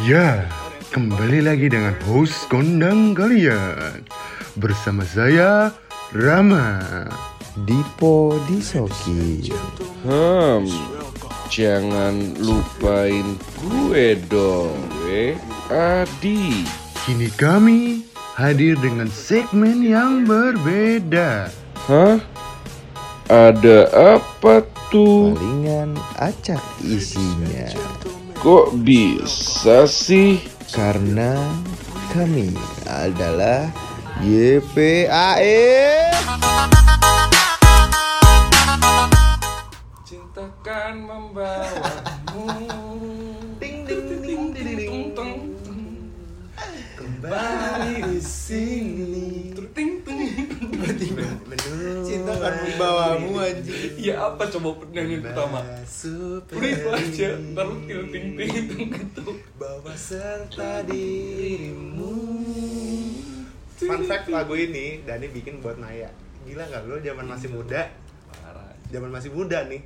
[0.00, 0.48] Ya,
[0.96, 4.00] kembali lagi dengan host kondang kalian
[4.56, 5.76] Bersama saya,
[6.16, 6.80] Rama
[7.68, 9.52] Dipo Disoki
[10.00, 10.64] Hmm,
[11.52, 15.36] jangan lupain gue dong, eh,
[15.68, 16.64] Adi.
[17.04, 18.08] Kini kami
[18.40, 21.52] hadir dengan segmen yang berbeda
[21.92, 22.16] Hah?
[23.28, 25.36] Ada apa tuh?
[25.36, 27.68] Palingan acak isinya
[28.40, 30.40] Kok bisa sih?
[30.72, 31.36] Karena
[32.08, 32.48] kami
[32.88, 33.68] adalah
[34.24, 36.08] YPAE
[40.08, 42.48] Cintakan membawamu.
[43.60, 45.40] Ding ding ding ding ding
[46.96, 48.99] Kembali di sini
[52.00, 54.00] Cinta kan membawamu anjing.
[54.00, 55.60] Ya apa coba penyanyi pertama?
[55.84, 62.12] Itu aja, ntar lu ting ting ting ting gitu Bawa serta dirimu.
[63.80, 66.08] Fun fact lagu ini Dani bikin buat Naya.
[66.44, 67.88] Gila gak lu zaman masih muda.
[68.28, 68.72] Parah.
[68.92, 69.80] Zaman masih muda nih.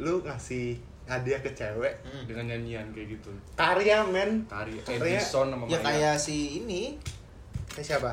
[0.00, 2.00] Lu ngasih hadiah ke cewek.
[2.28, 3.32] Dengan nyanyian kayak gitu.
[3.56, 4.48] Karya men.
[4.48, 6.96] Karya Edison sama Ya kayak si ini.
[7.72, 8.12] Kayak siapa?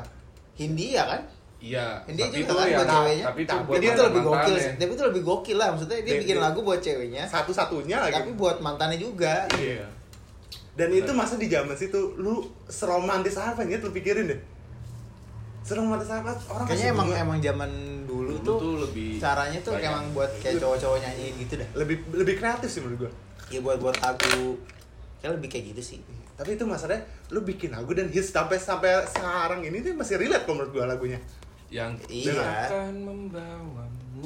[0.58, 1.22] Hindia kan?
[1.58, 3.24] Iya Hindia tapi juga itu kan ya, buat ceweknya.
[3.26, 4.72] Tapi itu buat lebih gokil sih.
[4.74, 7.22] Tapi itu lebih gokil lah maksudnya dia Dia- bikin dia- lagu buat ceweknya.
[7.26, 9.42] Satu-satunya lagi Tapi buat mantannya juga.
[9.52, 9.82] Iya
[10.72, 14.38] Dan itu masa di zaman situ Lu seromantis apa nih lu pikirin deh
[15.60, 17.18] Seromantis apa Orang Kayaknya emang bunga.
[17.20, 17.70] emang zaman
[18.06, 19.90] dulu, Dulu tuh, tuh lebih caranya tuh banyak.
[19.90, 21.68] emang buat kayak cowok-cowok nyanyiin gitu dah.
[21.74, 23.12] Lebih lebih kreatif sih menurut gua
[23.48, 24.56] Ya buat buat lagu
[25.18, 25.98] kayak lebih kayak gitu sih.
[26.32, 30.46] Tapi itu masalahnya lu bikin lagu dan hits sampai sampai sekarang ini tuh masih relate
[30.46, 31.18] kok menurut gua lagunya.
[31.68, 32.40] Yang Iya.
[32.64, 34.24] akan membawamu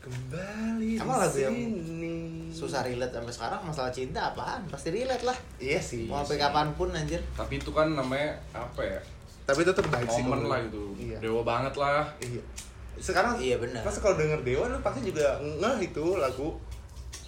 [0.00, 2.14] Kembali Emang lagu yang sini.
[2.54, 4.62] Susah relate sampai sekarang masalah cinta apaan?
[4.70, 5.34] Pasti relate lah.
[5.58, 6.06] Iya sih.
[6.06, 7.18] Mau sampai kapan pun anjir.
[7.34, 9.02] Tapi itu kan namanya apa ya
[9.42, 10.22] Tapi itu terbaik sih.
[10.22, 10.94] Momen lah gitu.
[10.94, 11.18] Iya.
[11.18, 12.38] Dewa banget lah Iya.
[12.96, 13.82] Sekarang Iya, benar.
[13.82, 16.54] Pas kalau denger Dewa lu pasti juga ngeh itu lagu.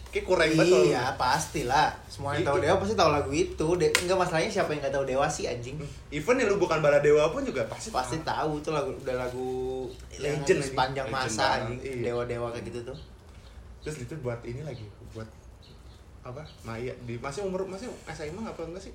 [0.08, 1.88] Kayak kurang banget kalau- Iya, pastilah.
[2.06, 2.64] Semua yang tahu Itu.
[2.64, 3.66] Dewa pasti tahu lagu itu.
[3.76, 5.76] De enggak masalahnya siapa yang nggak tahu Dewa sih anjing.
[6.08, 9.48] Even yang lu bukan bala dewa pun juga pasti pasti tahu itu lagu udah lagu
[10.14, 11.60] Legend sepanjang Legend masa banget.
[11.62, 12.02] anjing Iya.
[12.06, 12.98] dewa-dewa kayak gitu tuh
[13.78, 15.28] Terus itu buat ini lagi buat
[16.20, 18.92] apa Maya di masih umur masih SMA apa enggak sih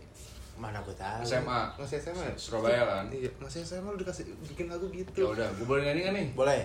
[0.53, 2.35] mana gue tahu SMA masih SMA ya?
[2.35, 6.01] Surabaya kan iya masih SMA lu dikasih bikin lagu Ya gitu udah, gue boleh nyanyi
[6.03, 6.28] kan nih?
[6.34, 6.62] boleh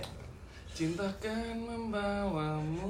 [0.70, 2.84] Cintakan membawamu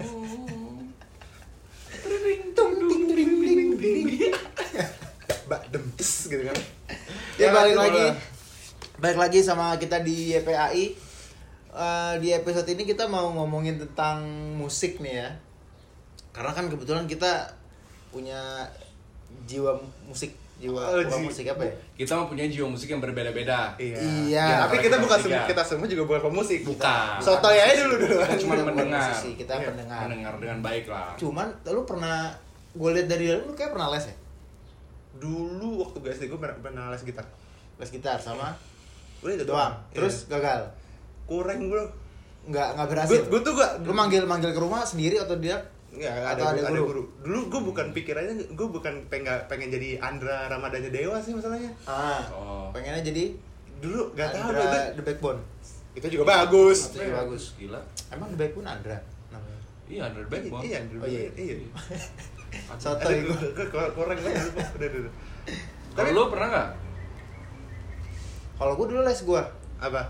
[5.49, 6.59] Mbak Demtes gitu kan.
[7.41, 8.07] Ya, balik itu lagi
[8.99, 11.09] balik lagi sama kita di YPAI
[11.79, 14.27] Eh, di episode ini kita mau ngomongin tentang
[14.59, 15.31] musik nih ya.
[16.35, 17.55] Karena kan kebetulan kita
[18.11, 18.67] punya
[19.47, 19.79] jiwa
[20.11, 23.95] musik jiwa Oh, bukan ji- musik apa ya Kita mempunyai jiwa musik yang berbeda-beda Iya.
[23.97, 24.45] Iya.
[24.45, 26.61] Ya, tapi kita Kita bukan semua kita semua juga bukan pemusik.
[26.63, 27.17] Bukan.
[27.19, 28.17] Soto ya dulu dulu.
[28.17, 29.07] Kita cuma Kita bukan mendengar.
[29.09, 32.35] musisi, kita Iya, pendengar Mendengar dengan baik lah cuman lu pernah
[32.71, 34.17] gue lihat dari lu kayak pernah les ya
[35.17, 37.27] Dulu waktu gue SD gue pernah, pernah les gitar.
[37.75, 38.55] les gitar sama
[39.19, 40.37] Udah itu doang terus Iya.
[40.37, 40.61] gagal
[41.25, 41.85] kurang bro.
[42.47, 45.59] nggak nggak berhasil Gue gue tuh gak lu manggil manggil ke rumah sendiri atau dia
[45.99, 46.87] Nggak, Atau ada, ada ada, guru?
[46.87, 47.03] guru.
[47.21, 51.75] Dulu gue bukan pikirannya, gue bukan pengen pengen jadi Andra Ramadhani Dewa sih masalahnya.
[51.85, 52.71] ah Oh.
[52.71, 53.35] pengennya jadi
[53.79, 54.79] Dulu gak tahu Andra dulu.
[54.93, 55.41] the backbone
[55.93, 56.79] Itu juga bagus.
[56.89, 58.99] Itu juga bagus Gila emang the backbone Andra
[59.29, 60.97] namanya Iya, under backbone Iya, Andra.
[60.97, 61.21] Oh, iya.
[61.33, 61.55] iya.
[62.77, 64.51] Soto gue- gue kurang- banget dulu.
[64.73, 65.13] Udah, udah.
[65.93, 66.69] Kalau lu pernah nggak?
[68.55, 69.43] kalau gue dulu les gue
[69.79, 70.03] apa?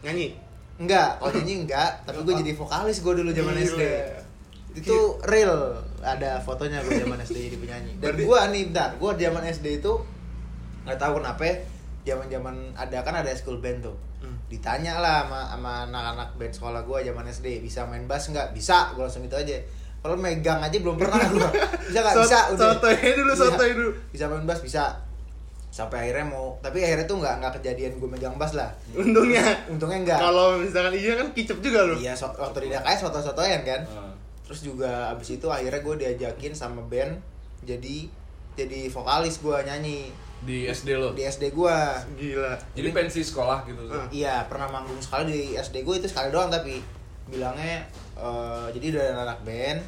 [0.00, 0.28] Nyanyi.
[0.78, 3.66] enggak kalau nyanyi enggak tapi gue jadi vokalis gue dulu zaman Gila.
[3.66, 3.82] SD
[4.80, 5.74] itu real.
[5.98, 7.92] Ada fotonya gue zaman SD jadi penyanyi.
[7.96, 8.90] Dan Berarti- gue nih bentar.
[8.94, 9.92] Gue zaman SD itu
[10.84, 11.44] nggak tahu kenapa
[12.00, 13.96] zaman zaman ada kan ada school band tuh.
[14.18, 14.34] Hmm.
[14.50, 18.50] ditanya lah sama, sama anak-anak band sekolah gue zaman SD bisa main bass nggak?
[18.50, 18.90] Bisa.
[18.92, 19.54] Gue langsung gitu aja.
[19.98, 21.48] Kalau megang aja belum pernah gue
[21.86, 22.14] bisa nggak?
[22.18, 22.38] Bisa.
[22.50, 22.74] Udah.
[22.74, 23.90] sotoy dulu, sotoy dulu.
[24.08, 24.58] bisa main bass?
[24.58, 25.06] Bisa.
[25.68, 28.72] Sampai akhirnya mau tapi akhirnya tuh nggak nggak kejadian gue megang bass lah.
[28.90, 29.44] Untungnya.
[29.68, 31.94] untungnya enggak Kalau misalkan iya kan kicep juga lu.
[31.94, 33.80] iya so, waktu di DKS foto-fotoan kan.
[33.86, 34.07] Ah.
[34.48, 37.20] Terus juga abis itu akhirnya gue diajakin sama band
[37.60, 38.08] jadi
[38.54, 40.08] jadi vokalis gue nyanyi
[40.40, 41.12] Di SD lo?
[41.12, 41.76] di SD gue
[42.16, 42.54] Gila.
[42.72, 44.08] Jadi pensi sekolah gitu Ah.
[44.08, 46.80] iya pernah manggung sekali di SD gue itu sekali doang tapi
[47.26, 47.84] bilangnya
[48.14, 49.78] eh, jadi udah ada anak band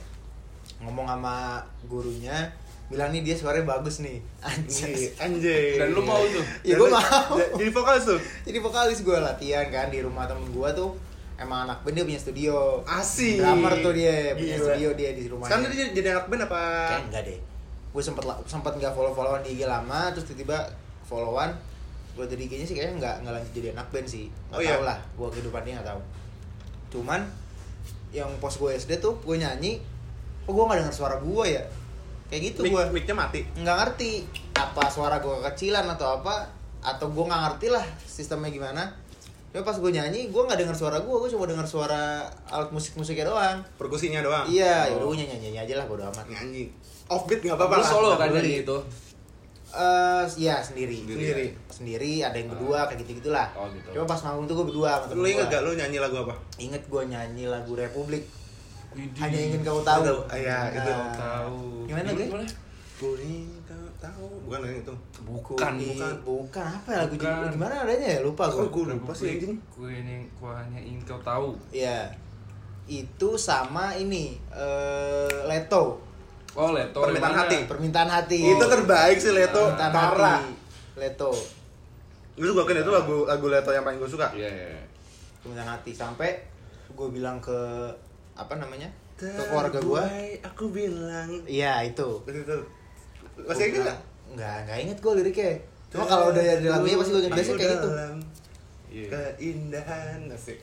[0.78, 2.52] ngomong sama gurunya
[2.86, 5.66] bilang nih dia suaranya bagus nih anjay Nih, Anjay.
[5.78, 6.42] Dan lu mau tuh?
[6.60, 6.98] Ya, lu- mau.
[7.32, 8.18] ja- Jadi vokalis tuh.
[8.42, 10.90] jadi vokalis gue latihan kan di rumah temen gue tuh
[11.40, 13.40] emang anak band dia punya studio Asik.
[13.40, 14.66] drummer tuh dia punya Gila.
[14.66, 16.60] studio dia di rumahnya Sekarang dia jadi anak band apa?
[16.86, 17.38] Kayaknya enggak deh
[17.90, 20.62] gue sempet sempet nggak follow followan di IG lama terus tiba-tiba
[21.02, 21.50] followan
[22.12, 24.72] gue dari IG-nya sih kayaknya nggak nggak lanjut jadi anak band sih nggak Oh, iya?
[24.72, 26.00] tahu lah gue kehidupan dia nggak tahu
[26.90, 27.20] cuman
[28.10, 29.82] yang pos gue SD tuh gue nyanyi
[30.40, 31.62] kok gue nggak dengar suara gue ya
[32.26, 33.40] kayak gitu Mic, gue mic-nya mati.
[33.54, 34.10] nggak ngerti
[34.52, 36.46] apa suara gue kekecilan atau apa
[36.80, 38.86] atau gue nggak ngerti lah sistemnya gimana
[39.50, 42.94] Cuma pas gue nyanyi gue nggak dengar suara gue gue cuma dengar suara alat musik
[42.94, 44.46] musiknya doang Perkusinya doang.
[44.46, 46.70] iya ya udah gue nyanyi nyanyi aja lah bodo amat Nyanyi.
[47.06, 47.88] Offbeat nggak apa-apa Lu lah.
[47.88, 48.76] solo kan jadi itu.
[49.70, 51.02] Eh, iya sendiri.
[51.04, 51.46] Sendiri.
[51.66, 53.46] Sendiri, ada yang berdua kayak gitu gitulah.
[53.54, 53.86] Oh, gitu.
[53.92, 55.52] Cuma pas manggung tuh gue berdua sama Lu inget gua.
[55.52, 56.34] gak lu nyanyi lagu apa?
[56.58, 58.26] Inget gue nyanyi lagu Republik.
[59.16, 60.26] Hanya ingin kau tahu.
[60.28, 60.90] Iya, itu.
[60.90, 61.86] Nah, Tahu.
[61.86, 62.08] Gimana?
[62.10, 63.14] Gue tahu
[64.00, 64.94] tahu bukan yang itu.
[65.22, 66.14] Bukan, i- bukan.
[66.24, 67.52] bukan apa ya lagu Bukan.
[67.52, 68.58] gimana adanya ya lupa gue.
[68.58, 69.54] Kok gue lupa sih anjing?
[69.70, 71.54] Gue ini gue hanya ingin kau tahu.
[71.70, 72.08] Iya.
[72.84, 76.00] Itu sama ini eh Leto.
[76.52, 76.98] Oh, Leto.
[76.98, 77.58] Permintaan hati.
[77.64, 78.40] Permintaan hati.
[78.42, 79.70] Itu terbaik sih Leto.
[79.70, 80.40] Permintaan Parah.
[80.42, 80.52] hati.
[80.96, 81.30] Leto.
[82.34, 84.32] Gue juga kan itu lagu lagu Leto yang paling gue suka.
[84.34, 84.66] Iya, iya.
[84.74, 84.82] iya.
[85.40, 86.40] Permintaan hati sampai
[86.90, 87.54] gue bilang ke
[88.34, 88.88] apa namanya?
[89.14, 90.02] Ke keluarga gue.
[90.42, 91.28] Aku bilang.
[91.44, 92.24] Iya, itu.
[92.24, 92.79] Itu.
[93.46, 93.98] Masih inget gak?
[94.30, 95.52] Enggak, enggak inget gue liriknya.
[95.90, 97.88] Cuma kalau udah dari lagunya pasti gue inget biasanya kayak gitu.
[98.90, 99.06] Iya.
[99.10, 100.58] Keindahan asik.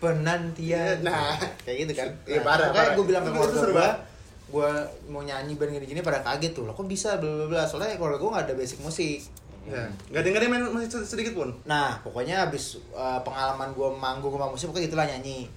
[0.00, 0.96] Penantian.
[1.04, 1.36] Nah.
[1.64, 2.08] kayak gitu kan.
[2.28, 2.96] Iya, parah, Makanya parah.
[2.96, 3.90] gue bilang ke Itu keluarga seru gue,
[4.54, 4.70] gue
[5.08, 6.64] mau nyanyi band gini-gini pada kaget tuh.
[6.68, 7.62] Lah kok bisa bla bla bla.
[7.64, 9.20] Soalnya keluarga gue gak ada basic musik.
[9.64, 9.88] Ya.
[10.12, 11.56] Gak dengerin main musik sedikit pun.
[11.64, 15.48] Nah, pokoknya abis uh, pengalaman gue manggung sama musik pokoknya gitulah nyanyi.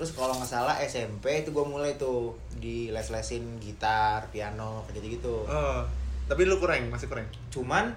[0.00, 5.44] Terus kalau nggak salah SMP itu gue mulai tuh di les-lesin gitar, piano, kayak gitu-gitu.
[5.44, 5.84] Oh.
[6.24, 7.28] Tapi lu kurang, masih kurang.
[7.50, 7.92] Cuman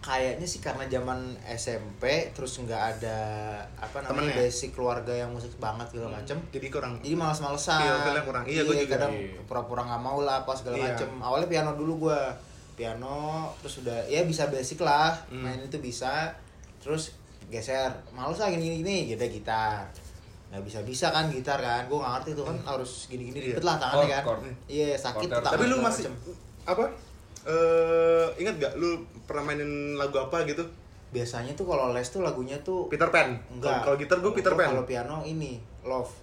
[0.00, 3.18] kayaknya sih karena zaman SMP terus nggak ada
[3.74, 4.36] apa namanya Temennya?
[4.40, 6.96] basic keluarga yang musik banget segala macem Jadi kurang.
[6.98, 8.44] jadi malas-malesan Feel- feel-nya kurang.
[8.46, 8.94] Iya, gua juga.
[8.96, 9.36] kadang Iya.
[9.44, 10.84] pura-pura nggak mau lah apa segala Iya.
[10.88, 12.32] macem awalnya piano dulu gua
[12.72, 15.44] piano terus udah ya bisa basic lah Hmm.
[15.44, 16.32] main itu bisa
[16.80, 17.12] terus
[17.46, 19.84] geser males lah gini gini gini gitu gitar
[20.50, 23.46] nggak bisa bisa kan gitar kan gua nggak ngerti tuh kan harus gini gini Iya.
[23.54, 26.14] ribet lah tangannya kan iya sakit Chord, tangan Tapi lu masih macem.
[26.66, 26.84] apa?
[27.40, 30.60] Eh, ingat gak lu pernah mainin lagu apa gitu?
[31.10, 33.34] biasanya tuh kalau les tuh lagunya tuh Peter Pan.
[33.50, 33.82] Enggak.
[33.82, 34.70] Kalau gitar gue Peter Pan.
[34.70, 36.14] Kalau piano ini Love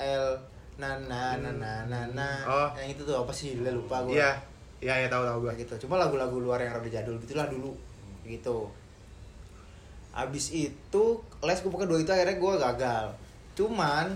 [0.00, 0.32] L
[0.80, 2.28] na na na na na na.
[2.48, 2.68] Oh.
[2.72, 4.16] Yang itu tuh apa sih judulnya lupa gue.
[4.16, 4.32] Iya.
[4.80, 5.52] Iya, ya tahu tahu gue.
[5.52, 5.74] Kayak gitu.
[5.84, 7.76] Cuma lagu-lagu luar yang rada jadul gitulah dulu.
[8.24, 8.64] Gitu.
[10.10, 11.04] Abis itu
[11.44, 13.06] les gue pakai dua itu akhirnya gue gagal.
[13.52, 14.06] Cuman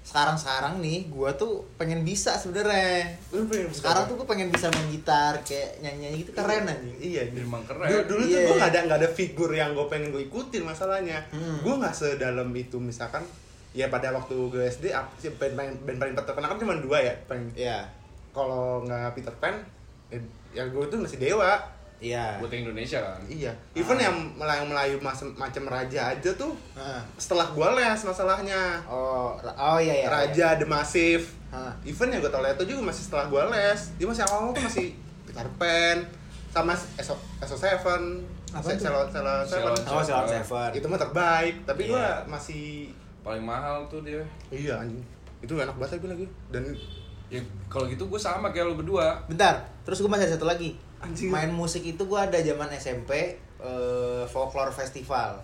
[0.00, 3.04] sekarang-sekarang nih gue tuh pengen bisa sebenarnya.
[3.30, 6.96] Lu pengen Sekarang tuh gue pengen bisa main gitar kayak nyanyi-nyanyi gitu keren anjing.
[6.98, 8.08] Iya, Emang Dulu, keren.
[8.08, 8.42] dulu tuh Iya.
[8.42, 11.20] gue gak ada nggak ada figur yang gue pengen gue ikutin masalahnya.
[11.30, 11.60] Hmm.
[11.60, 13.22] Gue nggak sedalam itu misalkan
[13.70, 16.98] ya pada waktu gue SD apa sih band paling band paling terkenal kan cuma dua
[16.98, 17.86] ya paling Iya.
[18.30, 19.54] kalau nggak Peter Pan
[20.08, 20.18] eh,
[20.50, 21.54] ya gue tuh masih Dewa
[22.00, 22.40] Iya.
[22.40, 23.20] Buat Indonesia kan.
[23.28, 24.96] iya even yang Melayu Melayu
[25.36, 27.00] macam raja aja tuh Heeh.
[27.14, 30.08] setelah gue les masalahnya Oh, oh iya iya.
[30.08, 31.68] raja The Massive Hah.
[31.84, 34.96] even yang gue tau itu juga masih setelah gue les dia masih awal tuh masih
[35.22, 35.98] Peter Pan
[36.48, 37.14] sama SO
[37.44, 38.80] SO Seven Apa tuh?
[38.80, 40.70] Salon Salon Seven Oh, Seven.
[40.72, 42.24] itu mah terbaik tapi gue Iya.
[42.24, 44.24] masih Paling mahal tuh dia.
[44.48, 45.04] iya anjing
[45.38, 46.64] itu enak banget gue lagi dan
[47.30, 47.38] Ya
[47.68, 49.14] kalau gitu gue sama kayak lu berdua.
[49.30, 49.54] Bentar,
[49.86, 50.74] terus gue masih ada satu lagi.
[51.00, 51.28] Anjing.
[51.28, 53.10] Main musik itu gue ada zaman SMP
[53.56, 55.40] eh, folklore festival.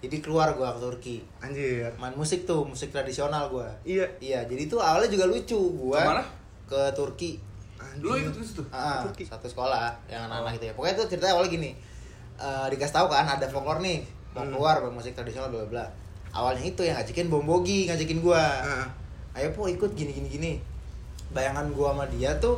[0.00, 1.16] Jadi keluar gue ke Turki.
[1.38, 3.68] anjir Main musik tuh, musik tradisional gue.
[3.86, 6.24] iya Iya, jadi itu awalnya juga lucu gue Ke mana?
[6.64, 7.36] ke Turki.
[7.98, 8.64] Lu ikut situ?
[8.70, 9.24] Ah, Turki.
[9.24, 10.74] satu sekolah yang anak-anak gitu ya.
[10.74, 11.70] Pokoknya itu ceritanya awalnya gini.
[12.36, 14.00] Eh dikasih tahu kan ada folklore nih,
[14.32, 14.50] mau Hmm.
[14.50, 15.84] keluar musik tradisional bla bla.
[16.32, 18.40] Awalnya itu yang ngajakin Bombogi, ngajakin gua.
[18.40, 18.86] Heeh.
[19.36, 20.52] Ayo po ikut gini gini gini.
[21.30, 22.56] Bayangan gua sama dia tuh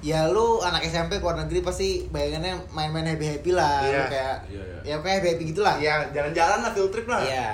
[0.00, 3.84] ya lu anak SMP ke luar negeri pasti bayangannya main-main happy happy lah.
[3.84, 4.96] Lu kayak Iya, iya.
[4.96, 7.48] ya kayak happy happy gitulah iya jalan-jalan lah field trip lah iya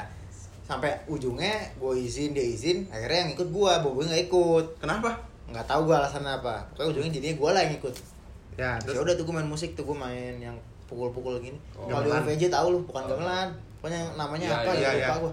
[0.67, 5.15] sampai ujungnya gue izin dia izin akhirnya yang ikut gua Bobogi nggak ikut kenapa
[5.47, 7.95] nggak tahu gua alasannya apa pokoknya ujungnya jadinya gua lah yang ikut
[8.57, 10.57] ya Terus terus udah tuh gue main musik tuh gue main yang
[10.89, 11.59] pukul-pukul gini.
[11.77, 11.93] Oh.
[11.93, 12.09] Kalau.
[12.09, 13.53] OVJ tahu lu, bukan gamelan.
[13.83, 15.07] Pokoknya namanya Iya, apa iya, ya iya.
[15.11, 15.33] lupa gue.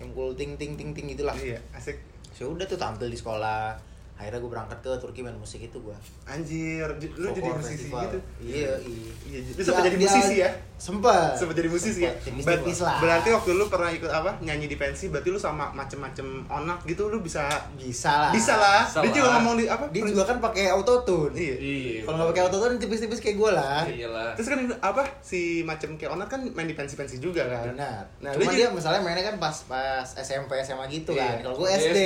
[0.00, 1.36] Yang pukul ting ting ting ting gitulah.
[1.36, 2.00] iya asik
[2.32, 3.76] Ya udah tuh tampil di sekolah.
[4.22, 5.96] Akhirnya gue berangkat ke Turki main musik itu gue.
[6.30, 6.86] anjir
[7.18, 9.10] lu jadi musisi gitu Iya, iya.
[9.26, 10.50] Iya, lu jadi musisi ya?
[10.82, 11.38] Sempet.
[11.38, 12.10] Sempat jadi musisi ya?
[12.12, 12.98] Sempet, Ber- Tipis-tipis lah.
[12.98, 14.34] Berarti waktu lu pernah ikut apa?
[14.40, 18.30] Nyanyi di pensi, berarti lu sama macem-macem onak gitu lu bisa bisa lah.
[18.32, 18.82] bisa lah.
[18.84, 19.84] Bisa Dia juga ngomong di apa?
[19.88, 21.30] Dia juga kan pakai autotune.
[21.32, 21.54] Iya.
[21.56, 22.00] Iya.
[22.02, 23.80] Kalau nggak pakai autotune tipis-tipis kayak gue lah.
[23.84, 24.30] Iya lah.
[24.34, 27.70] Terus kan apa si macam kayak onak kan main di pensi-pensi juga kan?
[27.70, 28.02] Benar.
[28.18, 31.38] Nah, Cuma lu dia juga- misalnya mainnya kan pas pas SMP SMA gitu Iya.
[31.38, 31.46] kan.
[31.46, 31.98] Kalau gue Di SD.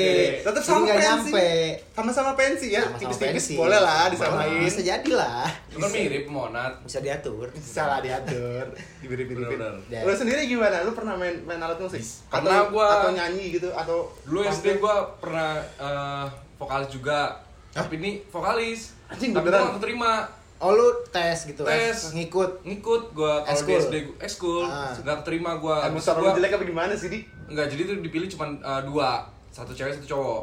[0.44, 1.00] Jadi sama pensi.
[1.00, 1.48] nyampe.
[1.96, 3.54] sama-sama pensi ya, tipis-tipis pensi.
[3.56, 4.60] boleh lah disamain.
[4.60, 5.48] Bisa jadi lah.
[5.70, 6.76] Kan mirip monat.
[6.82, 7.48] Bisa diatur.
[7.48, 8.65] Bisa lah diatur,
[9.00, 9.72] Bener-bener.
[9.86, 10.00] Ya.
[10.02, 10.82] Lu sendiri gimana?
[10.82, 12.02] Lu pernah main main alat musik?
[12.26, 12.86] Pernah atau, gua.
[13.00, 14.40] atau nyanyi gitu atau Dulu?
[14.42, 17.36] SD gua pernah eh, vokalis juga.
[17.70, 18.96] Tapi ini vokalis.
[19.06, 19.60] Anjing, Tapi beneran?
[19.60, 20.12] gua gak keterima.
[20.56, 21.62] Oh lu tes gitu.
[21.62, 22.10] Tes.
[22.10, 22.64] Ngikut.
[22.64, 23.76] Ngikut gua kalau di.
[23.76, 24.88] SD gua- ekskul Ah.
[24.94, 25.84] nggak keterima gua.
[25.94, 27.20] Suara gua jelek apa gimana sih, Di?
[27.46, 29.20] Enggak, jadi tuh dipilih cuma eh, dua.
[29.48, 30.42] Satu cewek, satu cowok.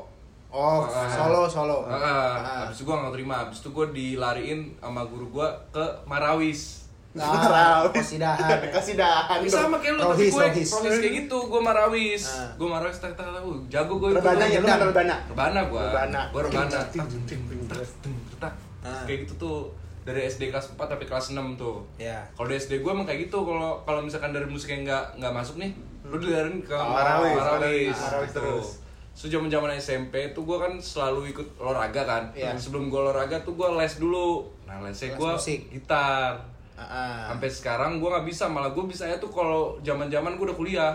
[0.49, 1.09] Oh, Ah.
[1.09, 1.81] solo solo.
[1.83, 2.37] Ah, Ah.
[2.61, 6.82] habis itu gue gak terima, habis itu gue dilariin sama guru gue ke Marawis
[7.13, 7.93] Marawis.
[7.93, 8.57] kosidahan.
[8.69, 9.37] Kasidahan.
[9.39, 10.69] Bisa sama kayak lu, tapi gue rohis.
[10.73, 12.49] rohis kayak gitu, gue Marawis Ah.
[12.55, 15.15] Gue Marawis, tak tak tahu, jago gue Rebana ya, lu rebana.
[15.27, 16.21] Rebana gue Rebana.
[16.29, 17.89] Gue Rebana Ting, ting, ting, ting, terus.
[18.37, 18.53] Tak.
[19.05, 19.57] Kayak gitu tuh
[20.03, 22.19] dari SD kelas 4 sampai kelas 6 tuh Ya.
[22.33, 25.31] kalau di SD gue emang kayak gitu kalau kalau misalkan dari musik yang nggak nggak
[25.31, 25.71] masuk nih
[26.03, 28.39] lu dilariin ke Oh, Marawis, Marawis, Marawis gitu.
[28.41, 28.67] terus.
[29.13, 32.23] So zaman zaman SMP tuh gue kan selalu ikut olahraga kan.
[32.33, 32.51] Iya.
[32.53, 34.43] Sebelum gue olahraga tuh gue les dulu.
[34.65, 35.59] Nah lesnya Les gue musik.
[35.71, 36.35] gitar.
[36.73, 37.17] Ah, ah.
[37.27, 40.57] Sampai sekarang gue nggak bisa malah gue bisa ya tuh kalau zaman zaman gue udah
[40.57, 40.93] kuliah.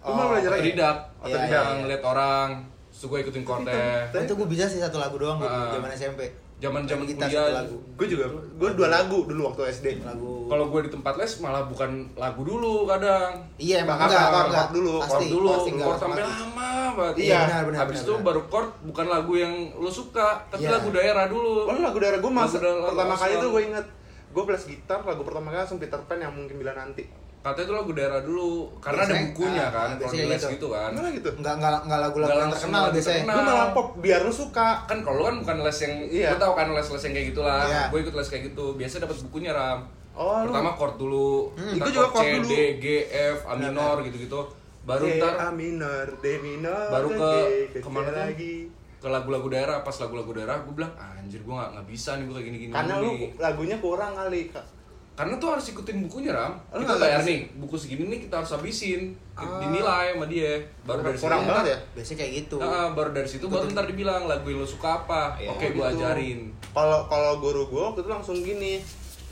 [0.00, 0.70] Lu mau belajar lagi?
[0.70, 1.78] Otodidak, Iya, otodidak iya, iya.
[1.78, 2.48] ngeliat orang.
[2.88, 3.74] So gue ikutin konten.
[4.08, 5.70] Oh, itu gue bisa sih satu lagu doang gitu, Ah.
[5.72, 6.22] zaman SMP.
[6.58, 7.38] Zaman-zaman Main gitar kuliah.
[7.40, 7.76] satu lagu.
[7.94, 9.86] Gue juga, gue dua lagu dulu waktu SD.
[10.02, 10.46] Lagu.
[10.46, 13.30] Kalau gue di tempat les malah bukan lagu dulu kadang.
[13.54, 14.68] Iya emang enggak, chord enggak.
[14.72, 17.14] dulu, Pasti, dulu, enggak chord sampai lama banget.
[17.20, 20.74] Iya, benar, benar, Habis itu baru chord bukan lagu yang lo suka, tapi Iya.
[20.74, 21.62] lagu daerah dulu.
[21.64, 23.86] Oh, lagu daerah gue mas Lagu daerah- pertama kali tuh gue inget
[24.28, 27.04] gue les gitar lagu pertama kali langsung Peter Pan yang mungkin bila nanti
[27.38, 30.50] Katanya itu lagu daerah dulu, karena ada Biasanya, bukunya ah, kan, kalau biasanya les gitu.
[30.50, 30.90] gitu kan.
[30.90, 33.14] mana gitu Enggak enggak enggak lagu-lagu Enggak yang terkenal lagu biasanya.
[33.16, 33.36] terkenal.
[33.36, 36.28] gue malah pop biar lu suka Kan kalau lu kan bukan les yang, Iya.
[36.28, 37.60] lu tau kan les-les yang kayak gitulah.
[37.64, 37.82] Iya.
[37.88, 39.78] Gue ikut les kayak gitu, biasa dapat bukunya ram.
[40.12, 42.48] Oh, lu- Pertama chord dulu, Hmm, itu juga chord C, dulu.
[42.50, 44.40] D, G, F, A minor gitu-gitu.
[44.82, 47.30] Baru ntar A minor D minor baru ke
[47.76, 48.66] ke mana lagi
[48.98, 52.34] ke lagu-lagu daerah pas lagu-lagu daerah gue bilang anjir gue nggak nggak bisa nih gue
[52.34, 54.66] kayak gini-gini karena lu nih." lagunya kurang kali Kak.
[55.14, 58.50] karena tuh harus ikutin bukunya ram Lu kita bayar nih buku segini nih kita harus
[58.52, 59.58] habisin Ah.
[59.60, 62.56] dinilai sama dia baru dari kurang situ banget ya Biasanya kayak gitu.
[62.56, 65.50] Nah, baru dari situ baru ntar dibilang lagu yang lo suka apa Iya.
[65.52, 65.90] oke gue Gitu.
[65.92, 66.38] ajarin
[66.70, 68.82] kalau kalau guru gue waktu itu langsung gini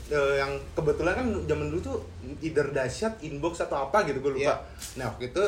[0.07, 1.97] eh, yang kebetulan kan zaman dulu tuh
[2.39, 4.55] either dahsyat inbox atau apa gitu gue lupa Iya.
[4.95, 5.43] nah waktu itu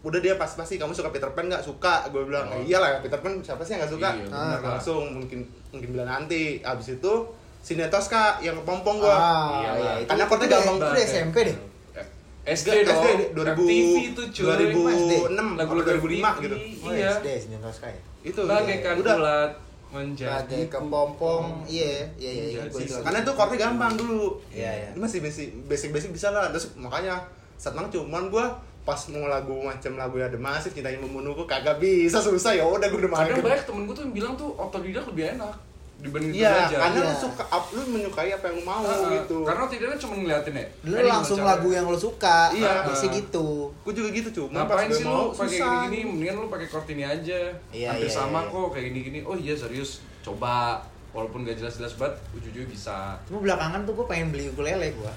[0.00, 1.60] udah dia pas pasti kamu suka Peter Pan nggak?
[1.60, 2.08] Suka.
[2.08, 2.56] Gue bilang Oh.
[2.56, 4.08] "Eh, iyalah Peter Pan siapa sih yang nggak suka?
[4.10, 4.70] Iya, Nah, bener lah.
[4.74, 6.42] langsung mungkin mungkin bilang nanti.
[6.60, 7.12] Abis itu
[7.60, 10.86] Sinetos kak yang kepompong gue Ah, Iya, iya, itu, Karena itu, chordnya deh- gampang itu
[10.86, 11.06] udah ya.
[11.06, 11.56] SMP deh.
[11.92, 12.06] Eh,
[12.50, 13.04] SD SD dong.
[13.36, 14.44] 2000 TV itu cuy.
[14.64, 16.56] 2006 lagu-lagu 2005 gitu.
[16.80, 17.92] Oh, iya SD Sinetron Sky.
[18.22, 19.14] itu bagaikan udah.
[19.14, 19.52] bulat
[19.90, 23.02] menjadi kepompong, iya, iya, iya, iya, gua itu lagu.
[23.02, 24.28] karena itu chordnya gampang dulu.
[24.48, 24.88] Iya, iya.
[24.94, 26.48] Masih basic basic basic bisa lah.
[26.48, 27.18] Terus makanya
[27.56, 32.56] saat cuman gua pas mau lagu macam lagu ada masif cintanya membunuhku kagak bisa susah
[32.56, 35.36] ya udah gue udah main kadang banyak temen gue tuh yang bilang tuh otodidak lebih
[35.36, 35.52] enak
[36.00, 37.16] dibanding itu iya aja karena lu Iya.
[37.20, 40.54] suka up, lu menyukai apa yang lu mau Ah, gitu Karena tidak kan cuma ngeliatin
[40.56, 40.66] ya.
[40.88, 42.48] Lu langsung lagu yang lo suka.
[42.56, 42.88] Iya.
[42.88, 43.68] Biasanya gitu.
[43.68, 45.98] gue juga gitu cuma Ngapain pas sih lu pakai gini-gini?
[46.08, 47.40] Mendingan lu pakai chord ini aja.
[47.68, 48.48] Iya, Hampir iya, sama iya.
[48.48, 49.18] kok kayak gini-gini.
[49.28, 50.00] Oh iya serius.
[50.24, 50.80] Coba.
[51.10, 53.18] Walaupun gak jelas-jelas banget, ujung-ujungnya bisa.
[53.28, 55.12] Cuma belakangan tuh gue pengen beli ukulele gue.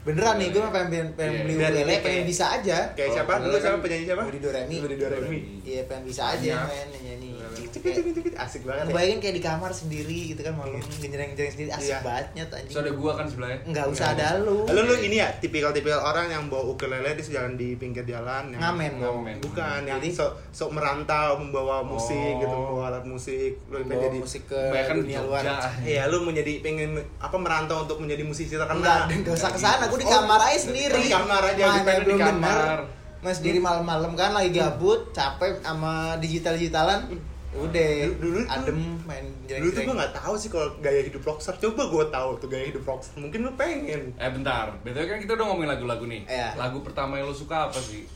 [0.00, 1.42] Beneran nih, gue pengen, pengen, pengen Iya.
[1.42, 2.78] beli ukulele, pengen bisa aja.
[2.90, 4.76] kayak Oh, siapa dulu siapa kan- penyanyi siapa Budi Doremi.
[4.80, 7.28] Budi Doremi Iya, pengen bisa aja main nyanyi.
[7.70, 7.86] Cik,
[8.34, 11.98] asik banget ya Ngebayangin kayak di kamar sendiri gitu kan malam genjreng-genjreng sendiri asik Iya.
[12.00, 12.72] banget nyet anjing.
[12.72, 13.58] So ada gua kan sebelahnya.
[13.62, 14.64] Enggak usah ada lu.
[14.64, 18.60] Lalu lu ini ya tipikal-tipikal orang yang bawa ukulele di jalan di pinggir jalan yang
[18.64, 18.92] Ngamen.
[18.98, 19.36] Ngamen.
[19.40, 22.40] bukan yang Jadi- sok sok merantau membawa musik Oh.
[22.40, 24.60] gitu membawa alat musik lu pengen jadi musik ke
[24.92, 25.42] dunia luar.
[25.84, 29.06] Iya, lu menjadi pengen apa merantau untuk menjadi musisi terkenal.
[29.06, 30.94] enggak usah ke gue di Oh, kamar aja sendiri.
[30.96, 32.18] di kamar aja, Mana belum di bener.
[32.24, 32.78] kamar.
[33.20, 37.04] Mas diri malam-malam kan lagi gabut, capek sama digital-digitalan.
[37.50, 41.20] Udah, Dulu- dulu tuh- adem main Dulu tuh gue nggak tahu sih kalau gaya hidup
[41.20, 41.58] rockstar.
[41.58, 43.18] Coba gue tahu tuh gaya hidup rockstar.
[43.18, 44.14] Mungkin lu pengen.
[44.14, 46.22] Eh bentar, betul kan kita udah ngomongin lagu-lagu nih.
[46.24, 46.54] Iya.
[46.56, 48.06] Lagu pertama yang lo suka apa sih?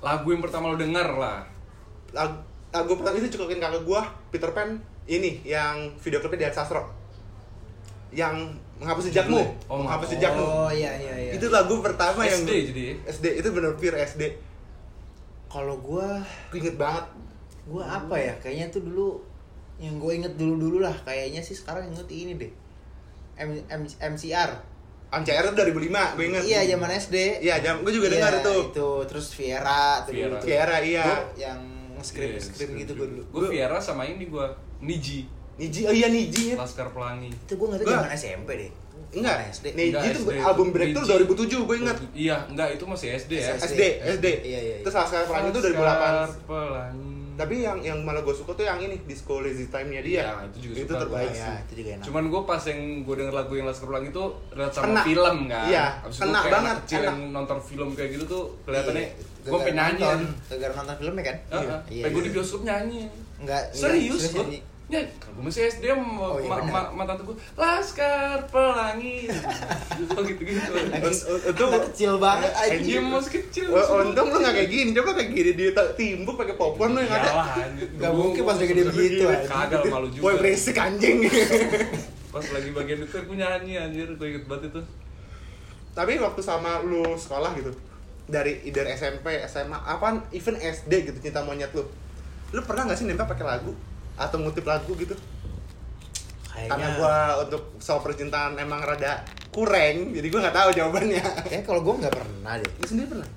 [0.00, 1.46] Lagu yang pertama lo denger lah.
[2.10, 4.68] Lagu, lagu pertama itu cokokin kakak gue, Peter Pan.
[5.06, 6.90] Ini yang video klipnya di Sastro.
[8.10, 10.12] Yang menghapus jejakmu, Oh, menghapus oh.
[10.16, 10.42] jejakmu.
[10.42, 11.32] Oh iya iya iya.
[11.36, 12.84] Itu lagu pertama yang SD jadi.
[13.06, 14.22] SD itu bener pure SD.
[15.46, 17.04] kalau gua Gue inget banget.
[17.66, 18.32] gua apa ya?
[18.38, 19.20] Kayaknya tuh dulu
[19.76, 22.52] yang gue inget dulu-dulu lah kayaknya sih sekarang inget ini deh.
[23.36, 24.50] M, M, MCR.
[25.10, 26.42] MCR itu 2005, gue inget.
[26.46, 27.16] Iya, zaman SD.
[27.40, 28.54] Iya, jam gue juga Iya, dengar itu.
[28.70, 30.36] Itu terus Viera tuh Viera.
[30.36, 30.44] dulu.
[30.44, 31.02] Viera, iya.
[31.02, 31.60] Gua yang
[32.00, 33.22] scream Iya, scream gitu gue dulu.
[33.30, 34.46] Gue Viera sama ini gue
[34.80, 35.26] Niji,
[35.60, 36.56] Niji, oh iya Niji.
[36.56, 37.28] Laskar Pelangi.
[37.28, 38.70] Itu gue nggak tahu zaman SMP deh.
[39.10, 39.66] Enggak, SD.
[39.70, 40.32] Niji Enggak, itu SD.
[40.40, 41.52] album Breakthrough Niji.
[41.52, 41.96] 2007, gue inget.
[42.16, 43.54] Iya, enggak itu masih SD ya.
[43.54, 43.68] SD.
[43.68, 43.82] SD,
[44.14, 44.26] SD.
[44.40, 44.76] Iya, iya, iya.
[44.80, 45.76] Terus Laskar Pelangi itu 2008.
[45.76, 47.08] Laskar Pelangi.
[47.32, 50.12] Tapi yang yang malah gue suka tuh yang ini disco lazy time-nya dia.
[50.22, 51.34] Iya, itu juga Itu suka terbaik gua.
[51.34, 51.40] sih.
[51.42, 54.24] ya itu juga enak Cuman gue pas yang gue denger lagu yang Laskar Pelangi itu
[54.50, 55.02] relate sama Kena.
[55.02, 55.64] film kan.
[55.66, 57.06] Iya, Abis kena kayak banget, anak kecil enak.
[57.06, 59.04] yang nonton film kayak gitu tuh kelihatannya
[59.40, 60.00] Iya, gue pengen nyanyi.
[60.02, 61.64] nonton, gara-gara nonton filmnya kan Heeh.
[61.90, 62.20] Iya, Pengen gue iya.
[62.22, 63.00] di bioskop nyanyi.
[63.38, 64.46] enggak Serius enggak,
[64.90, 64.98] gue.
[64.98, 69.30] Ya, gue masih SD ma, Oh, iya, ma, ma, ma tante gue Laskar Pelangi.
[70.10, 70.58] Oh gitu-gitu.
[71.46, 73.04] Itu Anak kecil banget Dia anjing.
[73.06, 76.92] masih kecil untung lu gak kayak gini, coba kayak gini dia tak timbuk pakai popcorn
[76.92, 77.62] lu yang ada.
[77.94, 79.24] Gua- mungkin pas gede gua- begitu.
[79.46, 80.22] Kagak malu juga.
[80.22, 81.24] Boy berisik anjing.
[82.30, 84.06] Pas lagi bagian itu aku nyanyi anjir.
[84.14, 84.80] Gue inget banget itu.
[85.90, 87.74] Tapi waktu sama lu sekolah gitu,
[88.24, 91.82] dari either SMP, SMA, apaan, even SD gitu cinta monyet lu.
[92.50, 93.74] Lu pernah gak sih nempel pakai lagu
[94.20, 95.16] atau ngutip lagu gitu?
[96.46, 101.22] Karena kayaknya gua untuk soal percintaan emang rada kurang, jadi gua nggak tahu jawabannya.
[101.42, 103.28] kayak kalau gue nggak pernah deh Lu sendiri pernah?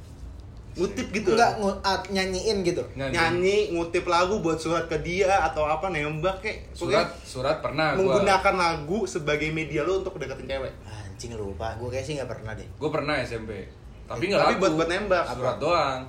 [0.73, 1.29] Ngutip gitu?
[1.31, 6.41] enggak ngu- at- nyanyiin gitu nyanyi, ngutip lagu buat surat ke dia atau apa nembak
[6.41, 10.73] kayak Surat, surat pernah gua menggunakan lagu sebagai media lu untuk deketin cewek.
[10.83, 13.69] anjing lupa gue kayak sih nggak pernah deh Gue pernah SMP
[14.03, 15.23] Tapi nggak Tapi buat- buat nembak.
[15.29, 16.01] Surat doang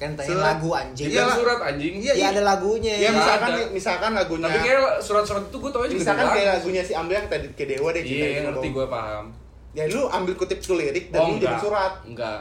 [0.00, 0.44] kan tanya Surat.
[0.50, 1.06] lagu anjing.
[1.06, 1.92] Iya surat anjing.
[1.94, 2.94] Iya, ya ada lagunya.
[2.96, 3.68] Ya misalkan ada.
[3.68, 7.28] misalkan lagunya Tapi kayak surat-surat itu gue tau aja misalkan kayak lagunya si Ambil yang
[7.28, 9.24] tadi ke Dewa deh Iya Cinta ngerti gue paham.
[9.70, 11.60] Ya lu ambil kutip tuh lirik dan Oh lu jadi enggak.
[11.60, 11.92] surat.
[12.02, 12.40] Enggak.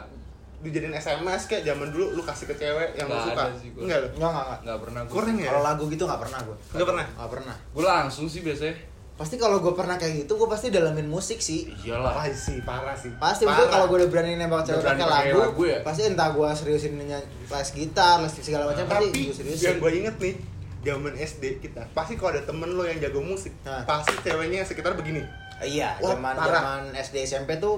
[0.60, 3.44] Dijadiin SMS kayak zaman dulu lu kasih ke cewek yang lu suka.
[3.75, 4.08] Enggak lu.
[4.10, 5.48] enggak enggak enggak Enggak pernah gue Kurang ya?
[5.48, 7.06] kalau lagu gitu nggak pernah gue Nggak pernah.
[7.13, 7.56] nggak pernah.
[7.70, 8.75] Gue langsung sih biasanya
[9.20, 12.96] pasti kalau gue pernah kayak gitu gue pasti dalamin musik sih Iyalah Parah sih, parah
[12.96, 13.12] sih.
[13.14, 13.60] pasti Parah.
[13.60, 15.78] maksudnya kalau gue udah berani nembak cewek pakai lagu, lagu ya?
[15.84, 19.78] pasti entah gue seriusin nyanyi les gitar les segala macam pasti tapi gue seriusin yang
[19.78, 20.36] gue inget nih
[20.80, 23.84] zaman SD kita pasti kalau ada temen lo yang jago musik Nah.
[23.84, 25.20] pasti ceweknya sekitar begini
[25.60, 27.76] iya zaman zaman SD SMP tuh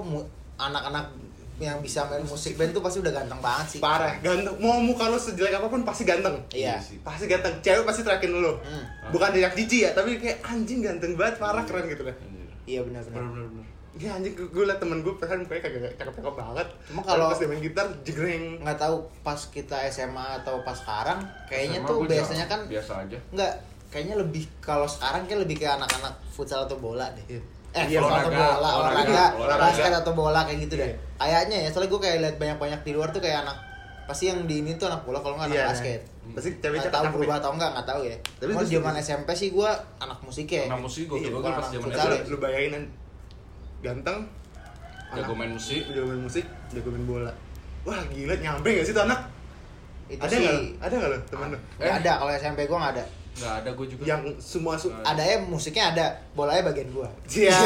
[0.54, 1.10] anak-anak
[1.58, 3.80] yang bisa main musik band tuh pasti udah ganteng banget sih.
[3.80, 4.56] Parah ganteng.
[4.56, 6.34] Mau muka lo sejelek apa pun pasti ganteng.
[6.48, 6.78] Iya.
[6.78, 6.98] Sih.
[7.00, 7.54] pasti ganteng.
[7.58, 8.84] Cewek pasti terakin lo Hmm.
[9.08, 12.48] bukan dari jijik ya tapi kayak anjing ganteng banget parah keren gitu lah Anjir.
[12.64, 16.68] iya benar-benar Bener-bener ya anjing gue liat temen gue perasaan kayak kagak cakep cakep banget.
[16.88, 18.44] Cuma kalau- pas dia main gitar jegreng.
[18.58, 23.18] Nggak tahu pas kita SMA atau pas sekarang kayaknya SMA tuh biasanya kan Biasa aja.
[23.28, 23.52] nggak
[23.92, 27.26] kayaknya lebih kalau sekarang kayak lebih kayak anak-anak futsal atau bola deh.
[27.28, 27.42] Iya.
[27.72, 29.62] Eh Iya, futsal atau olahraga, bola olahraga, olahraga, olahraga.
[29.64, 30.86] basket atau bola kayak gitu deh.
[30.86, 30.96] Iya.
[31.18, 33.56] kayaknya ya soalnya gue kayak lihat banyak-banyak di luar tuh kayak anak
[34.02, 36.00] pasti yang di ini tuh anak bola kalau nggak anak Iya, basket.
[36.32, 37.40] pasti cewek nggak tahu berubah ya.
[37.40, 38.16] atau enggak nggak tahu ya.
[38.18, 38.94] Tapi tapi itu zaman.
[38.98, 40.62] SMP sih gue anak musik ya.
[40.66, 42.22] Anak musik gue Iya, gue bukan pas zaman SD ya.
[42.26, 42.84] lu bayangin
[43.80, 44.18] ganteng
[45.12, 45.82] Jago main musik.
[45.86, 47.32] jago main musik jago main bola.
[47.82, 49.20] Wah gila nyampe gak sih tuh anak?
[50.06, 50.40] Itu ada sih.
[50.40, 50.62] nggak lo?
[50.78, 53.86] ada nggak lo temen lo nggak ada kalau SMP gue nggak ada Nggak ada gue
[53.88, 57.56] juga yang semua su ada ya musiknya ada bolanya bagian gue Cia.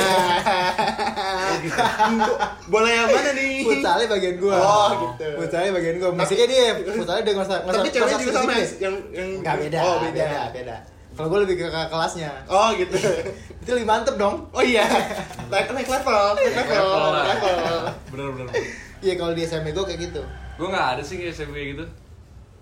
[2.66, 3.62] Bola yang mana nih?
[3.62, 5.26] futsalnya bagian gue Oh, gitu.
[5.36, 6.64] futsalnya bagian gue musiknya dia
[6.96, 8.66] futsalnya dia nggak usah nggak Tapi ceweknya juga sama ya?
[8.78, 10.42] yang yang Nggak beda, Oh, beda, beda.
[10.52, 10.76] beda.
[11.16, 12.28] Kalau gue lebih ke kelasnya.
[12.44, 12.92] Oh, gitu.
[13.64, 14.52] Itu lebih mantep dong.
[14.52, 14.84] Oh iya.
[15.48, 17.24] Naik naik level, naik level, Level lah.
[17.26, 17.78] level.
[18.12, 18.46] Bener-bener
[19.00, 20.22] Iya kalau di SMP gue kayak gitu.
[20.54, 21.84] Gue nggak ada sih kayak SMP gitu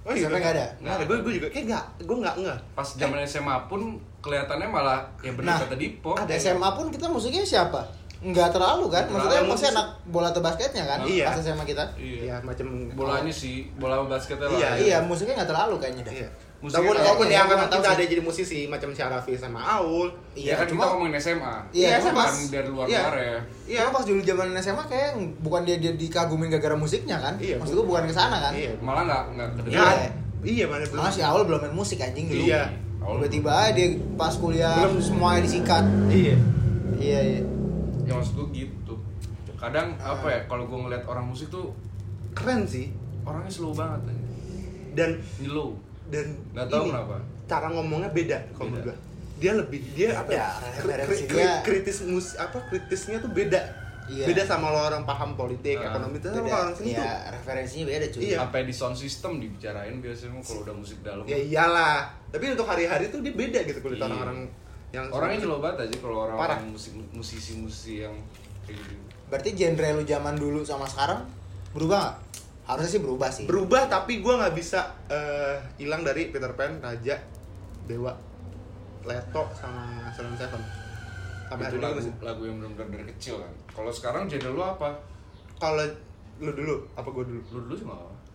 [0.04, 0.28] Oh iya.
[0.28, 0.66] Sampai nggak ada?
[0.84, 1.04] Nggak ada.
[1.08, 1.84] Gue gue juga kayak nggak.
[2.04, 2.58] Gue nggak nggak.
[2.76, 3.80] Pas zaman SMA pun
[4.20, 6.32] kelihatannya malah ya bener Nah, kata Dipo ada.
[6.36, 7.80] SMA pun kita musiknya siapa?
[8.24, 9.04] Nggak terlalu kan?
[9.08, 9.52] Maksudnya terlalu.
[9.52, 10.98] pasti anak bola atau basketnya kan?
[11.04, 11.26] Iya.
[11.32, 11.84] Pas SMA kita.
[11.96, 16.04] Iya Iya, macam Bolanya sih, bola sama basketnya lah Iya, Iya, musiknya nggak terlalu kayaknya.
[16.08, 16.28] Iya.
[16.64, 19.60] Walaupun walaupun iya, yang gua kan nggak tahu kita ada jadi musisi macam Syarafi sama
[19.60, 20.08] Aul.
[20.32, 22.32] Iya kan kita cuma ngomongin SMA Iya, Iya, cuma Mas.
[22.32, 23.00] Bukan dari luar Iya.
[23.04, 23.82] luar ya Iya.
[23.92, 27.36] Pas dulu zaman SMA kayak bukan dia dia dikagumin gara-gara musiknya kan?
[27.36, 28.52] Iya, Maksud gue bukan ke sana kan?
[28.56, 28.72] Iya.
[28.80, 29.56] Malah nggak nggak Iya.
[29.60, 29.96] kedengeran
[30.44, 31.00] Iya, mana belum.
[31.00, 32.44] Malah si Awal belum main musik anjing dulu.
[32.44, 32.62] Iya.
[33.04, 34.96] Tiba-tiba aja dia pas kuliah Belum.
[35.00, 35.84] semuanya disikat.
[36.08, 36.36] Iya.
[36.96, 37.40] Iya, iya.
[38.04, 38.94] Ya maksud gue gitu
[39.54, 41.72] Kadang apa ya, kalau gue ngeliat orang musik tuh
[42.32, 42.88] Keren sih.
[43.24, 44.00] Orangnya slow banget
[44.92, 47.16] Dan Slow dan Nggak tahu ini, kenapa.
[47.44, 48.72] cara ngomongnya beda kalau Beda.
[48.74, 48.96] menurut gua.
[49.34, 50.46] dia lebih dia apa ya
[50.78, 51.52] kri- kri- dia.
[51.60, 53.60] kritis mus apa kritisnya tuh beda
[54.04, 54.28] Iya.
[54.28, 56.52] beda sama lo orang paham politik Ah, ekonomi itu Beda.
[56.54, 58.20] orang sini tuh Iya, referensinya beda cuy.
[58.22, 58.36] Iya.
[58.38, 63.08] Sampai di sound system dibicarain biasanya kalau udah musik dalam ya iyalah tapi untuk hari-hari
[63.08, 64.04] tuh dia beda gitu kulit Iya.
[64.06, 64.38] orang-orang
[64.92, 66.28] yang Orangnya slow banget aja kalau Parah.
[66.54, 68.14] orang-orang musik musisi-musisi yang
[68.62, 71.24] kayak gitu Berarti genre lu zaman dulu sama sekarang
[71.72, 72.14] berubah nggak?
[72.64, 73.44] Harusnya sih berubah sih.
[73.44, 77.20] berubah tapi gua nggak bisa eh, hilang dari Peter Pan Raja
[77.84, 78.16] Dewa
[79.04, 80.60] Leto sama Seven Seven.
[81.44, 83.52] Sampai hari itu ini lagu masih lagu yang benar-benar dari kecil kan?
[83.68, 84.96] Kalau sekarang genre lu apa?
[85.60, 85.84] Kalau
[86.40, 87.40] lu dulu apa gua dulu?
[87.52, 87.86] Lu dulu sih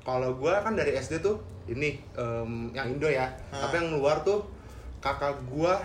[0.05, 1.37] kalau gua kan dari SD tuh
[1.69, 3.29] ini em, yang Indo ya.
[3.53, 3.67] Ah.
[3.67, 4.41] tapi yang luar tuh
[5.03, 5.77] kakak gua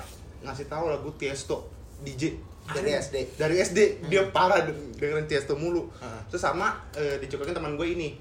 [0.44, 1.68] ngasih tahu lagu Tiesto
[2.04, 3.16] DJ Dari SD?
[3.37, 6.16] dari SD dia parah de- dengerin Tiesto mulu Ah.
[6.24, 8.16] terus sama eh, dicokokin teman gue ini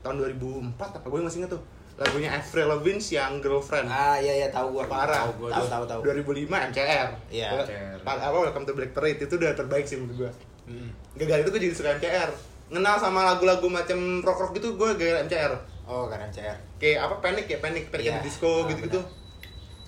[0.00, 1.62] tahun 2004 apa gue masih inget tuh
[1.94, 4.88] lagunya Avril Lavigne yang Girlfriend Ah iya iya tahu gua.
[4.88, 5.28] Parah.
[5.28, 6.00] Tahu tahu tahu tahu.
[6.02, 7.96] 2005 MCR Iya, MCR.
[8.00, 10.88] pa- apa Welcome to Black Parade itu udah terbaik sih menurut gua Hmm.
[11.12, 12.30] gara-gara itu gue jadi suka MCR
[12.70, 15.52] ngenal sama lagu-lagu macam rock rock gitu gue gara-gara MCR
[15.84, 16.56] Oh, karena CR.
[16.78, 19.00] kayak apa Panic ya Panic Panic the Disco Ah, gitu-gitu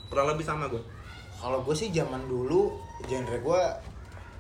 [0.07, 0.83] kurang lebih sama gue
[1.35, 3.63] Kalau gue sih zaman dulu genre gue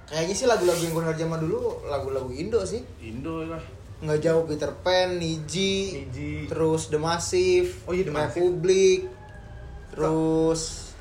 [0.06, 2.80] kayaknya sih lagu-lagu yang gue denger zaman dulu lagu-lagu Indo sih.
[3.00, 3.62] Indo lah
[3.96, 6.44] Nggak jauh Peter Pan, Niji, Niji.
[6.44, 8.36] terus The Massive, Oh iya, The Massive.
[8.36, 9.00] Republic,
[9.90, 10.92] terus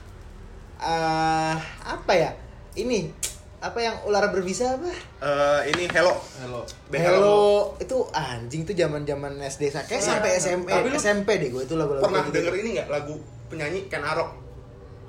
[0.78, 2.32] ah apa ya?
[2.74, 3.12] Ini
[3.60, 4.92] apa yang ular berbisa apa?
[5.20, 10.00] Eh, ini Hello Halo Be Hello, itu anjing tuh zaman-zaman SD kayak Iya.
[10.00, 12.36] sampai SMP, Tapi lu SMP deh gue itu lagu-lagu pernah gitu.
[12.38, 13.16] denger ini nggak lagu
[13.48, 14.43] penyanyi Ken Arok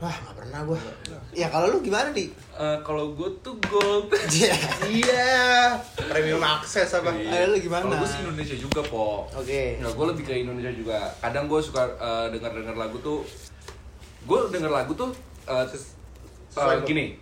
[0.03, 0.79] Wah, gak pernah gue.
[1.31, 2.27] Ya kalau lu gimana di?
[2.29, 4.55] Eh, Kalau gue tuh gold Iya.
[4.91, 5.35] iya
[6.11, 7.87] premium access apa Ayo lu gimana?
[7.87, 9.79] Kalau gue sih Indonesia juga po Oke.
[9.79, 10.99] Ya, gue lebih ke Indonesia juga.
[11.19, 13.23] Kadang gue suka eh, dengar-dengar lagu tuh.
[14.25, 15.15] Gue denger lagu tuh
[15.47, 16.85] eh, eh, lu.
[16.85, 17.15] gini.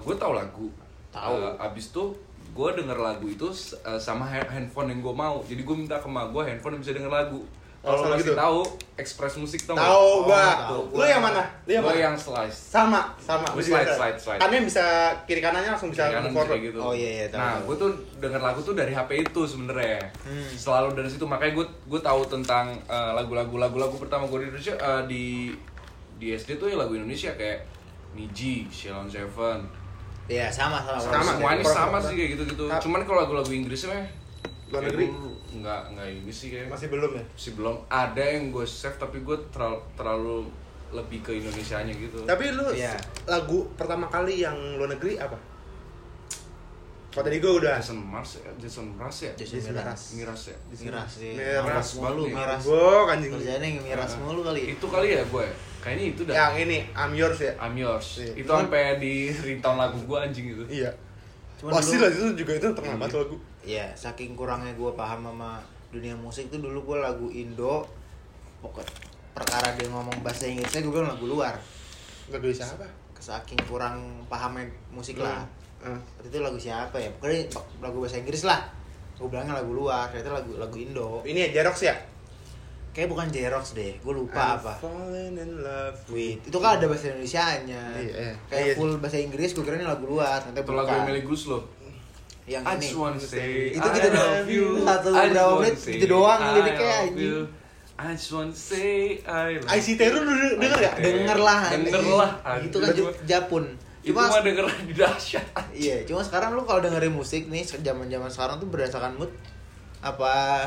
[0.00, 0.66] gue tahu lagu.
[1.12, 1.34] Tahu.
[1.36, 2.16] Eh, abis tuh
[2.50, 3.48] gue denger lagu itu
[3.84, 5.44] eh, sama ha- handphone yang gue mau.
[5.44, 7.44] Jadi gue minta ke mak gue handphone yang bisa denger lagu.
[7.78, 8.34] Oh, Kalau sama masih gitu?
[8.34, 8.58] tahu
[8.96, 11.06] Express Musik tau tahu gua Oh, tahu lu gua.
[11.06, 12.58] yang mana lu yang mana yang slice.
[12.72, 14.40] sama sama Gua Gua slide, slide, slide.
[14.42, 14.84] yang bisa
[15.22, 16.58] kiri kanannya langsung bisa Kanan forward.
[16.60, 16.78] gitu.
[16.78, 20.02] Oh, iya, iya, tahu, Nah, gue tuh denger lagu tuh dari HP itu sebenarnya.
[20.20, 20.48] Hmm.
[20.50, 24.74] Selalu dari situ makanya gue gue tahu tentang eh, lagu-lagu lagu-lagu pertama gue di Indonesia
[24.74, 25.24] eh, di
[26.16, 27.62] di SD tuh ya lagu Indonesia kayak
[28.12, 29.60] Niji, Sheldon Seven.
[30.26, 30.98] Iya, sama sama.
[30.98, 32.64] Sama, Semuanya kayak sama Pro- sih kayak gitu-gitu.
[32.80, 34.02] Cuman kalau lagu-lagu Inggrisnya
[34.66, 35.06] Luar negeri?
[35.56, 39.20] nggak nggak ini sih kayak masih belum ya masih belum ada yang gue save tapi
[39.20, 40.36] gue terlalu terlalu
[40.88, 42.18] lebih ke Indonesianya gitu.
[42.22, 42.94] tapi lu Iya.
[43.24, 45.34] lagu pertama kali yang luar negeri apa
[47.08, 50.02] kalau tadi gue udah Jason Mars ya, Jason Mraz ya, Jason Miras.
[50.12, 50.56] Miras ya.
[50.68, 51.32] Miras sih.
[51.32, 52.28] Miras Miras nih.
[52.28, 52.60] miras.
[52.60, 54.60] gue anjing Kerjanya yang miras mulu kali.
[54.68, 55.46] Itu kali ya gue.
[55.80, 56.34] Kayaknya itu dah.
[56.36, 58.20] yang ini I'm yours ya I'm yours.
[58.20, 58.32] Iya.
[58.36, 60.64] Itu sampai di ringtone lagu gue anjing itu.
[60.68, 60.92] iya
[61.56, 65.26] Cuman pasti dulu- lah itu juga itu terkenal banget lagu Iya, saking kurangnya gue paham
[65.26, 65.58] sama
[65.90, 67.82] dunia musik tuh dulu gue lagu Indo
[68.58, 68.86] pokok
[69.32, 71.54] perkara dia ngomong bahasa Inggrisnya gue bilang lagu luar
[72.26, 75.42] lagu siapa saking kurang pahamnya musik lah
[75.76, 76.00] Hmm.
[76.18, 78.64] waktu itu lagu siapa ya pokoknya lagu bahasa Inggris lah
[79.14, 81.94] gue bilangnya lagu luar ternyata lagu lagu Indo ini ya Jerox ya
[82.90, 86.88] kayak bukan Jerox deh gue lupa I'm apa falling in love Wait, itu kan ada
[86.88, 87.82] bahasa Indonesia-nya.
[87.92, 88.32] Iya, iya.
[88.48, 88.74] Kayak Iya.
[88.74, 90.88] full bahasa Inggris, gue kira ini lagu luar, ternyata Itu lagu.
[90.96, 91.60] Emily Guslo.
[92.46, 92.80] Yang I ini.
[92.80, 94.34] just wanna say Itu gitu doang.
[94.80, 97.46] Satu berapa menit, gitu doang I liriknya, love anjing.
[97.96, 100.94] I just wanna say I love IC Teru lu denger- denger gak?
[101.00, 101.60] Denger lah.
[101.68, 102.30] Denger lah.
[102.60, 102.88] Itu kan
[103.24, 103.64] Japun.
[104.00, 105.42] Itu Cuma mah denger di dahsyat.
[105.74, 109.34] iya, cuma sekarang lu kalau dengerin musik nih zaman-zaman sekarang tuh berdasarkan mood
[109.98, 110.62] apa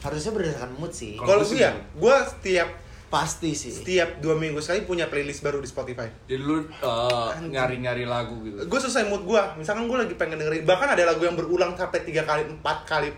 [0.00, 1.14] harusnya berdasarkan mood sih.
[1.14, 2.68] Kalau gue ya, gue setiap
[3.08, 3.72] Pasti sih.
[3.72, 6.08] setiap dua minggu sekali punya playlist baru di Spotify.
[6.28, 8.68] Jadi lu uh, nyari-nyari lagu gitu.
[8.68, 9.42] Gue sesuai mood gue.
[9.56, 13.08] Misalkan gue lagi pengen dengerin, bahkan ada lagu yang berulang sampai tiga kali, empat kali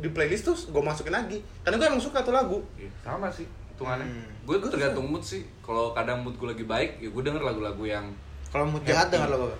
[0.00, 1.42] di playlist tuh gue masukin lagi.
[1.66, 2.62] Karena gue emang suka tuh lagu.
[2.78, 4.06] Iya, sama sih hitungannya.
[4.06, 4.28] Hmm.
[4.44, 5.42] Gue tuh tergantung mood sih.
[5.64, 8.06] Kalau kadang mood gue lagi baik, ya gue denger lagu-lagu yang
[8.52, 9.58] Kalau mood jahat denger lagu apa?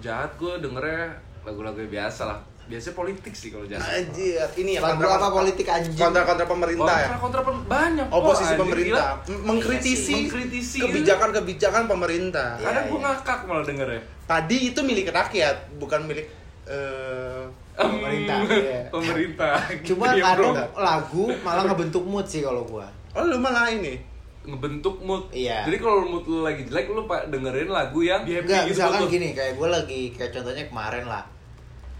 [0.00, 0.30] jahat.
[0.40, 2.38] Gue dengernya lagu-lagu yang biasa lah.
[2.62, 3.84] Biasanya politik sih kalau jahat.
[3.84, 5.92] Anjir, ini ya Lagu apa politik anjing?
[5.92, 7.08] kontra kontra pemerintah ya.
[7.08, 8.06] Kontra kontra pem- banyak.
[8.06, 9.40] kok, Oposisi anjing, pemerintah, gila.
[9.44, 10.78] Mengkritisi, Mengkritisi.
[10.80, 12.48] kebijakan-kebijakan pemerintah.
[12.56, 14.02] Iya, Kadang gue ngakak malah dengernya.
[14.24, 16.26] Tadi itu milik rakyat, bukan milik
[16.62, 18.80] eh Pemerintah, iya.
[18.88, 19.52] Pemerintah.
[19.82, 22.84] Cuma kadang lagu malah ngebentuk mood sih kalau gua.
[23.12, 23.96] Oh lu malah ini.
[24.42, 25.30] ngebentuk mood.
[25.30, 25.62] Iya.
[25.64, 29.00] Jadi kalau mood lu lagi jelek, lu pak dengerin lagu yang happy Enggak, gitu misalkan
[29.06, 31.22] gini, kayak gue lagi, kayak contohnya kemarin lah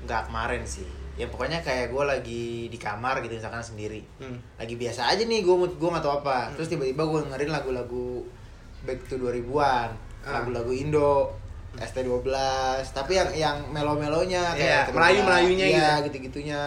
[0.03, 0.87] Enggak kemarin sih.
[1.13, 4.01] Ya pokoknya kayak gue lagi di kamar gitu, misalkan sendiri.
[4.17, 4.41] Hmm.
[4.57, 6.49] Lagi biasa aja nih, gue gue gak tau apa.
[6.57, 8.25] Terus tiba-tiba gue dengerin lagu-lagu
[8.83, 9.91] back to 2000-an
[10.23, 10.39] Ah.
[10.39, 11.35] Lagu-lagu Indo,
[11.75, 12.31] ST12
[12.95, 16.15] Tapi yang yang melo-melonya Iya, kayak Melayu-melayunya Iya, gitu.
[16.15, 16.61] gitu-gitunya.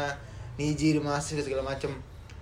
[0.60, 1.92] Niji, Masih, segala macem.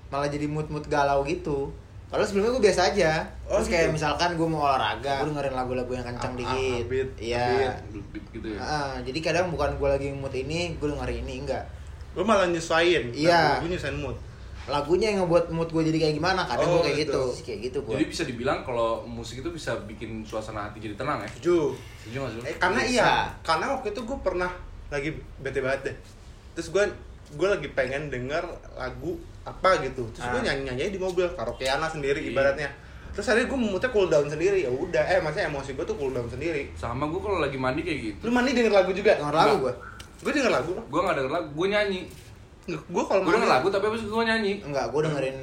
[0.10, 1.70] Malah jadi mood-mood galau gitu
[2.14, 3.12] Padahal sebelumnya gue biasa aja
[3.50, 3.96] Oh, Terus kayak gitu.
[3.98, 7.46] misalkan gue mau olahraga Gue dengerin lagu-lagu yang kencang Ah, ah, dikit Iya.
[8.14, 8.60] Beat gitu ya.
[8.62, 11.66] Ah, jadi kadang bukan gue lagi mood ini, gue dengerin ini enggak.
[12.14, 13.10] Lu malah nyesuaiin.
[13.10, 13.58] Iya.
[13.58, 14.14] Gue nyusahin mood.
[14.64, 16.46] Lagunya yang ngebuat mood gue jadi kayak gimana?
[16.46, 17.22] Kadang Oh, gue kayak gitu.
[17.34, 17.94] gitu, kayak gitu gue.
[17.98, 21.30] Jadi bisa dibilang kalau musik itu bisa bikin suasana hati jadi tenang ya.
[21.34, 21.74] Setuju.
[22.00, 22.42] Setuju lu?
[22.46, 22.94] Eh, karena Bisa.
[22.94, 24.54] iya, karena waktu itu gue pernah
[24.88, 25.10] lagi
[25.42, 25.96] bete banget deh.
[26.54, 26.84] Terus gue
[27.34, 28.46] gue lagi pengen denger
[28.78, 30.04] lagu apa gitu.
[30.12, 30.46] Terus gue Ah.
[30.50, 32.32] nyanyi nyanyi di mobil karaokeana sendiri Iya.
[32.32, 32.70] ibaratnya.
[33.12, 35.04] Terus akhirnya gue moodnya cool down sendiri ya udah.
[35.06, 36.72] Eh maksudnya emosi gue tuh cool down sendiri.
[36.74, 38.20] Sama gue kalau lagi mandi kayak gitu.
[38.26, 39.14] Lu mandi denger lagu juga?
[39.16, 39.74] Denger lagu gue.
[40.20, 40.72] Gue denger lagu.
[40.90, 42.02] Gue nggak denger lagu, gue nyanyi.
[42.66, 44.54] Gue kalau Gue denger lagu tapi abis itu gue nyanyi.
[44.64, 45.38] Enggak, gue dengerin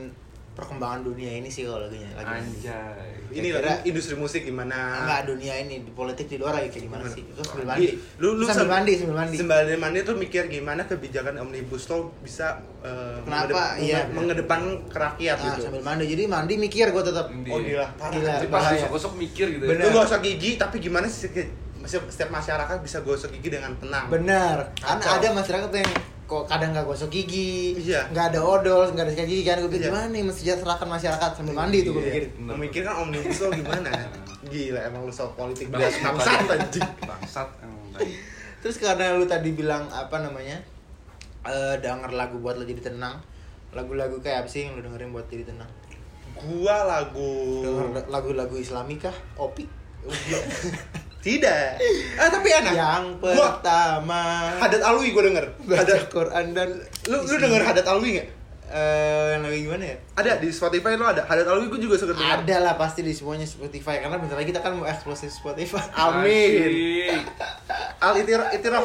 [0.50, 3.10] perkembangan dunia ini sih kalau lagunya lagi Anjay.
[3.30, 5.06] Ini lah industri musik gimana?
[5.06, 7.86] enggak dunia ini di politik di luar lagi kayak gimana sih itu sambil Di- mandi
[8.18, 12.10] lu lu sambil sam- mandi sambil mandi Sambil mandi tuh mikir gimana kebijakan omnibus law
[12.20, 13.46] bisa eh, Kenapa?
[13.46, 13.98] mengedep- Iya.
[14.02, 15.60] menge- mengedepan ke rakyat nah, gitu.
[15.64, 17.26] sambil mandi jadi mandi mikir gue tetap.
[17.30, 18.12] Oh gila, parah.
[18.12, 18.34] Gila.
[18.50, 18.74] bahaya.
[18.82, 19.64] gosok-gosok mikir gitu.
[19.64, 19.70] ya.
[19.70, 19.84] Bener.
[19.86, 21.30] Lu gak usah gigi, tapi gimana sih
[21.80, 24.04] setiap masyarakat bisa gosok gigi dengan tenang?
[24.06, 25.90] bener kan ada masyarakat yang
[26.30, 28.06] kok kadang nggak gosok gigi Iya.
[28.08, 29.90] nggak ada odol nggak ada sikat gigi kan gue pikir Iya.
[29.90, 32.06] gimana nih mensejahterakan masyarakat sambil mandi tuh gue Iya.
[32.06, 33.90] pikir Memikirkan omnibus law gimana?
[34.46, 36.88] Gila emang lu soal politik banget Bangsat bangsat anjing.
[37.02, 37.82] Bangsat emang
[38.60, 40.54] terus karena lu tadi bilang apa namanya
[41.42, 43.16] eh denger lagu buat lo jadi tenang
[43.72, 45.70] lagu-lagu kayak apa sih yang lu dengerin buat jadi tenang
[46.36, 49.66] Gua lagu denger lagu-lagu Islami kah opik
[51.20, 51.76] tidak.
[52.14, 52.72] Ah tapi enak.
[52.72, 54.20] yang Gua pertama
[54.56, 55.46] Hadat Alwi gua denger.
[55.60, 56.68] baca Hadat Quran dan
[57.06, 58.28] lu lu denger Hadat Alwi nggak?
[58.70, 61.22] eh yang lagi gimana ya Ada di Spotify lu ada.
[61.22, 62.40] Hadat Alwi gua juga suka denger.
[62.40, 67.20] ada lah pasti di semuanya Spotify karena bentar lagi kita kan mau eksklusif Spotify Amin.
[67.98, 68.84] Al itiraf itiraf.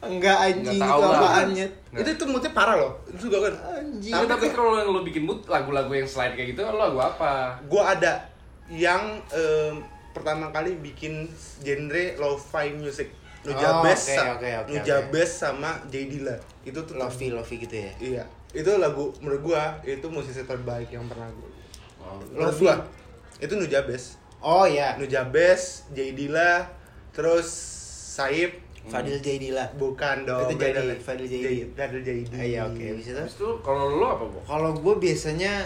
[0.00, 1.18] enggak anjing itu lah.
[1.18, 2.00] apaan nyet Nggak.
[2.00, 2.92] Itu tuh moodnya parah loh.
[3.06, 3.54] Itu juga kan.
[3.76, 6.98] anjing Tapi, tapi kalau yang lo bikin mood lagu-lagu yang slide kayak gitu, lo lagu
[6.98, 7.58] apa?
[7.64, 8.30] Gua ada
[8.68, 13.08] yang em, pertama kali bikin genre lo-fi music.
[13.40, 16.34] Nujabes, Oh, sa- oke, oke, Nujabes sama J Dilla.
[16.62, 18.24] Itu tuh Lofi Lofi gitu ya Iya.
[18.50, 21.48] Itu lagu menurut gua itu musisi terbaik yang pernah gua.
[21.98, 22.62] Oh, Menurut Lofi.
[22.66, 22.74] gua
[23.38, 24.18] itu Nujabes.
[24.38, 26.66] oh ya Nujabes, J Dilla,
[27.10, 27.46] terus
[28.14, 28.50] Saib,
[28.84, 30.48] Fadil Jaidila bukan dong.
[30.48, 30.96] Itu lagi.
[30.98, 31.68] Fadil Jaidi.
[31.70, 32.34] Fadil Jaidi.
[32.34, 34.38] Iya oke bisa tuh itu kalau lo apa, Bo?
[34.42, 35.60] kalau gue biasanya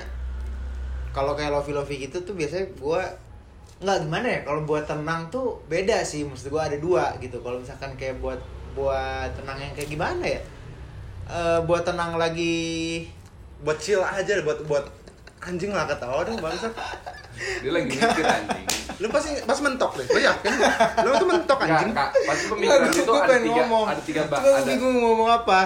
[1.10, 3.02] kalau kayak Lofi Lofi gitu tuh biasanya gue
[3.82, 7.58] nggak gimana ya kalau buat tenang tuh beda sih maksud gue ada dua gitu kalau
[7.58, 8.38] misalkan kayak buat
[8.72, 10.40] buat tenang yang kayak gimana ya
[11.22, 13.06] Eh buat tenang lagi
[13.62, 14.84] Buat chill aja buat buat
[15.42, 16.70] anjing lah ketawa dong bangsa.
[17.62, 18.66] Dia lagi mikir anjing.
[19.02, 20.06] Lu pasti pas mentok deh.
[20.06, 20.50] Lu yakin?
[21.02, 21.90] Lu tuh mentok anjing.
[21.94, 22.10] Kak.
[22.26, 23.84] Pasti pemikiran Nggak, itu gua ada tiga, ngomong.
[23.86, 24.66] ada tiga gue ada.
[24.66, 25.60] bingung ngomong apa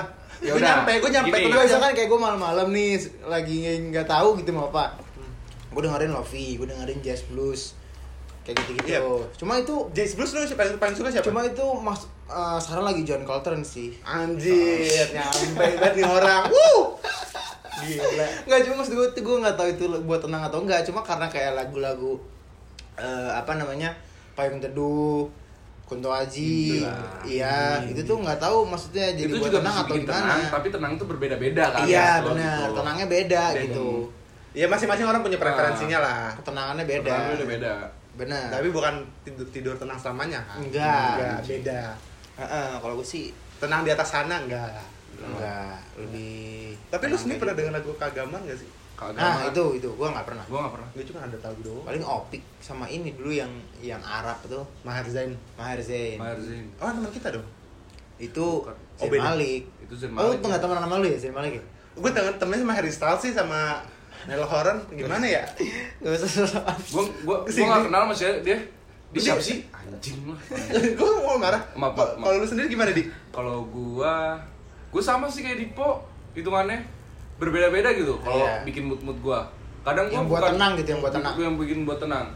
[0.45, 3.57] Ya udah, nyampe, gua nyampe, Gue misalkan kayak gue malam-malam nih lagi
[3.89, 4.93] nggak tahu gitu mau apa
[5.73, 7.77] gue dengerin Lofi gue dengerin jazz blues
[8.47, 9.03] kayak gitu-gitu Iya.
[9.35, 11.27] cuma itu Jazz blues lu siapa paling suka siapa?
[11.27, 16.47] cuma itu mas eh, sekarang lagi John Coltrane sih anjir, nyampe banget nih orang.
[16.55, 16.95] Wuh.
[17.77, 18.27] Gila.
[18.47, 21.27] Nggak cuma maksud gue tuh gue nggak tahu itu buat tenang atau enggak cuma karena
[21.27, 22.17] kayak lagu-lagu
[22.97, 23.93] eh, apa namanya
[24.33, 25.27] payung teduh
[25.83, 29.95] Kunto Aji, Nah, iya itu tuh nggak tahu maksudnya jadi itu buat juga tenang atau
[29.95, 30.11] gimana.
[30.19, 31.83] tenang, tapi tenang itu berbeda-beda kan.
[31.85, 32.75] iya Kalau benar, gitu.
[32.75, 33.63] tenangnya beda Beda.
[33.63, 33.89] gitu,
[34.51, 36.23] Ya masing-masing orang punya preferensinya lah.
[36.35, 37.07] ketenangannya beda.
[37.07, 37.75] Tenang itu beda.
[38.17, 38.49] Benar.
[38.49, 40.59] Tapi bukan tidur, tidur tenang selamanya kan?
[40.59, 41.13] Enggak.
[41.17, 41.81] Enggak, beda.
[42.37, 43.25] Heeh, kalau gue sih
[43.57, 44.69] Tenang di atas sana enggak.
[45.17, 46.77] enggak lebih.
[46.93, 47.61] Tapi lu sendiri pernah gitu.
[47.65, 48.69] dengar lagu keagamaan gak sih?
[48.97, 49.21] Kagak.
[49.21, 50.45] Nah itu itu gue nggak pernah.
[50.49, 50.89] Gua nggak pernah.
[50.93, 51.85] Gue cuma ada tahu doang.
[51.85, 53.49] Paling opik sama ini dulu yang
[53.81, 55.37] yang Arab tuh Maher Zain.
[55.57, 56.17] Maher Zain.
[56.17, 56.65] Maher Zain.
[56.81, 57.45] Oh, teman kita dong.
[58.17, 58.65] Itu.
[58.65, 59.37] Oh, Zain beda.
[59.37, 59.69] Malik.
[59.85, 60.41] Itu Zain Oh, Malik.
[60.41, 61.65] lu nggak teman sama lu ya Zain Malik ya?
[61.97, 63.81] Gue temen temennya sama Harry Styles sih sama
[64.25, 65.45] Nelo Horan gimana ya?
[66.01, 66.77] Gak usah sosokan.
[66.89, 67.67] Gua gua gua Ke sini.
[67.67, 68.59] nggak kenal sama dia.
[69.07, 69.63] Dia siapa sih?
[69.71, 70.41] Anjing lah.
[70.99, 71.63] gue mau marah.
[71.73, 72.27] Maaf, Ko- maaf.
[72.27, 73.07] Kalau lu sendiri gimana di?
[73.31, 74.35] Kalau gua
[74.89, 76.03] gua sama sih kayak Dipo
[76.33, 76.83] hitungannya
[77.37, 78.65] berbeda-beda gitu kalau Iya.
[78.65, 79.47] bikin mood-mood gua.
[79.83, 81.35] Kadang gua Yang buat bukan- tenang gitu, yang buat tenang.
[81.37, 82.27] Yang bikin buat tenang.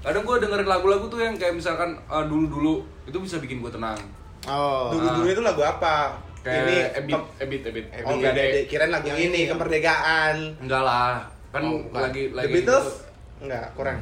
[0.00, 3.98] Kadang gua dengerin lagu-lagu tuh yang kayak misalkan eh, dulu-dulu itu bisa bikin gua tenang.
[4.44, 4.88] Oh.
[4.90, 6.16] Dulu-dulu itu lagu apa?
[6.44, 7.84] Kayak ini ebit, ebit, ebit.
[8.04, 8.30] Oh, deh.
[8.30, 8.64] deh.
[8.68, 10.36] Kirain lagu Yang ini, yang- kemerdekaan.
[10.60, 11.24] Enggak lah.
[11.48, 12.02] Kan Oh, bukan.
[12.04, 12.84] lagi The lagi Beatles?
[12.84, 13.42] gitu.
[13.42, 13.98] Enggak, kurang.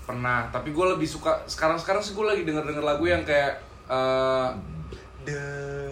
[0.00, 4.48] pernah, tapi gua lebih suka sekarang-sekarang sih gua lagi denger-denger lagu yang kayak eh,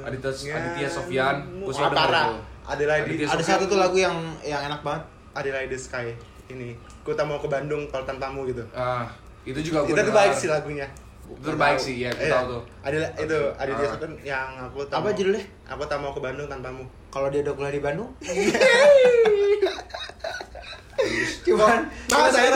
[0.07, 1.37] Aditya Aditya Sofyan.
[1.61, 2.41] Gua suka denger tuh.
[2.67, 5.05] Adelaide, Ada satu tuh lagu yang yang enak banget.
[5.35, 6.17] Adelaide Sky
[6.49, 6.73] ini.
[7.05, 8.65] Ku tak mau ke Bandung kalau tanpamu gitu.
[8.73, 9.05] Ah,
[9.45, 10.89] itu juga gua Itu terbaik sih lagunya.
[11.37, 12.33] Terbaik sih, ya, gua Iya.
[12.33, 12.63] tahu tuh.
[12.81, 13.91] Adela itu Aditya Ah.
[13.93, 15.45] Sofyan yang aku tak Apa judulnya?
[15.67, 16.85] Aku tak mau ke Bandung tanpamu.
[17.09, 18.11] Kalau dia udah kuliah di Bandung.
[21.43, 22.51] Cuman Nah, cuman saya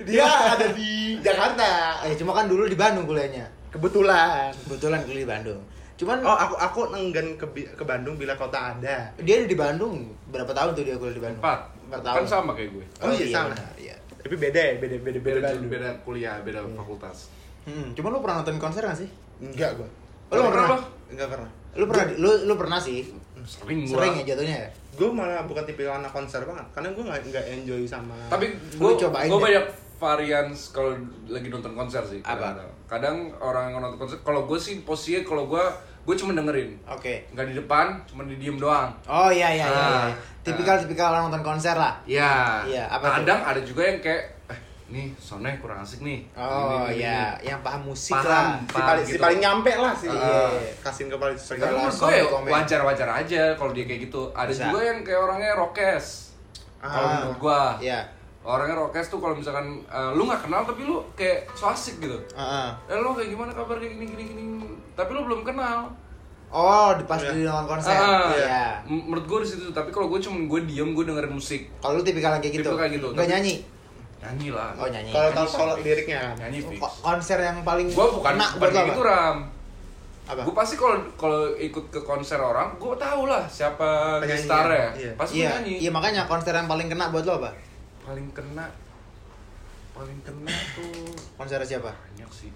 [0.00, 1.68] dia ada di Jakarta.
[2.02, 3.46] Eh cuma kan dulu di Bandung kuliahnya.
[3.68, 4.52] Kebetulan.
[4.64, 5.60] Kebetulan kuliah di Bandung.
[5.96, 9.08] Cuman Oh, aku aku enggan ke, ke Bandung bila kota ada.
[9.16, 11.40] dia ada di Bandung berapa tahun tuh dia kuliah di Bandung?
[11.40, 11.60] Empat.
[11.86, 12.26] Empat Kan tahun.
[12.26, 12.84] sama kayak gue.
[13.00, 13.48] Oh, iya, sama.
[13.50, 13.96] benar, iya.
[14.16, 17.30] Tapi beda ya, beda beda beda, Beda, kuliah, beda fakultas.
[17.66, 19.10] Hmm, cuma lu pernah nonton konser gak sih?
[19.42, 19.88] Enggak gua.
[20.30, 20.66] Oh, lu pernah?
[20.70, 20.78] Kenapa?
[21.10, 21.50] Enggak pernah.
[21.76, 22.98] Lu pernah lu lu pernah sih?
[23.42, 23.94] Sering gua.
[24.00, 24.68] Sering ya jatuhnya ya?
[24.96, 28.16] Gue malah bukan tipe anak konser banget, karena gue nggak nggak enjoy sama.
[28.32, 28.48] Tapi
[28.80, 29.66] Lu gue cobain gue banyak
[30.00, 30.96] varian kalau
[31.28, 32.20] lagi nonton konser sih.
[32.24, 32.56] Apa?
[32.56, 35.64] Kadang, kadang orang yang nonton konser, kalau gue sih posisinya kalau gue
[36.06, 37.26] gue cuma dengerin Oke.
[37.34, 39.74] nggak di depan cuma di diem doang Oh iya iya iya.
[39.74, 40.06] Ah.
[40.06, 40.14] iya.
[40.46, 41.98] Tipikal-tipikal orang nonton konser lah.
[42.06, 44.35] ya Iya, apa kadang ada juga yang kayak
[44.86, 48.22] nih soundnya kurang asik nih Oh iya, yang paham musik Paham.
[48.24, 48.46] lah.
[48.56, 49.20] si Paham paling, si gitu.
[49.20, 50.46] paling nyampe lah sih Iya.
[50.78, 52.50] kasihin ke paling tapi Segala menurut gue ya komen.
[52.52, 54.62] wajar-wajar aja kalau dia kayak gitu ada Bisa.
[54.64, 56.06] juga yang kayak orangnya rokes
[56.78, 57.12] kalau Ah.
[57.18, 58.00] menurut gue Iya.
[58.40, 62.14] orangnya rokes tuh kalau misalkan eh, lu nggak kenal tapi lu kayak so asik gitu
[62.32, 62.68] Heeh.
[62.86, 64.44] eh lu kayak gimana kabar kayak gini gini gini
[64.92, 65.90] tapi lu belum kenal
[66.46, 67.34] Oh, di pas Iya.
[67.34, 67.90] di nonton konser.
[67.90, 68.78] Ah, Iya.
[68.86, 72.06] Menurut gue di situ tapi kalau gue cuma gue diem gue dengerin musik Kalau lu
[72.06, 72.62] tipikal kayak gitu.
[72.62, 73.54] Tipikal kayak gitu, tapi- nyanyi.
[74.18, 75.10] Nyanyi lah Oh, nyanyi.
[75.10, 78.68] kalau tahu kalau liriknya nyanyi fix Ko- konser yang paling gue bukan kena bukan buat
[78.68, 79.36] lo kayak gitu ram
[80.26, 80.40] Apa?
[80.42, 85.12] gue pasti kalau kalau ikut ke konser orang gue tahu lah siapa gestar ya iya.
[85.14, 87.50] pasti Iya, nyanyi iya makanya konser yang paling kena buat lo apa?
[88.02, 88.66] paling kena
[89.92, 91.88] paling kena tuh Konser siapa?
[91.88, 92.50] banyak sih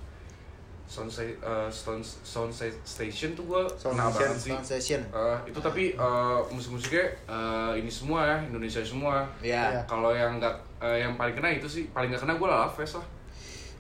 [0.85, 4.67] sound say, uh, sound, sound say- station tuh gue Sound kena station, banget sih Sound
[4.67, 5.01] session.
[5.09, 9.63] Eh, itu tapi eh, musik-musiknya eh, ini semua ya Indonesia semua Iya.
[9.71, 9.81] Iya.
[9.87, 12.97] kalau yang nggak eh, yang paling kena itu sih paling nggak kena gue lah Fest
[12.97, 13.07] lah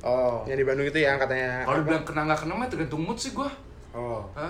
[0.00, 0.40] Oh.
[0.44, 3.30] yang di Bandung itu ya katanya kalau bilang kena nggak kena mah tergantung mood sih
[3.30, 3.48] gue
[3.90, 4.22] Oh.
[4.32, 4.48] Hah?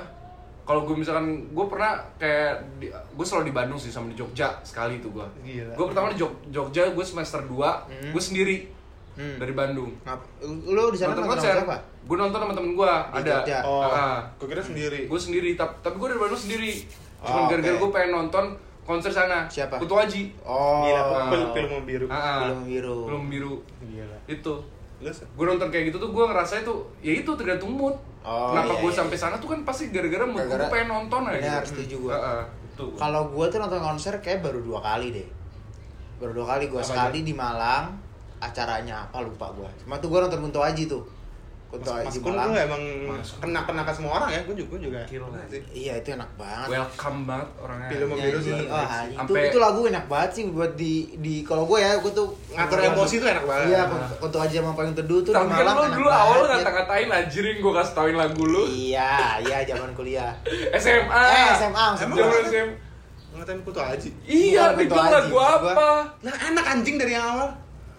[0.63, 2.63] Kalau gue misalkan gue pernah kayak
[3.11, 5.27] gue selalu di Bandung sih sama di Jogja sekali tuh gue.
[5.73, 8.13] Gue pertama di Jog- Jogja gue semester 2 Hmm.
[8.13, 8.57] gue sendiri
[9.13, 9.37] Hmm.
[9.37, 9.91] dari Bandung.
[10.01, 10.31] Ngap-
[10.67, 11.51] Lu di sana Nonton nonton konser.
[11.53, 11.77] sama siapa?
[12.01, 13.35] Gue nonton sama temen gue Di ada.
[13.35, 13.59] Jogja.
[13.65, 16.73] oh Ah, gue kira sendiri gue sendiri tapi tapi gue dari Bandung sendiri.
[17.19, 17.81] Cuma Oh, gara-gara oke.
[17.81, 18.45] gue pengen nonton
[18.91, 19.47] konser sana.
[19.47, 19.79] Siapa?
[19.79, 20.23] Kutu Aji.
[20.43, 20.83] Oh.
[20.83, 21.31] gila Ah.
[21.31, 22.43] film film biru ah.
[22.51, 22.99] Film biru.
[23.07, 23.55] Film biru.
[23.87, 24.55] gila Itu.
[25.39, 27.95] Gue nonton kayak gitu tuh gue ngerasa itu ya itu tergantung mood.
[28.21, 28.99] Oh, Kenapa iya, gue iya.
[29.01, 31.41] sampai sana tuh kan pasti gara-gara mood gue pengen nonton aja.
[31.41, 32.13] Benar, setuju gua.
[32.13, 32.43] Ah, ah.
[32.67, 32.85] Itu.
[32.99, 35.29] Kalau gue tuh nonton konser kayak baru dua kali deh.
[36.21, 37.97] Baru dua kali gue sekali di Malang.
[38.41, 39.69] Acaranya apa lupa gue.
[39.85, 41.05] Cuma tuh gue nonton Kunto Aji tuh.
[41.71, 44.69] Kunto Mas Aji Kun tuh emang Mas kena kena ke semua orang ya gue juga
[44.73, 45.27] gue juga Gila.
[45.47, 46.69] sih Iya itu enak banget.
[46.69, 48.53] welcome banget orangnya Film biru sih.
[48.67, 52.27] Oh, itu, itu lagu enak banget sih buat di di kalau gue ya gue tuh
[52.51, 53.81] ngatur emosi tuh enak banget Iya,
[54.19, 56.51] Kunto Aji sama Payung Teduh tuh di tapi kan Malang lu enak dulu awal banget.
[56.59, 60.33] ngata-ngatain anjirin gue kasih tauin lagu lu Iya, iya zaman kuliah.
[60.83, 61.97] SMA Eh, SMA gua.
[61.97, 62.45] Zaman?
[62.45, 62.75] SMA
[63.31, 65.49] ngatain kutu aji iya Aji, lagu gua.
[65.57, 65.87] apa
[66.21, 67.49] lah enak anjing dari yang awal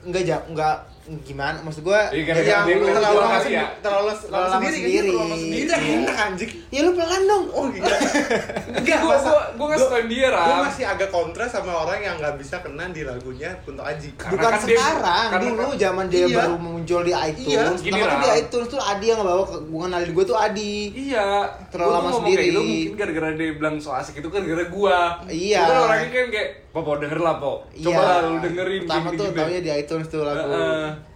[0.03, 0.75] Enggak enggak
[1.21, 3.65] gimana maksud gue Iya, yang gara-gara dia terlalu terlalu lama kasih ya.
[3.79, 5.01] terlalu Terlalu lama sendiri kan sendiri.
[5.01, 7.95] terlalu lama sendiri Iya, enak anjing ya lu pelan dong oh gila
[8.77, 12.35] Enggak, gua gua gua ngasih dia gue Ram masih agak kontra sama orang yang nggak
[12.35, 16.23] bisa kena di lagunya Kunto Aji bukan kan dia- sekarang karena dulu kan- zaman dia
[16.23, 16.37] Iya.
[16.37, 20.09] baru muncul di iTunes Iya, gini, di iTunes tuh Adi yang ngebawa ke gue kenalin
[20.11, 21.27] gue tuh Adi Iya,
[21.67, 22.37] Terlalu lama sendiri.
[22.37, 24.97] kayak gitu mungkin gara-gara dia bilang so asik itu kan gara-gara gua.
[25.25, 25.61] Iya.
[25.61, 27.53] Kan orangnya kan kayak, "Po, po denger lah, po.
[27.73, 30.51] Coba lah lu dengerin pertama tuh gini." taunya di iTunes tuh lagu.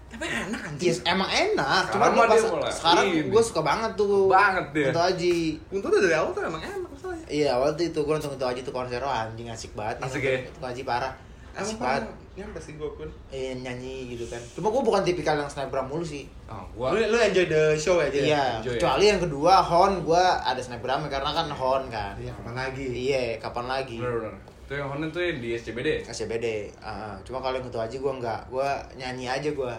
[0.08, 2.41] Tapi enak anjing Yes, emang enak Sekarang cuma gua pas
[2.72, 3.28] sekarang ini.
[3.28, 4.86] gue suka banget tuh Banget dia.
[4.88, 5.36] Kunto Aji
[5.68, 8.46] Kunto tuh dari awal tuh emang enak masalahnya iya awal tuh itu gue nonton Kunto
[8.46, 10.39] Aji tuh konser oh, anjing asik banget Asik ya?
[10.48, 11.12] Kunto Aji parah
[11.54, 15.02] asik emang banget kan nyampe sih gue pun eh, nyanyi gitu kan cuma gue bukan
[15.02, 18.22] tipikal yang snapgram mulu sih Oh, gua lu, lu enjoy the show aja ya?
[18.22, 18.78] Iya, enjoy ya.
[18.78, 22.13] kecuali yang kedua Hon gua ada snapgram karena kan Hon kan.
[22.15, 23.98] iya kapan lagi Iya, kapan lagi?
[23.98, 24.36] bener-bener.
[24.65, 26.01] Itu yang Honen tuh yang di SCBD.
[26.04, 26.73] SCBD.
[26.75, 29.78] Ah, cuma kalau yang itu aja gua enggak, gua nyanyi aja gua.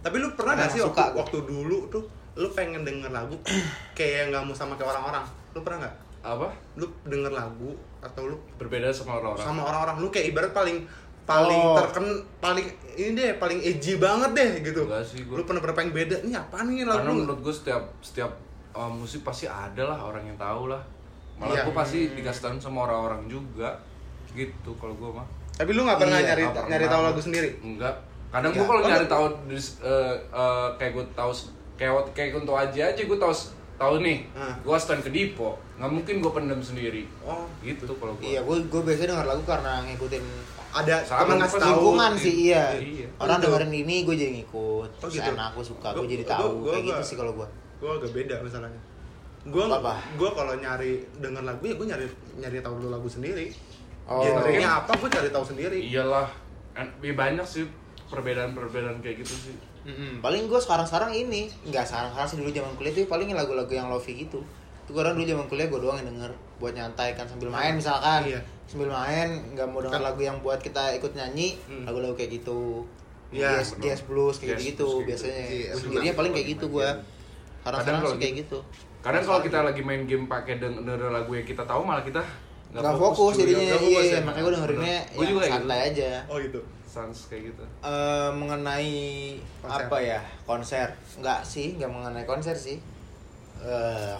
[0.00, 1.20] tapi lu pernah Karena gak sih suka waktu, gua.
[1.22, 3.32] waktu dulu tuh lu pengen denger lagu
[3.96, 6.48] kayak nggak mau sama kayak orang-orang lu pernah nggak Apa?
[6.74, 9.40] lu denger lagu atau lu Berbeda sama orang-orang.
[9.42, 10.84] sama orang-orang lu kayak ibarat paling
[11.24, 11.72] paling Oh.
[11.74, 12.04] terken
[12.38, 15.92] paling ini deh paling edgy banget deh gitu Enggak sih, gua- lu pernah pernah pengen
[15.94, 18.28] beda ini apa nih Karena lagu menurut gue setiap setiap
[18.72, 20.84] uh, musik pasti ada lah orang yang tahu lah.
[21.34, 21.62] Malah Iya.
[21.64, 23.72] gue pasti dikasih tahu sama orang-orang juga.
[24.34, 25.26] Gitu kalau gue mah.
[25.52, 26.92] tapi lu nggak pernah Iya, nyari Nggak nyari pernah.
[26.92, 27.94] tahu lagu sendiri Enggak.
[28.28, 28.58] Kadang Iya.
[28.58, 31.30] gue kalau Oh, nyari tahu dis- eh, eh, kayak gue tahu
[31.74, 33.32] kayak kayak untuk aja aja gue tahu
[33.74, 34.18] tahu nih.
[34.32, 34.54] Hmm.
[34.60, 35.54] Gue stand ke Dipo.
[35.74, 37.06] Nggak mungkin gue pendam sendiri.
[37.20, 38.26] oh Gitu kalau gue.
[38.28, 40.24] Iya, gua gua biasanya denger lagu karena ngikutin
[40.72, 42.64] ada Sama, teman ngasih lingkungan sih, iya.
[42.74, 43.06] Iya.
[43.16, 43.46] Orang Gitu.
[43.46, 44.90] dengerin ini gua jadi ngikut.
[44.96, 45.30] Oh, gitu.
[45.30, 47.46] enak, gua suka, gua Gua- jadi tahu gua kayak gitu sih kalau gua.
[47.74, 48.80] gue agak beda masalahnya
[49.44, 50.00] gue Apa?
[50.16, 53.52] gue kalau nyari denger lagu ya gue nyari nyari tahu dulu lagu sendiri
[54.04, 54.20] Oh.
[54.20, 56.28] genrenya apa gue cari tahu sendiri Iyalah.
[56.74, 57.64] En- ya banyak sih
[58.08, 59.56] perbedaan-perbedaan kayak gitu sih.
[59.84, 60.20] Mm-mm.
[60.20, 64.16] Paling gua sekarang-sekarang ini, enggak sekarang-sekarang sih dulu zaman kuliah tuh paling lagu-lagu yang lofi
[64.18, 64.40] gitu.
[64.82, 68.24] Itu kadang dulu zaman kuliah gua doang yang denger buat nyantai kan sambil main misalkan.
[68.24, 68.40] Iya.
[68.64, 71.84] Sambil main nggak mau denger Kan- lagu yang buat kita ikut nyanyi, Hmm.
[71.84, 72.84] lagu-lagu kayak gitu.
[73.28, 73.82] Iya, jazz, bener.
[73.84, 75.42] jazz blues kayak Jazz gitu blues biasanya.
[75.42, 75.52] gitu.
[75.54, 76.88] Iya, sendirinya paling kayak gitu gua.
[77.58, 78.64] Sekarang-sekarang Kadang sih kalau kayak gitu-.
[79.00, 82.24] Kadang kalau kita lagi main game pakai deng- denger lagu yang kita tahu malah kita
[82.74, 83.40] Nggak fokus cuy.
[83.40, 84.20] jadinya, fokus iya, ya.
[84.20, 86.08] makanya gua dengerinnya yang juga kayak santai aja.
[86.26, 87.62] oh gitu Sans kayak gitu.
[87.80, 88.94] Eh, mengenai
[89.58, 89.84] Konser.
[89.84, 92.78] apa ya konser nggak sih nggak mengenai konser sih
[93.56, 94.16] Eh,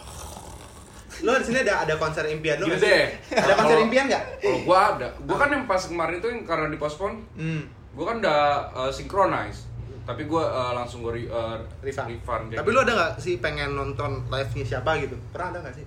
[1.20, 2.80] Lo di sini ada ada konser impian lo sih?
[2.80, 3.06] deh.
[3.30, 4.24] Ada konser impian nggak?
[4.40, 7.62] Kalau gua ada, gua kan yang pas kemarin itu yang karena dipospon, Hmm.
[7.92, 8.40] gua kan udah
[8.72, 9.70] uh, synchronize.
[10.02, 12.18] Tapi gua uh, langsung gua re, uh, Refund.
[12.50, 12.66] Tapi gitu.
[12.68, 15.14] lu ada nggak sih pengen nonton live-nya siapa gitu?
[15.30, 15.86] Pernah ada nggak sih?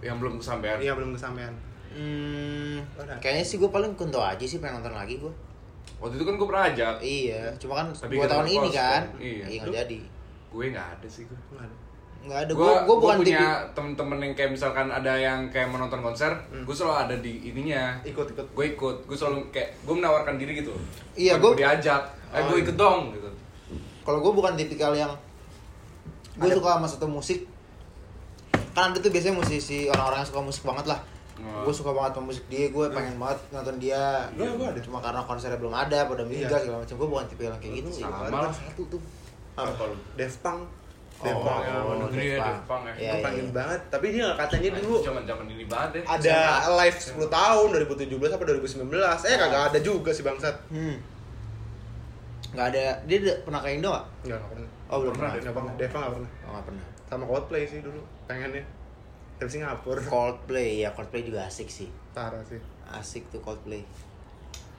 [0.00, 0.78] yang belum kesampaian.
[0.78, 1.54] Iya belum kesampaian.
[1.92, 2.76] Hmm,
[3.18, 5.32] kayaknya sih gue paling kunto aja sih pengen nonton lagi gue.
[5.98, 6.94] Waktu itu kan gua pernah ajak.
[6.98, 8.74] Iya, cuma kan Tapi dua tahun ini postpone.
[8.74, 9.02] kan.
[9.18, 9.44] Iya.
[9.46, 9.98] Iya jadi.
[10.48, 11.38] Gue nggak ada sih gua.
[11.48, 11.74] Nggak ada.
[12.22, 12.52] Nggak ada.
[12.52, 16.62] Gue Gue gue bukan punya temen-temen yang kayak misalkan ada yang kayak menonton konser, Hmm.
[16.62, 17.98] gue selalu ada di ininya.
[18.02, 18.46] Ikut ikut.
[18.50, 20.74] Gue ikut, gue selalu kayak gue menawarkan diri gitu.
[21.14, 22.64] Iya, gua diajak, eh Oh, gue iya.
[22.66, 23.30] ikut dong gitu.
[24.02, 25.10] Kalau gue bukan tipikal yang
[26.34, 27.46] gue suka sama satu musik.
[28.72, 30.98] Kan ada tuh biasanya musisi orang-orang yang suka musik banget lah.
[31.34, 31.64] Oh.
[31.64, 34.28] Gue suka banget sama musik dia, gue pengen banget nonton dia.
[34.32, 34.80] Gua- gua ada.
[34.80, 36.62] Cuma karena konsernya belum ada, pada meninggal Iya.
[36.62, 36.94] segala macam.
[36.94, 38.02] Gue bukan tipe yang kayak gitu Lu sih.
[38.02, 38.52] sama lah.
[38.52, 39.00] satu tuh.
[39.54, 39.96] Apa lu?
[40.14, 40.60] Def Punk.
[41.22, 42.92] Oh, oh, negeri ya, Def Punk ya.
[42.92, 43.54] Iya, Gue iya, pengen iya.
[43.54, 46.02] banget, tapi dia nggak katanya dulu Zaman zaman ini banget deh.
[46.04, 46.38] ada
[46.74, 48.90] live 10 tahun 2017 apa 2019
[49.24, 50.96] eh kagak ada juga sih bangsat Hmm.
[52.52, 52.84] Nggak ada.
[53.06, 54.06] Dia pernah ke Indo nggak?
[54.22, 55.42] nggak nggak pernah Oh belum Pernah, pernah.
[55.42, 56.84] nggak pernah Deva nggak pernah Oh nggak pernah.
[57.06, 58.64] sama Coldplay sih dulu pengennya
[59.42, 61.90] dari Singapura Coldplay ya Coldplay juga asik sih.
[62.10, 63.82] parah sih Asik tuh Coldplay.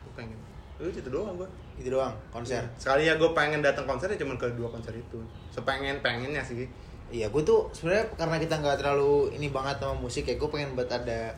[0.01, 0.39] Gua pengen
[0.76, 2.64] lu itu doang gua Itu doang konser.
[2.76, 6.66] sekali ya gue pengen datang konser ya cuma ke dua konser itu sepengen pengennya sih
[7.07, 10.74] Iya, gue tuh sebenarnya karena kita nggak terlalu ini banget sama musik ya, gue pengen
[10.74, 11.30] buat ada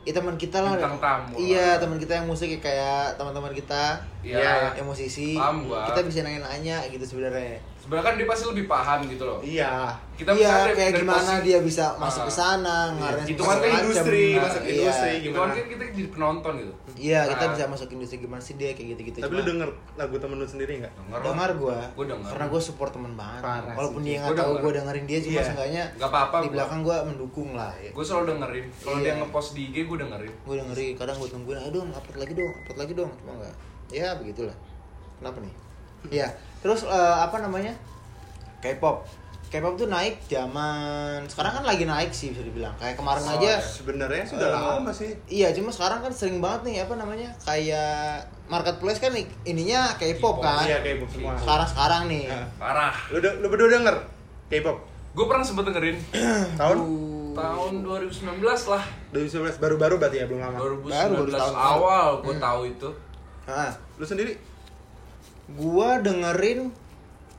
[0.00, 0.74] ya teman kita lah.
[0.74, 4.74] Bintang tamu Iya, teman kita yang musik ya, kayak teman-teman kita Iya.
[4.74, 5.38] yang musisi.
[5.38, 5.86] Paham gua.
[5.86, 7.62] Kita bisa nanya-nanya gitu sebenarnya.
[7.90, 9.42] Sebenarnya kan dia pasti lebih paham gitu loh.
[9.42, 12.38] iya Kita bisa iya, dari- kayak dari gimana posisi- dia bisa masuk ke Ah.
[12.38, 14.76] sana, ngarang Itu Masuk kan industri Nah, masuk ke iya.
[14.78, 16.72] industri Itu kan gimana kan kita jadi penonton gitu.
[17.00, 17.50] Iya, kita Ah.
[17.50, 19.18] bisa masuk industri gimana sih dia kayak gitu-gitu.
[19.18, 21.20] tapi lu denger lagu temen lu sendiri nggak Denger.
[21.24, 22.30] dengar gue, Gua denger.
[22.30, 23.42] karena gue support temen banget.
[23.42, 24.06] Parah Walaupun sih.
[24.06, 24.62] dia Gua nggak tahu denger.
[24.62, 25.42] gue dengerin dia, cuma Iya.
[25.42, 26.36] seenggaknya Gak apa-apa.
[26.38, 27.72] di belakang gue mendukung lah.
[27.90, 28.64] Gue selalu dengerin.
[28.78, 29.02] Kalau Iya.
[29.02, 30.32] dia ngepost di IG gue dengerin.
[30.38, 33.54] gue dengerin kadang gue tungguin dong upload lagi dong upload lagi dong cuma enggak
[33.90, 34.54] ya begitulah
[35.16, 35.54] kenapa nih
[36.12, 36.28] ya
[36.60, 37.72] terus eh, apa namanya?
[38.58, 39.04] K-pop.
[39.48, 42.70] K-pop tuh naik zaman sekarang kan lagi naik sih bisa dibilang.
[42.76, 43.58] Kayak kemarin Oh, aja iya.
[43.58, 47.34] sebenarnya sudah eh, lama sih iya cuma sekarang kan sering banget nih apa namanya?
[47.42, 50.62] Kayak marketplace kan nih, ininya K-pop kan?
[50.62, 51.34] Iya K-pop semua.
[51.34, 52.24] Sekarang sekarang nih.
[52.26, 52.46] Nah.
[52.56, 52.94] Parah.
[53.10, 53.96] lu lu berdua denger
[54.48, 54.76] K-pop?
[55.10, 55.98] Gue pernah sempet dengerin.
[56.60, 56.78] Tahun?
[57.30, 58.82] Tahun 2019 lah.
[59.10, 60.58] 2019 baru-baru berarti ya belum lama.
[60.58, 61.54] 2019 Baru, baru tahun.
[61.56, 62.42] Awal gue Hmm.
[62.42, 62.88] tahu itu.
[63.42, 63.66] nah,
[63.98, 64.38] lu sendiri
[65.52, 66.70] gua dengerin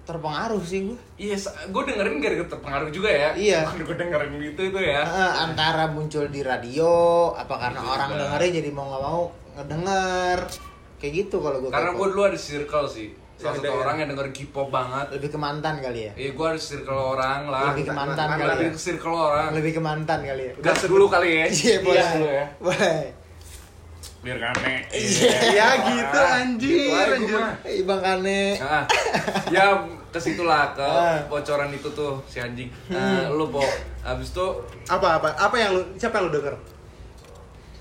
[0.01, 1.38] terpengaruh sih gua Iya,
[1.68, 3.30] gue dengerin gara-gara terpengaruh juga ya.
[3.32, 3.59] Iya.
[3.80, 5.01] gue dengerin gitu itu ya.
[5.01, 6.89] Eh, antara muncul di radio
[7.32, 8.20] apa karena Itu orang juga.
[8.20, 9.22] dengerin jadi mau nggak mau
[9.53, 10.39] ngedenger
[10.97, 13.09] kayak gitu kalau gue Karena gue dulu ada circle sih.
[13.36, 15.05] Salah satu ada- orang yang dengerin K-pop banget.
[15.12, 17.62] lebih ke mantan kali ya Iya, gue ada circle orang lah.
[17.72, 19.47] lebih ke mantan mantan, kali Lebih ya ke circle orang.
[19.51, 21.45] lebih ke mantan kali ya Gas dulu kali ya.
[21.62, 22.45] iya boleh Gas dulu ya.
[22.59, 22.99] boleh
[24.22, 24.86] Biar kane.
[25.51, 27.41] ya gitu anjir gua anjir.
[27.63, 28.86] Eh, bang Kane Nah,
[29.49, 29.65] ya
[30.07, 31.17] ke situ lah ke Ah.
[31.26, 32.69] bocoran itu tuh si anjing.
[32.88, 33.65] Eh, lu po
[33.99, 34.45] habis itu
[34.86, 36.53] apa apa apa yang lu siapa yang lu denger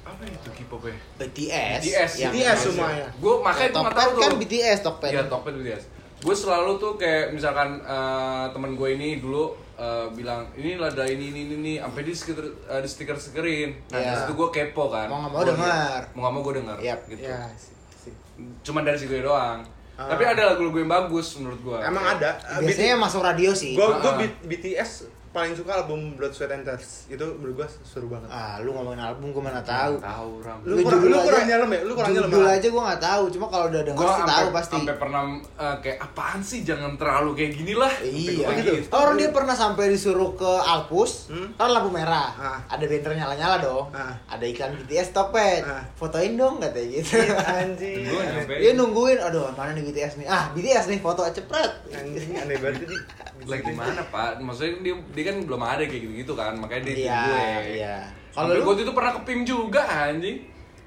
[0.03, 0.97] apa itu K-pop ya?
[1.19, 3.07] BTS BTS, yang BTS semuanya.
[3.15, 4.21] Gue makanya gue nggak tahu tuh.
[4.21, 5.85] kan BTS Tokped Iya, Tokped BTS.
[6.21, 11.33] Gue selalu tuh kayak misalkan eh, temen gue ini dulu eh, bilang ini ada ini
[11.33, 13.71] ini ini, ini sampai di stiker eh, di stiker stikerin.
[13.89, 15.09] Nah, dari situ gue kepo kan.
[15.09, 16.01] Mau nggak mau dengar.
[16.13, 16.77] Mau nggak mau gue dengar.
[16.79, 17.01] Yap.
[17.09, 17.25] Gitu.
[17.25, 18.13] ya sih, sih.
[18.61, 19.65] Cuman dari situ doang.
[20.01, 20.17] Ah.
[20.17, 21.79] Tapi ada lagu-lagu yang bagus menurut gue.
[21.85, 22.33] emang ada
[22.65, 24.33] biasanya masuk radio sih gue gue Ah.
[24.49, 28.73] BTS paling suka album Blood Sweat and Tears itu menurut gue seru banget ah lu
[28.73, 30.59] ngomongin album gue mana tahu Tahu Ram.
[30.61, 31.81] Lu kurang- lu kurang nyelam ya?
[31.81, 32.51] Lu kurang nyelam, Judul Ram?
[32.53, 35.99] aja gue nggak tahu cuma kalau udah denger sih tahu pasti sampai pernah eh, kayak
[36.01, 37.93] apaan sih jangan terlalu kayak gini lah.
[37.97, 38.43] Iya.
[38.59, 38.71] Gitu.
[38.75, 38.91] gitu.
[38.91, 41.55] Orang dia pernah sampai disuruh ke Alpus, Hmm?
[41.55, 42.59] kan lampu merah, Ah.
[42.67, 44.19] ada banner nyala-nyala dong, Ah.
[44.27, 45.87] ada iklan BTS Tokped, Ah.
[45.95, 47.23] fotoin dong katanya gitu.
[47.31, 48.55] anjing Gue nyampe.
[48.57, 51.71] dia nungguin, aduh mana nih BTS nih, ah BTS nih foto cepret.
[51.89, 52.99] anjing aneh banget sih
[53.43, 54.37] lagi mana pak?
[54.39, 57.45] Maksudnya dia dia kan belum ada kayak gitu gitu kan, makanya dia Iya, gue.
[57.77, 57.97] iya.
[58.31, 60.41] Kalau lu gue itu pernah ke PIM juga anjing.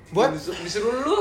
[0.10, 0.34] Buat?
[0.34, 1.18] disuruh, disuruh lu.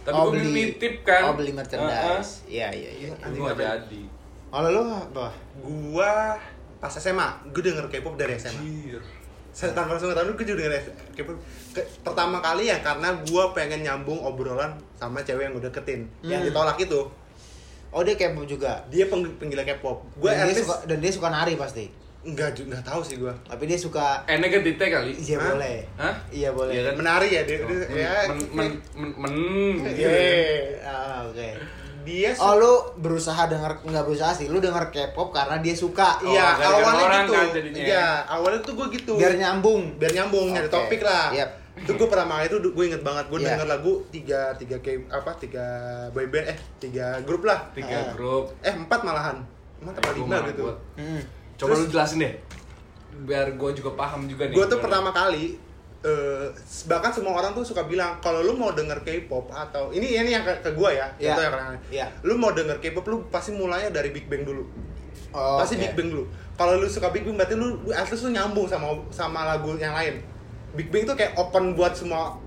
[0.00, 1.22] Tapi oh, gue beli tip kan.
[1.24, 3.08] Oh beli merchandise, iya iya iya.
[3.28, 4.02] Gue gak jadi.
[4.48, 5.28] Kalau lu apa?
[5.58, 6.34] gua
[6.76, 9.02] pas SMA gue denger K-pop dari SMA Anjir.
[9.50, 10.78] saya tanpa langsung tahu gue juga denger
[11.12, 11.34] K-pop
[12.00, 16.48] pertama kali ya karena gua pengen nyambung obrolan sama cewek yang gue deketin yang Hmm.
[16.48, 17.02] ditolak itu
[17.88, 18.78] Oh dia K-pop juga.
[18.86, 21.84] dia peng- penggila K-pop gue dan, dia artis suka, dan dia suka nari pasti.
[22.20, 25.14] Nggak ju- nggak tahu sih gua Tapi dia suka, Eh negatif kali.
[25.16, 25.46] iya Hah?
[25.48, 25.76] boleh.
[25.96, 26.14] Hah?
[26.28, 26.72] Iya boleh.
[26.72, 26.94] Iya kan?
[26.96, 29.34] menari ya dia, dia- Men, ya men, men, men, men,
[29.88, 30.10] Iya.
[30.82, 31.48] Ah oke.
[32.00, 36.16] dia su- Oh lu berusaha denger nggak berusaha sih, lu denger K-pop karena dia suka.
[36.20, 37.34] Iya, Oh, gara-gara awalnya orang gitu.
[37.34, 37.78] kan jadinya.
[37.78, 39.12] Iya, awalnya tuh gue gitu.
[39.14, 39.82] Biar nyambung.
[39.94, 40.74] biar nyambung nyari Oke.
[40.74, 41.28] topik lah.
[41.30, 41.50] Yap.
[41.78, 43.48] Itu gue pertama kali itu gue inget banget gue Iya.
[43.54, 45.66] denger lagu tiga tiga kayak apa tiga
[46.10, 47.70] boyband eh tiga grup lah.
[47.70, 48.10] tiga Ah.
[48.10, 49.36] grup Eh empat malahan.
[49.78, 50.62] Empat apa Gua lima gitu.
[50.64, 51.22] gua- Hmm.
[51.58, 52.34] Coba lu jelasin deh
[53.26, 55.58] biar gue juga paham juga nih Gue tuh pertama kali
[56.06, 56.46] eh,
[56.86, 60.46] bahkan semua orang tuh suka bilang kalau lu mau denger K-pop atau ini ini yang
[60.46, 62.06] ke, ke gue ya, contoh yang orang Iya.
[62.22, 64.62] Lu mau denger K-pop lu pasti mulainya dari Big Bang dulu.
[65.34, 65.82] Oh, pasti oke.
[65.82, 66.24] Big Bang dulu.
[66.54, 69.74] Kalau lu suka Big Bang berarti lu, lu at least lu nyambung sama sama lagu
[69.74, 70.22] yang lain.
[70.78, 72.38] Big Bang tuh kayak open buat semua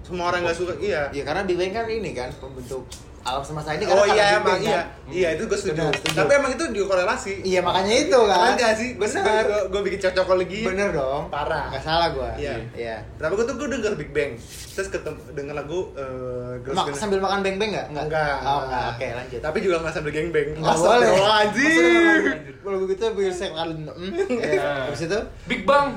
[0.00, 0.72] semua orang nggak suka.
[0.80, 1.12] Iya.
[1.12, 2.88] Iya karena Big Bang kan ini kan pembentuk
[3.24, 4.76] alam semesta ini oh karena iya Big emang Bang, iya.
[4.76, 4.86] kan?
[5.04, 5.80] Iya itu gue setuju.
[5.80, 6.16] Benar, setuju.
[6.20, 7.32] Tapi emang itu dikorelasi.
[7.40, 8.38] Iya makanya itu kan.
[8.38, 8.88] Kan gak sih?
[8.94, 9.44] Gue Bener.
[9.44, 10.60] gue, gue bikin cocok lagi.
[10.60, 11.22] Bener dong.
[11.32, 11.64] Parah.
[11.72, 12.30] Gak salah gua.
[12.36, 12.60] Iya.
[12.76, 12.96] Iya.
[13.16, 14.32] Tapi gue tuh gue denger Big Bang.
[14.74, 17.86] Terus ketemu denger lagu uh, Girls Mak Gonna- sambil makan beng beng nggak?
[17.96, 18.36] Enggak.
[18.44, 18.84] Oh enggak.
[18.92, 19.40] Oke lanjut.
[19.40, 20.48] Tapi juga nggak sambil geng bang.
[20.60, 21.08] Nggak boleh.
[21.24, 22.20] Anjir.
[22.60, 23.72] Kalau begitu biar saya kali.
[23.72, 24.12] Hmm.
[24.44, 24.92] Iya.
[24.92, 25.18] Terus itu?
[25.48, 25.96] Big Bang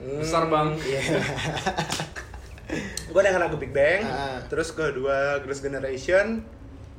[0.00, 1.00] besar bang Iya.
[3.12, 4.02] gue denger lagu Big Bang.
[4.06, 4.38] Ah.
[4.46, 6.42] Terus kedua Girls Generation.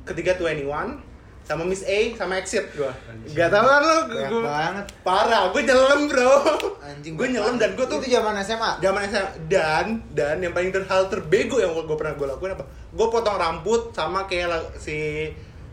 [0.02, 1.12] Ketiga 21
[1.42, 2.92] sama Miss A sama Exit gue.
[3.34, 3.98] Gak tau kan lo?
[4.30, 4.86] Gua- banget.
[5.02, 5.50] Parah.
[5.50, 6.32] Gue nyelam bro.
[6.78, 7.18] Anjing.
[7.18, 8.78] Gue nyelam dan gue tuh itu zaman SMA.
[8.78, 12.64] zaman SMA dan dan yang paling ter hal terbego yang gue pernah gue lakuin apa?
[12.94, 15.28] Gue potong rambut sama kayak si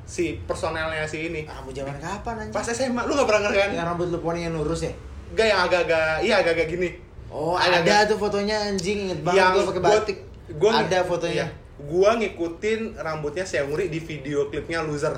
[0.09, 1.45] si personelnya si ini.
[1.45, 2.53] Kamu zaman kapan anjing?
[2.57, 3.69] Pas SMA lu gak pernah ngerti kan?
[3.77, 4.93] yang rambut lu poninya lurus ya?
[5.37, 6.89] Gak yang agak-agak, iya agak-agak gini.
[7.29, 10.17] Oh, Agak-agak- ada tuh fotonya anjing inget banget gua pakai gua- batik.
[10.55, 11.45] gua ng- ada fotonya.
[11.45, 11.47] iya.
[11.79, 15.15] gua ngikutin rambutnya Seungri di video klipnya Loser.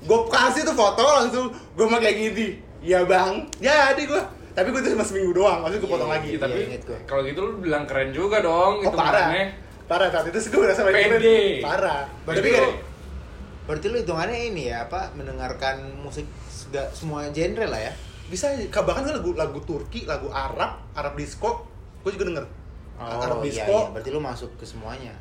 [0.00, 2.48] Gua kasih tuh foto langsung gua mah kayak gini.
[2.80, 4.22] Iya bang, jadi gua.
[4.52, 6.28] Tapi gua itu cuma seminggu doang, maksudnya gua Iya, potong iya, lagi.
[6.28, 6.98] Iya, tapi inget gua.
[7.04, 9.44] kalau gitu lu bilang keren juga dong Oh parah, hitungannya.
[9.86, 11.08] parah saat itu sih gua udah sampai Pede.
[11.08, 11.64] keren.
[11.64, 12.00] Parah.
[12.22, 12.70] Berarti Tapi lu- kan,
[13.62, 17.92] Berarti lu hitungannya ini ya apa mendengarkan musik sega, semua genre lah ya?
[18.32, 18.48] Bisa
[18.80, 21.68] bahkan kan lagu lagu Turki, lagu Arab, Arab disco,
[22.00, 22.46] gua juga denger.
[22.96, 23.76] Arab iya, disco.
[23.76, 25.12] iya, berarti lu masuk ke semuanya.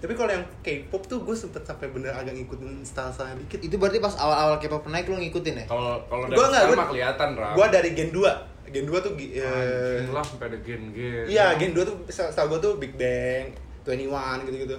[0.00, 3.60] Tapi kalau yang K-pop tuh gue sempet sampai bener agak ngikutin style-style dikit.
[3.64, 5.64] Itu berarti pas awal-awal K-pop naik lu ngikutin ya?
[5.64, 7.52] Kalau kalau dari Gua nggak, sekarang gua- mah kelihatan Ram.
[7.56, 8.32] Gua dari Gen 2.
[8.68, 11.24] Gen 2 tuh Anjing lah sampai ada gen-gen.
[11.24, 13.52] Iya, Gen 2 tuh style gue tuh Big Bang,
[13.86, 14.76] 21 gitu-gitu.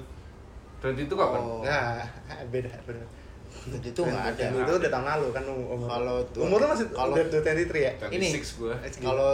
[0.81, 1.39] Dan itu kapan?
[1.41, 1.61] Oh.
[1.65, 2.01] Nah,
[2.53, 2.69] beda
[3.65, 3.79] bener.
[3.81, 4.39] Itu tuh nggak ada.
[4.39, 5.87] Gen 2 itu udah tahun lalu kan umur.
[5.87, 7.91] Kalau tuh- umur lu masih kalau- udah 23 ya?
[8.07, 8.27] Ini.
[8.31, 8.73] 26 gua.
[8.79, 9.29] Kalau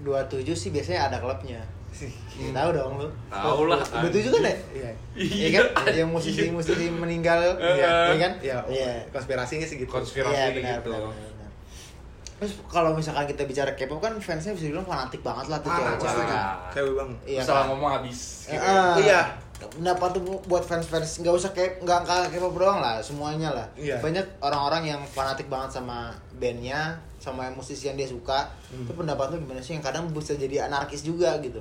[0.00, 1.60] 27 sih biasanya ada klubnya.
[1.90, 3.08] Ya, tahu dong lu.
[3.26, 4.54] Tahu lah, 27 kan ya?
[4.70, 4.90] Iya.
[5.18, 5.64] Iya kan?
[5.90, 7.90] Yang musisi-musisi meninggal, Iya.
[8.08, 8.32] iya kan?
[8.38, 8.92] Iya, Iya.
[9.10, 9.90] konspirasinya sih gitu.
[9.90, 10.88] Konspirasi Iya, benar, gitu.
[10.88, 11.48] benar, benar, benar.
[12.38, 15.92] Terus kalau misalkan kita bicara K-pop kan fansnya bisa dibilang fanatik banget lah tuh Parah,
[15.92, 16.28] cewek-cewek.
[16.72, 17.10] Cewek bang.
[17.26, 17.68] Iya Salah kan?
[17.68, 18.18] ngomong habis.
[18.46, 18.64] Gitu.
[18.64, 18.96] ah.
[18.96, 19.20] Iya.
[19.68, 23.66] Pendapat tuh bu- buat fans-fans nggak usah kayak nggak nggak K-pop doang lah, semuanya lah.
[23.76, 24.00] Iya.
[24.00, 26.08] Banyak orang-orang yang fanatik banget sama
[26.38, 28.48] bandnya, sama musisi yang dia suka.
[28.72, 28.88] Hmm.
[28.88, 29.76] Itu pendapat lu gimana sih?
[29.76, 31.60] Yang kadang bisa jadi anarkis juga gitu.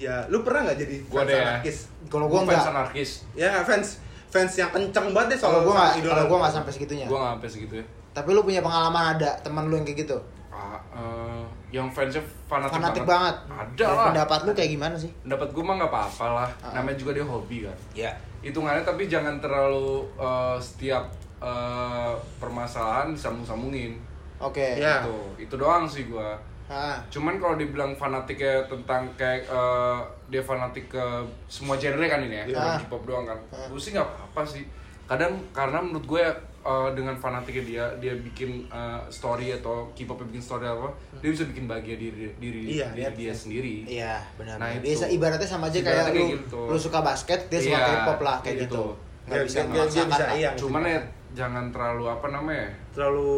[0.00, 1.42] Iya, lu pernah nggak jadi Gua fans ya.
[1.44, 1.76] anarkis?
[2.08, 3.10] Kalau Gua gua fans nggak, anarkis.
[3.36, 3.88] Ya, fans
[4.30, 6.12] fans yang kenceng banget deh kalau soal gua nggak, idola.
[6.16, 7.04] kalau gua nggak sampai segitunya.
[7.04, 7.86] Gua nggak sampai segitu ya.
[8.10, 10.16] Tapi lu punya pengalaman ada teman lu yang kayak gitu?
[10.48, 12.18] Ah, eh, yang fansnya
[12.50, 13.36] fanatik, Fanatik banget.
[13.46, 14.06] Ada Dan lah.
[14.10, 15.10] Pendapat lu kayak gimana sih?
[15.22, 16.50] Pendapat gue mah nggak apa-apa lah.
[16.66, 16.72] Ah.
[16.74, 17.78] Namanya juga dia hobi kan.
[17.94, 18.10] Ya.
[18.42, 21.06] Hitungannya tapi jangan terlalu eh, setiap
[21.38, 22.12] eh,
[22.42, 23.94] permasalahan disambung-sambungin.
[24.42, 24.82] Oke.
[24.82, 25.06] Iya.
[25.06, 25.46] Gitu.
[25.46, 26.34] Itu doang sih gua.
[26.66, 26.98] Ah.
[27.10, 31.04] Cuman kalau dibilang fanatik ya tentang kayak eh, dia fanatik ke
[31.46, 32.54] semua genre kan ini ya, Iya.
[32.58, 33.38] bukan K-pop doang kan.
[33.54, 33.66] Ah.
[33.70, 34.66] Gue sih nggak apa-apa sih.
[35.06, 36.22] Kadang karena menurut gue
[36.60, 40.88] ya, eh, dengan fanatiknya dia dia bikin eh, story atau K-pop bikin story apa,
[41.18, 43.10] dia bisa bikin bahagia diri diri, Iya, diri iya.
[43.10, 43.74] dia sendiri.
[43.84, 44.56] Iya, benar.
[44.56, 44.84] Nah, itu.
[44.86, 46.60] Dia ibaratnya sama aja Ibaratnya kayak kayak lu, gitu.
[46.66, 48.74] lu suka basket, dia suka Iya, K-pop lah kayak gitu.
[48.76, 48.84] gitu.
[49.20, 50.50] Nggak Dia- bisa dia- bisa, iya.
[50.54, 51.00] Cuman ya
[51.30, 52.68] jangan terlalu apa namanya?
[52.90, 53.30] terlalu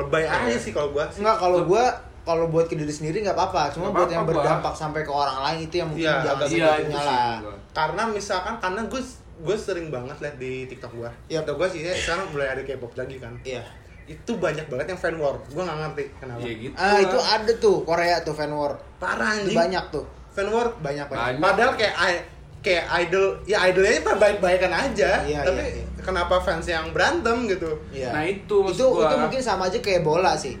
[0.00, 0.48] lebay Iya.
[0.48, 1.20] aja sih kalau gua sih.
[1.20, 1.84] Enggak kalau gua
[2.24, 5.44] kalau buat ke diri sendiri nggak apa-apa, cuma Nggak buat yang berdampak sampai ke orang
[5.44, 6.60] lain itu yang mungkin Iya, jangan Iya, sih
[6.96, 7.36] lah.
[7.70, 9.02] Karena misalkan karena gue
[9.34, 11.10] gue sering banget liat di TikTok gua.
[11.26, 11.42] Iya.
[11.42, 13.34] TikTok gua sih ya, sekarang mulai ada K-pop lagi kan.
[13.42, 13.62] Iya.
[14.04, 15.36] Itu banyak banget yang fan war.
[15.50, 16.40] Gua nggak ngerti kenapa.
[16.44, 16.74] Iya gitu.
[16.76, 16.98] Ah, lah.
[17.00, 18.72] itu ada tuh Korea tuh fan war.
[19.00, 19.58] Parah Itu anjing.
[19.58, 20.04] banyak tuh.
[20.30, 21.18] Fan war Banyak banyak.
[21.18, 21.40] Banyak.
[21.40, 21.94] Padahal kayak
[22.64, 25.20] kayak idol ya idolnya mah baik-baikan aja.
[25.20, 25.84] Iya, tapi iya, iya.
[26.00, 27.70] kenapa fans yang berantem gitu?
[27.92, 28.08] Iya.
[28.12, 29.04] Nah, itu maksud itu, gua.
[29.08, 30.56] itu mungkin sama aja kayak bola sih.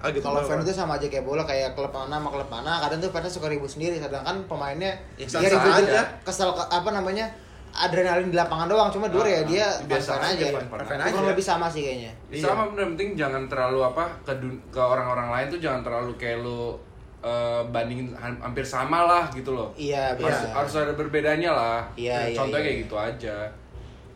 [0.00, 2.80] Ah, gitu Kalau fan itu sama aja kayak bola kayak klub mana sama klub mana.
[2.80, 6.02] Kadang tuh fansnya suka ribut sendiri, sedangkan pemainnya Ya, dia sah-sah ribut aja.
[6.24, 7.26] kesel ke- apa namanya
[7.72, 8.88] adrenalin di lapangan doang.
[8.88, 10.58] Cuma dua ya Ah, dia biasa fan aja, aja.
[10.60, 11.28] fan- Kurang aja.
[11.28, 12.12] lebih sama sih kayaknya.
[12.28, 16.12] Ya, sama bener penting jangan terlalu apa ke dun- ke orang-orang lain tuh jangan terlalu
[16.16, 16.74] kayak lu
[17.20, 19.68] eh, bandingin ha- hampir sama lah gitu loh.
[19.74, 20.56] Iya, Harus, benar.
[20.56, 21.80] harus ada berbedanya lah.
[21.94, 22.66] Iya, iya, Contohnya iya.
[22.66, 23.36] kayak gitu aja.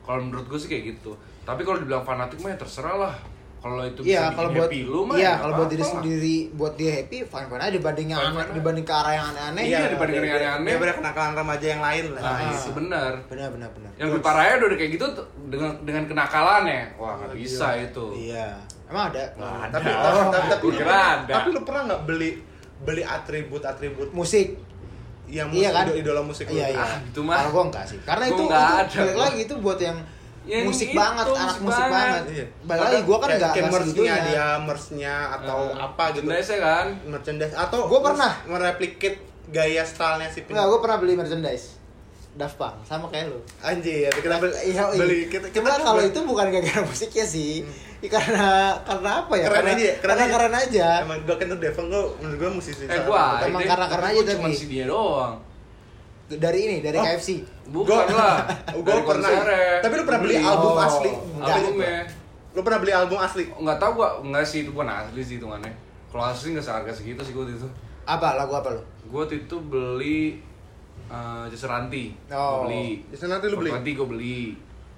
[0.01, 3.15] kalau menurut gue sih kayak gitu tapi kalau dibilang fanatik mah ya terserah lah
[3.65, 5.85] kalau itu Iya, bisa kalau bikin buat happy lu mah iya, ya kalau buat diri
[5.87, 9.63] sendiri, buat dia happy, fine fine aja dibanding yang aneh, dibanding ke arah yang aneh-aneh.
[9.65, 10.69] Iya, dibanding yang aneh-aneh.
[10.69, 12.21] Dia pada kenakalan remaja yang lain lah.
[12.21, 12.53] nah Ah.
[12.53, 13.91] itu benar Benar benar benar.
[13.97, 15.07] yang lebih parahnya udah kayak gitu
[15.49, 18.49] dengan dengan kenakalannya wah nggak bisa itu Iya.
[18.85, 19.23] Emang ada?
[19.33, 19.73] Ada.
[19.73, 21.33] Tapi Oh, tapi, tapi, lu pernah, ada.
[21.33, 22.31] tapi lu pernah nggak beli
[22.79, 24.61] beli atribut-atribut Musik.
[25.25, 25.99] yang Iya musik kan?
[25.99, 26.55] idola, musik lu?
[26.55, 26.85] Iya iya.
[26.85, 27.41] Ah, itu mah.
[27.41, 27.99] Kalau gua enggak sih.
[28.05, 29.99] Karena Gua itu itu ada, balik lagi itu buat yang
[30.45, 31.91] Yang musik itu, banget, anak musik banget.
[31.91, 32.23] banget.
[32.29, 32.47] Iya.
[32.63, 36.23] Balik lagi gua kan enggak kayak merch-nya dia, merch-nya atau apa gitu.
[36.23, 38.33] merchandise kan Merchandise atau Gua pernah.
[38.45, 41.81] mereplikate gaya stylenya si Enggak, gua pernah beli merchandise.
[42.35, 43.39] Daft Punk sama kayak lu.
[43.61, 44.99] Anjir, kita beli, Iya, iya.
[44.99, 47.63] beli kita, kita Cuma kalau itu bukan gara-gara musiknya sih.
[48.03, 48.49] Ya, karena
[48.83, 49.47] karena apa ya?
[49.47, 50.89] Keren karena, aja ya, keren karena aja.
[51.01, 53.39] Emang gue kan tuh Devon gue menurut gue musisi eh gua.
[53.41, 54.59] Emang karena- karena aja cuma tapi.
[54.59, 55.39] si dia doang
[56.27, 57.05] Dari ini, dari Oh.
[57.05, 57.45] KFC.
[57.67, 58.37] bukan Gua- lah
[58.75, 59.29] Gue pernah.
[59.31, 59.79] konsernya.
[59.79, 60.47] Tapi lu pernah beli Beli.
[60.47, 60.81] album Oh.
[60.83, 61.11] asli?
[61.13, 61.55] Enggak.
[61.55, 61.99] albumnya
[62.51, 63.45] Lu pernah beli album asli?
[63.51, 65.73] nggak tahu gua nggak sih itu bukan asli sih hitungannya
[66.09, 67.67] kalau asli nggak seharga segitu sih gua itu
[68.05, 68.83] Apa lagu apa lu?
[69.07, 70.39] gua itu beli
[71.07, 72.63] uh, Ranti Oh.
[72.63, 73.71] gua beli Jason Ranti lu beli?
[73.71, 74.41] Ranti gua beli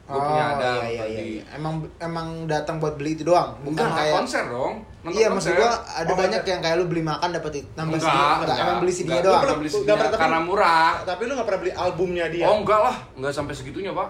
[0.07, 1.25] gua Oh, punya ada iya, iya, Ranti.
[1.33, 1.43] iya.
[1.53, 5.51] Emang emang datang buat beli itu doang, bukan kayak konser dong nonton Iya, konser.
[5.51, 6.53] maksud gua ada Oh, banyak konser.
[6.53, 8.23] yang kayak lu beli makan dapat itu nambah Enggak, CD.
[8.39, 9.25] enggak, emang beli CD-nya enggak.
[9.25, 9.33] doang.
[9.33, 12.45] Gua pernah beli CD-nya karena murah Tapi lu gak pernah beli albumnya dia?
[12.45, 14.09] oh enggak lah enggak sampai segitunya pak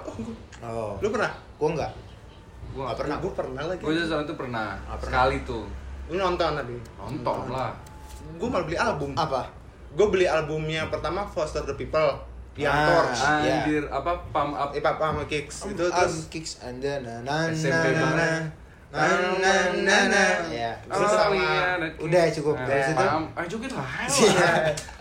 [0.58, 0.92] Oh.
[0.98, 1.32] Lu pernah?
[1.56, 1.92] Gua enggak.
[2.70, 3.16] gua Nggak pernah.
[3.16, 3.80] Gue pernah lagi.
[3.80, 5.16] gua Jason itu pernah Ah, pernah.
[5.22, 5.64] sekali tuh
[6.06, 6.76] Lu nonton tadi?
[6.98, 7.72] nonton lah
[8.36, 9.10] Gue malah beli album.
[9.14, 9.42] Apa?
[9.92, 12.20] Gue beli albumnya pertama Foster the People
[12.56, 12.88] yang Ah.
[12.88, 13.20] Torch.
[13.42, 13.54] Iya.
[13.60, 17.20] anjir apa pump up Eh Papa sama Kicks itu Um, terus kicks and then na
[17.20, 18.30] na SMP na na
[18.88, 19.04] na
[19.36, 20.24] na na na.
[20.48, 20.72] Ya.
[20.82, 22.54] Terus Oh, sama- iya, ada Udah, cukup.
[22.54, 23.04] Nah, Dari situ?
[23.04, 24.48] ayo joget lah Iya.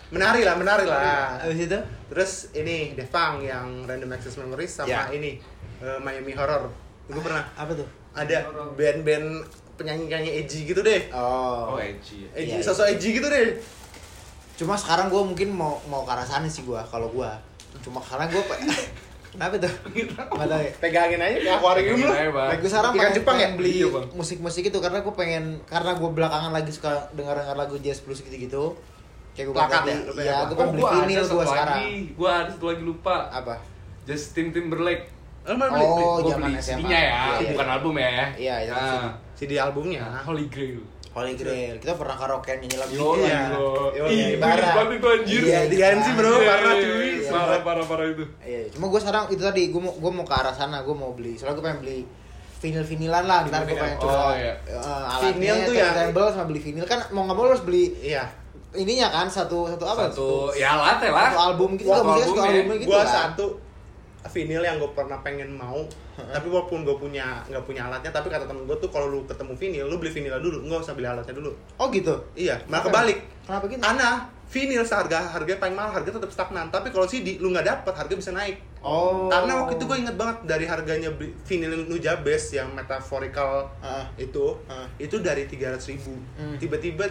[0.06, 1.40] menari lah, menari lah.
[1.40, 1.78] Habis itu?
[2.06, 5.08] Terus ini Devang yang Random Access Memories sama Ya.
[5.08, 5.40] ini
[5.78, 6.68] eh, Miami Horror.
[7.06, 7.88] Gue pernah Apa tuh?
[8.12, 8.44] ada
[8.74, 9.44] band-band
[9.76, 11.08] penyanyi-penyanyi edgy gitu deh.
[11.10, 11.72] Oh.
[11.72, 12.24] oh edgy.
[12.30, 12.64] Edgy, Iya, iya.
[12.64, 13.60] sosok edgy gitu deh.
[14.56, 17.36] Cuma sekarang gua mungkin mau mau ke arah sana sih gua kalau gua.
[17.78, 18.60] Cuma karena gua pe-
[19.28, 19.68] Kenapa tuh?
[19.86, 20.72] Enggak tahu ya.
[20.80, 22.08] Pegangin aja kayak akuarium lu.
[22.08, 23.58] Nah, gue sekarang Ikan pengen, Jepang pengen ya?
[23.60, 28.00] beli Iya, musik-musik itu karena gue pengen karena gue belakangan lagi suka dengar-dengar lagu jazz
[28.00, 28.72] blues gitu-gitu.
[29.36, 29.96] Kayak gue Plakat ya?
[30.00, 31.76] Lu pengen Iya, gue Oh, pengen beli gue sekarang.
[31.76, 31.96] lagi.
[32.16, 33.16] Gua ada satu lagi lupa.
[33.28, 33.54] Apa?
[34.08, 35.04] Justin Timberlake.
[35.44, 35.84] Lu mau beli?
[35.84, 36.72] Oh, zaman beli SMA.
[36.72, 37.50] CD-nya ya, Iya, iya.
[37.52, 38.14] bukan album ya.
[38.32, 40.04] Iya, itu Nah, CD albumnya.
[40.24, 40.80] Holy Grail.
[41.16, 41.74] Holy Grail.
[41.78, 43.22] Kita pernah karaoke nyanyi lagu Yo, itu.
[43.22, 43.40] Iya.
[43.40, 43.44] iya.
[43.90, 45.40] Yo, iya, banget itu anjir.
[45.42, 46.28] Iya, diganti, bro.
[46.30, 47.08] Iya, Parah, iya, cuy.
[47.16, 47.30] iya.
[47.30, 48.24] Parah, parah, parah itu.
[48.38, 51.10] Iya, cuma gue sekarang itu tadi gue mau gue mau ke arah sana, gue mau
[51.10, 51.34] beli.
[51.34, 51.98] Soalnya gue pengen beli
[52.58, 53.40] vinyl vinilan lah.
[53.44, 54.52] Ntar gue pengen Oh, coba iya.
[54.62, 57.84] eh, alatnya, Vinyl tuh ya- turntable sama beli vinyl kan mau nggak mau harus beli
[57.98, 58.24] Iya.
[58.74, 60.02] ininya kan satu satu apa?
[60.06, 61.32] Satu, ya latte lah.
[61.32, 62.44] Satu album gitu, Satu kan, satu albumnya.
[62.54, 63.08] albumnya gitu gua kan.
[63.08, 63.46] satu
[64.26, 65.82] vinyl yang gue pernah pengen mau
[66.16, 69.52] tapi walaupun gue punya nggak punya alatnya tapi kata temen gue tuh kalau lu ketemu
[69.52, 72.14] vinyl lu beli vinyl dulu nggak usah beli alatnya dulu Oh gitu.
[72.34, 73.78] iya malah kebalik Kenapa gitu?
[73.78, 74.08] karena
[74.46, 78.14] vinyl seharga harganya paling mahal harga tetap stagnan tapi kalau CD lu nggak dapet harga
[78.14, 79.26] bisa naik Oh.
[79.26, 81.10] karena waktu itu gue inget banget dari harganya
[81.42, 84.06] vinyl Nujabes yang metaphorical Ah.
[84.14, 84.86] itu Ah.
[84.96, 86.54] itu dari 300.000 ribu Hmm.
[86.56, 87.10] tiba-tiba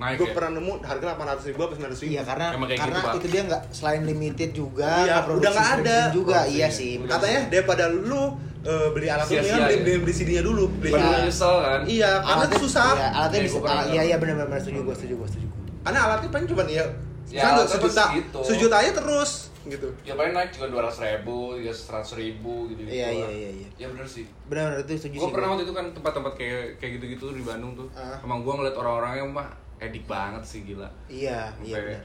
[0.00, 0.32] Naik gue ya?
[0.32, 3.62] pernah nemu harga 800 ribu apa 900 ribu Iya karena karena gitu, itu dia nggak
[3.70, 5.98] selain limited juga Iya, udah nggak ada.
[6.08, 6.68] juga Produksi, iya ya.
[6.70, 7.04] sih Udah.
[7.04, 7.12] benar.
[7.14, 8.22] katanya daripada lu
[8.60, 9.80] eh, beli alat Sia-sia mendingan beli, ya.
[9.82, 11.20] beli, beli CD-nya dulu beli Iya.
[11.22, 11.80] nyesel kan?
[11.86, 15.14] iya karena alatnya susah Iya, alatnya Iya, bisa iya iya benar benar setuju gue setuju
[15.16, 15.46] gue setuju
[15.80, 16.84] karena alatnya paling cuma ya
[17.28, 18.38] Ya, kan alatnya sejuta segitu.
[18.42, 19.30] sejuta aja terus
[19.62, 22.90] gitu Ya paling naik juga dua ratus ribu, tiga ratus ribu gitu gitu.
[22.90, 23.68] Iya iya iya iya.
[23.76, 24.24] Ya bener sih.
[24.46, 27.44] Benar benar itu setuju Gue pernah waktu itu kan tempat-tempat kayak kayak gitu-gitu tuh di
[27.44, 27.86] Bandung tuh.
[27.92, 28.16] Ah.
[28.18, 29.46] Emang gue ngeliat orang-orangnya mah
[29.80, 30.86] edik banget sih gila.
[31.06, 32.04] Iya iya Sampai benar.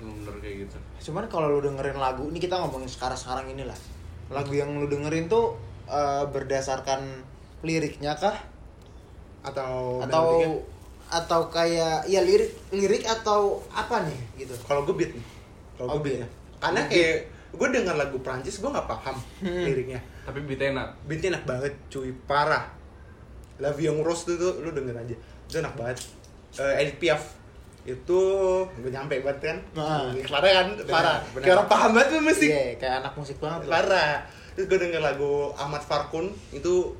[0.00, 0.76] Bener kayak gitu.
[1.02, 3.76] Cuman kalau lu dengerin lagu, ini kita ngomongin sekarang-sekarang inilah.
[4.28, 5.54] Lagu yang lu dengerin tuh
[5.86, 7.22] eh, berdasarkan
[7.60, 8.34] liriknya kah
[9.40, 10.60] atau atau melodinya.
[11.10, 14.54] atau kayak ya lirik lirik atau apa nih gitu.
[14.62, 15.26] kalau gue beat nih
[15.74, 16.30] Oh, kalau gue beat beat.
[16.56, 17.16] karena kayak
[17.50, 19.64] gue dengar lagu Prancis gue nggak paham Hmm.
[19.64, 20.88] liriknya Tapi beat enak.
[21.04, 22.68] beatnya enak banget cuy parah
[23.58, 25.98] Vie en Rose tuh, tuh lu denger aja itu enak banget
[26.56, 27.22] Eh, Edith Piaf
[27.80, 28.20] itu
[28.66, 30.12] gue nyampe banget kan Nah.
[30.28, 31.42] parah kan parah bener.
[31.42, 33.72] kayak orang paham banget tuh musik Iya, kayak anak musik banget lah.
[33.72, 34.14] parah
[34.52, 36.92] terus gue denger lagu Ahmad Farkun itu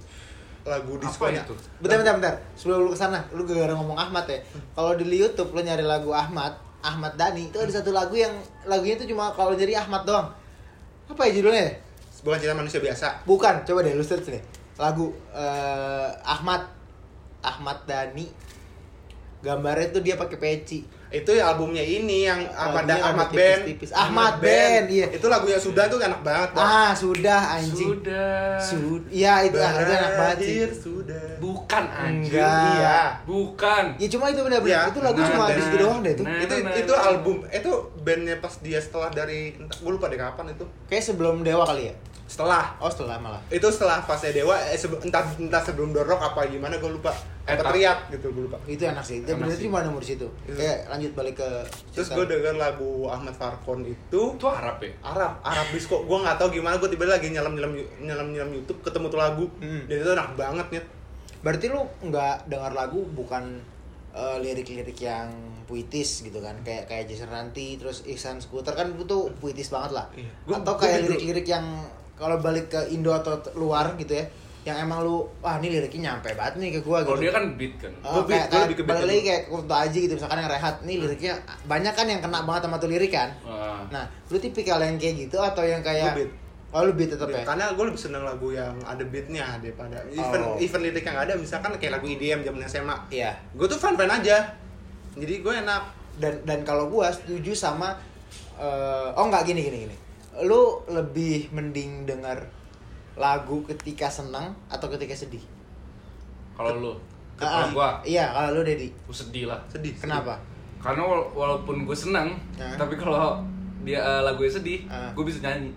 [0.62, 1.54] lagu Apa diskonya itu?
[1.80, 2.34] Bentar, bentar, bentar.
[2.52, 4.38] Sebelum lu ke sana, lu gara-gara ngomong Ahmad ya.
[4.70, 8.32] Kalau di YouTube lu nyari lagu Ahmad, Ahmad Dhani, itu ada satu lagu yang
[8.64, 10.28] lagunya itu cuma kalau nyari Ahmad doang.
[11.08, 11.76] Apa ya judulnya?
[12.20, 14.42] bukan cinta manusia biasa Bukan, coba deh lu search deh.
[14.76, 16.68] Lagu eh, Ahmad
[17.40, 18.28] Ahmad Dhani.
[19.40, 20.80] Gambarnya tuh dia pakai peci.
[21.10, 23.60] itu ya albumnya ini yang Ahmad Lagunya Ahmad rada Band.
[23.66, 23.90] tipis-tipis.
[23.90, 25.06] Ahmad Band, iya.
[25.10, 26.54] Itu lagunya sudah tuh enak banget.
[26.54, 26.62] Bang.
[26.62, 27.98] Ah, sudah anjing.
[27.98, 28.54] Sudah.
[28.54, 30.56] Sud Iya, itu ah, itu enak banget sih.
[30.70, 31.26] Sudah.
[31.42, 32.38] Bukan anjir.
[32.38, 32.62] Enggak.
[32.78, 33.00] Iya.
[33.26, 33.84] Bukan.
[33.98, 34.80] Ya cuma itu benar-benar Iya.
[34.86, 36.22] itu lagu Nah, cuma nah, di situ doang deh itu.
[36.22, 36.38] nah.
[36.38, 40.64] itu itu album itu bandnya pas dia setelah dari entah gue lupa deh kapan itu
[40.86, 41.94] Kayak sebelum Dewa kali ya.
[42.30, 42.78] Setelah.
[42.78, 43.42] Oh, setelah malah.
[43.50, 47.10] itu setelah fase dewa eh, entah entah sebelum dorok apa gimana gue lupa.
[47.42, 48.54] Apa teriak gitu gue lupa.
[48.70, 49.26] Itu enak sih.
[49.26, 50.26] Enak berarti nemu di situ.
[50.46, 51.50] Kayak lanjut balik ke
[51.90, 54.38] terus gue denger lagu Ahmad Farkon itu.
[54.38, 54.94] Itu Arab ya?
[55.02, 56.06] Arab Arab disco.
[56.06, 59.44] Gue nggak tahu gimana gue tiba lagi nyelam nyelam nyelam nyelam YouTube ketemu tuh lagu.
[59.58, 59.90] Hmm.
[59.90, 60.84] dan itu enak banget nih
[61.42, 63.58] Berarti lu nggak dengar lagu bukan
[64.14, 65.34] eh, lirik-lirik yang
[65.66, 66.54] puitis gitu kan?
[66.62, 68.78] Kayak kayak Jason Ranti terus Ihsan Skuter.
[68.78, 70.06] Kan itu puitis banget lah.
[70.14, 70.30] Iya.
[70.46, 71.66] Gua- atau gua kayak lirik-lirik yang
[72.20, 74.28] kalau balik ke Indo atau luar gitu ya
[74.60, 77.08] yang emang lu wah ini liriknya nyampe banget nih ke gua gitu.
[77.08, 77.92] Kalau dia kan beat kan.
[78.04, 79.08] Oh, Gua beat, kayak, gua kayak lebih ke beat balik dulu.
[79.10, 80.74] lagi kayak Kunto Aji gitu misalkan yang rehat.
[80.84, 81.32] Nih liriknya
[81.64, 83.30] banyak kan yang kena banget sama tuh lirik kan?
[83.42, 83.80] Ah.
[83.88, 86.30] nah lu tipikal yang kayak gitu atau yang kayak Gua beat.
[86.70, 87.40] oh lu beat tetap ya?
[87.40, 90.60] Karena gue lebih seneng lagu yang ada beatnya daripada even Oh.
[90.60, 91.32] even lirik yang ada.
[91.34, 93.32] Misalkan kayak lagu EDM zaman SMA iya.
[93.56, 94.44] Gue tuh fan fan aja.
[95.16, 95.82] Jadi gue enak.
[96.20, 97.96] Dan dan kalau gua setuju sama
[98.54, 99.96] eh, oh nggak gini gini gini
[100.40, 102.38] lu lebih mending denger
[103.14, 105.42] lagu ketika senang atau ketika sedih
[106.52, 106.92] Kalau lu,
[107.36, 109.56] Ah, kalau gua, iya kalau lu Dedi gua sedih lah.
[109.66, 110.36] sedih kenapa
[110.76, 112.72] Karena wala- walaupun gue senang, Ah.
[112.74, 113.36] tapi kalau
[113.80, 115.08] dia eh, lagunya sedih, Ah.
[115.10, 115.72] gue bisa nyanyi.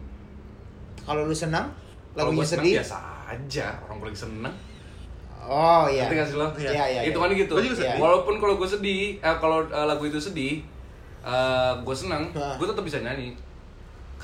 [0.99, 1.68] kalau lu senang
[2.11, 4.55] Kalau lagunya gua senang sedih biasa aja, orang gue lagi seneng.
[5.41, 6.47] oh iya Ngerti gak sih lo?
[6.53, 7.01] Iya, iya, iya.
[7.05, 7.51] Itu kan gitu.
[7.53, 7.95] Gua sedih.
[7.97, 10.64] Walaupun kalau gue sedih, eh, kalau eh, lagu itu sedih,
[11.80, 12.55] gue senang, Ah.
[12.55, 13.36] gue tetap bisa nyanyi.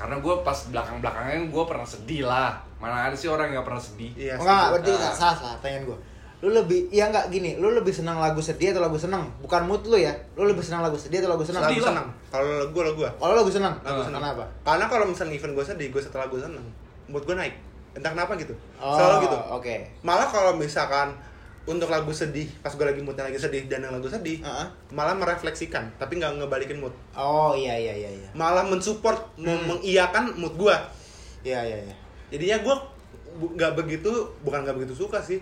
[0.00, 2.56] Karena gue pas belakang-belakangnya gue pernah sedih lah.
[2.80, 4.08] Mana ada sih orang yang pernah sedih?
[4.16, 5.12] iya Oh, enggak, berarti Ah.
[5.12, 5.98] salah salah pertanyaan gua.
[6.40, 9.28] Lu lebih iya enggak gini, lu lebih senang lagu sedih atau lagu senang?
[9.38, 10.08] Bukan mood lu ya.
[10.32, 11.60] Lu lebih senang lagu sedih atau lagu senang?
[11.62, 14.06] lagu seneng kalau lagu gue lagu gue Kalau lagu senang, lagu Ah.
[14.08, 14.44] seneng kenapa?
[14.64, 16.64] karena kalau misalnya event gue sedih gue setelah gue seneng
[17.06, 17.52] mood gue naik
[17.92, 19.74] entah kenapa gitu Oh, selalu gitu Oke.
[20.00, 21.12] malah kalau misalkan
[21.70, 24.66] untuk lagu sedih pas gue lagi moodnya lagi sedih dan yang lagu sedih Heeh.
[24.90, 28.28] malah merefleksikan tapi nggak ngebalikin mood Oh iya iya iya iya.
[28.32, 29.62] malah mensupport Hmm.
[29.66, 30.74] mengiyakan mood gue
[31.42, 31.94] Iya iya iya.
[32.28, 32.74] jadinya gue
[33.52, 34.10] nggak begitu
[34.40, 35.38] bukan nggak begitu suka sih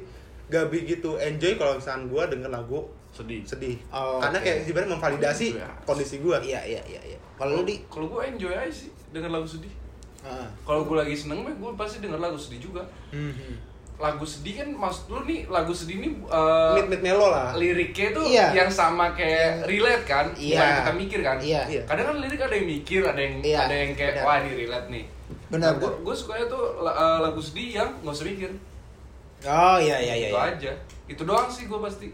[0.47, 3.41] nggak begitu enjoy kalau misalkan gue denger lagu Sedih.
[3.43, 4.45] sedih Oh, karena oke.
[4.45, 5.69] kayak sebenarnya memvalidasi Iya.
[5.83, 7.19] kondisi gue Iya iya iya iya.
[7.35, 9.73] Kalau lu di Kalau gue enjoy aja sih dengan lagu sedih.
[10.21, 10.49] Heeh.
[10.61, 12.83] Kalau gue lagi seneng, mah gue pasti denger lagu sedih juga.
[13.09, 13.55] Mhm.
[13.99, 18.15] Lagu sedih kan maksud lu nih lagu sedih nih eh, mid mid melo lah liriknya
[18.15, 18.55] tuh Iya.
[18.55, 20.55] yang sama kayak relate kan, Iya.
[20.55, 21.37] bukan kita mikir kan.
[21.43, 21.63] Iya.
[21.67, 21.83] Iya.
[21.83, 24.27] Kadang kan lirik ada yang mikir, ada yang Iya, ada yang kayak benar.
[24.31, 25.05] wah ini relate nih.
[25.51, 26.05] Benar, gue benar.
[26.07, 28.51] gue sukanya tuh eh, lagu sedih yang nggak usah mikir.
[29.47, 30.29] Oh iya iya iya.
[30.31, 30.51] itu iya.
[30.55, 30.73] aja.
[31.07, 32.09] Itu doang sih gue pasti.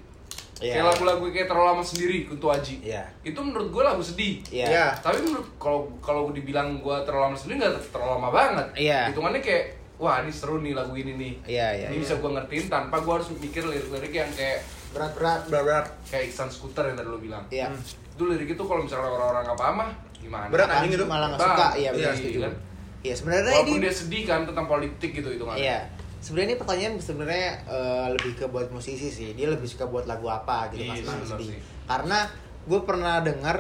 [0.63, 0.81] Iya.
[0.81, 2.81] Kayak lagu-lagu kayak terlalu lama sendiri Kunto Aji.
[2.81, 3.03] Iya.
[3.21, 4.41] Itu menurut gue lagu sedih.
[4.49, 4.67] Iya.
[4.71, 4.87] Iya.
[5.03, 8.67] Tapi menurut kalau kalau dibilang gue terlalu lama sendiri nggak terlalu lama banget.
[8.79, 9.13] Iya.
[9.13, 9.65] Hitungannya kayak
[9.97, 11.33] wah ini seru nih lagu ini nih.
[11.47, 12.03] Iya, iya, Ini iya.
[12.03, 14.59] bisa gue ngertiin tanpa gue harus mikir lirik-lirik yang kayak
[14.91, 15.41] Berat-berat.
[15.51, 17.43] berat kayak Iksan Skuter yang tadi lo bilang.
[17.49, 17.71] Iya.
[18.11, 20.47] Itu lirik itu kalau misalnya orang-orang paham mah gimana?
[20.49, 21.07] Berat, anjing sih itu.
[21.07, 21.67] malah nggak Bang, suka.
[21.69, 22.39] Iya iya, benar setuju.
[22.41, 22.53] kan?
[23.01, 25.61] Iya sebenarnya Walaupun ini dia sedih kan tentang politik gitu hitungannya.
[25.61, 25.79] Iya.
[26.19, 29.31] Sebenarnya ini pertanyaan sebenarnya eh, lebih ke buat musisi sih.
[29.33, 31.49] Dia lebih suka buat lagu apa gitu Iya, pas lagi benar sedih.
[31.53, 31.59] sih.
[31.85, 32.19] Karena
[32.65, 33.57] gue pernah dengar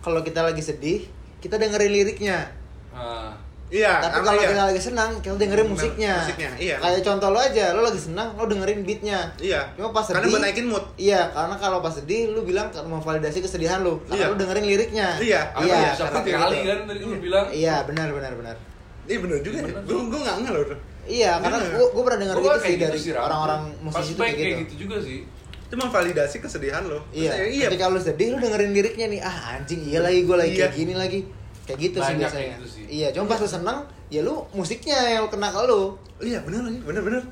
[0.00, 1.04] kalau kita lagi sedih,
[1.38, 2.48] kita dengerin liriknya.
[2.90, 3.36] Ah,
[3.68, 4.48] iya Tapi kalau iya.
[4.48, 6.14] kita lagi senang, kita dengerin Denger musiknya.
[6.18, 6.76] musiknya, iya.
[6.78, 9.18] Kayak contoh lo aja, lo lagi senang, lo dengerin beatnya.
[9.36, 10.16] iya Cuma pas sedih.
[10.16, 13.98] karena buat naikin mood Iya, karena kalau pas sedih, lu bilang mau validasi kesedihan lu.
[14.04, 14.26] Karena Iya.
[14.28, 15.08] lu dengerin liriknya.
[15.18, 15.76] Iya, apa iya.
[15.82, 16.68] ya, kayak kali gitu.
[16.68, 17.46] kan tadi lu bilang.
[17.50, 18.56] Iya, benar benar benar.
[19.04, 19.82] iya bener juga Bener.
[19.82, 20.64] gue gue nggak loh
[21.06, 21.78] Iya, karena Bener.
[21.78, 23.22] gua, gua pernah dengar gitu sih dari Ram.
[23.24, 24.58] orang-orang musisi itu kayak kayak gitu.
[24.58, 25.18] gitu juga sih.
[25.62, 29.82] itu memvalidasi kesedihan lo Iya, iya ketika lu sedih lu dengerin liriknya nih, ah anjing
[29.82, 30.78] iya lagi gue lagi kayak Iya.
[30.78, 31.20] gini lagi.
[31.66, 32.42] Kayak gitu sih Banyak biasanya.
[32.46, 32.84] kayak gitu sih.
[32.86, 35.82] Iya, cuma pas lu seneng, ya lu musiknya yang kena ke lu.
[36.18, 37.22] iya bener lagi bener bener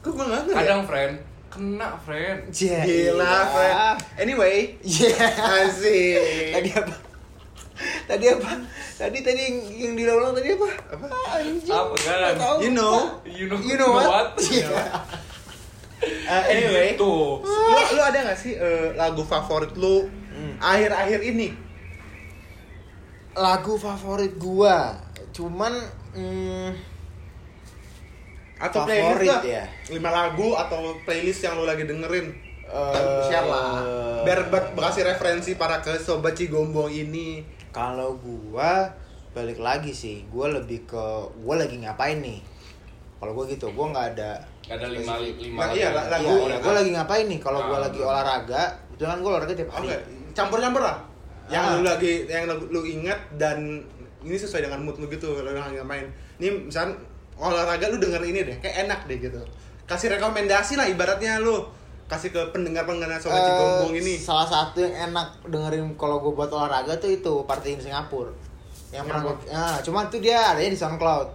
[0.00, 0.54] kok gue nggak ya?
[0.56, 1.14] Kadang friend
[1.50, 2.38] kena friend.
[2.52, 3.76] Yeah, gila friend
[4.16, 5.12] anyway Iya.
[5.60, 6.94] asik Tadi apa?
[8.06, 8.50] Tadi apa?
[8.94, 10.68] Tadi tadi yang, yang diulang tadi apa?
[10.94, 11.06] Apa?
[11.34, 11.74] Anjing.
[11.74, 12.34] Apa kan?
[12.60, 14.38] You know You know, You know what?
[14.46, 14.68] Iya.
[14.68, 14.84] Iya.
[16.24, 17.12] Uh, anyway Gitu.
[17.42, 20.56] lu, lu ada gak sih eh, lagu favorit lu Hmm.
[20.56, 21.50] akhir-akhir ini
[23.32, 24.90] Lagu favorit gua,
[25.30, 25.70] cuman
[26.12, 26.70] mm,
[28.58, 29.64] atau Favorit playlist ya?
[29.88, 32.28] lima lagu atau playlist yang lu lagi dengerin
[32.62, 33.82] Eh, share lah
[34.22, 38.86] biar ber- kasih referensi para ke sobat Cigombong ini Kalau gua
[39.30, 41.04] balik lagi sih, gua lebih ke
[41.36, 42.38] gua lagi ngapain nih.
[43.16, 46.30] Kalau gua gitu, gua nggak ada Ada lima lima Nah, iya, lagu.
[46.30, 46.62] Iya, olahraga.
[46.62, 47.38] gue lagi ngapain nih?
[47.38, 48.06] Kalau gue Ah, lagi bener.
[48.08, 49.86] olahraga, kebetulan gue olahraga tiap hari.
[49.88, 49.96] oke
[50.30, 50.96] campur-campur lah
[51.50, 51.74] yang Ah.
[51.74, 53.82] lu lagi yang lu, lu ingat dan
[54.20, 56.06] ini sesuai dengan mood lu gitu lu lagi ngapain
[56.38, 56.94] ini misalnya
[57.36, 59.40] olahraga lu denger ini deh kayak enak deh gitu
[59.84, 61.66] kasih rekomendasi lah ibaratnya lu
[62.06, 66.46] kasih ke pendengar-pendengar sobat Eh, Cigombong ini Salah satu yang enak dengerin kalau gue buat
[66.48, 68.34] olahraga tuh itu party in Singapura.
[68.90, 71.28] Yang pernah gue, nah, cuman tuh dia adanya di SoundCloud.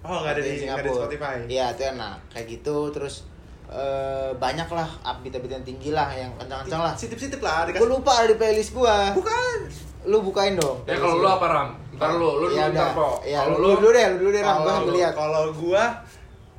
[0.00, 2.16] oh nggak ada di nggak ada di Spotify Iya, itu enak.
[2.32, 3.28] Kayak gitu terus
[3.68, 6.92] eh, banyak lah upbeat-upbeat yang tinggi lah yang kencang-kencang lah.
[6.92, 9.10] sitip-sitip lah Gue dikasih lupa ada di playlist gua.
[9.12, 9.58] bukan
[10.06, 10.78] Lu bukain dong.
[10.84, 11.68] Ya kalau lu apa Ram?
[11.92, 13.08] Ntar lu, lu ya dulu ntar po.
[13.20, 14.46] Ya, Kalau lu, lu dulu deh, lu dulu deh, Ram.
[14.46, 15.12] Gua kalau sambil lihat.
[15.12, 15.82] kalau gua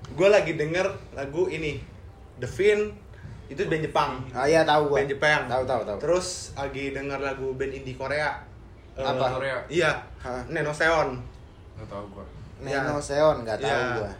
[0.09, 1.79] gua lagi denger lagu ini
[2.35, 2.91] The Fin
[3.47, 4.97] itu band Jepang Ah iya tahu gua.
[4.99, 5.97] band Jepang Tahu tahu tahu.
[5.97, 8.35] terus lagi denger lagu band indie Korea
[8.91, 9.29] Eh, Apa?
[9.31, 9.55] Korea?
[9.69, 10.43] iya Hah?
[10.45, 11.15] Neno Seon
[11.73, 12.25] Nggak tahu gua.
[12.59, 13.95] Neno Seon enggak tahu Iya.
[13.95, 14.11] gua.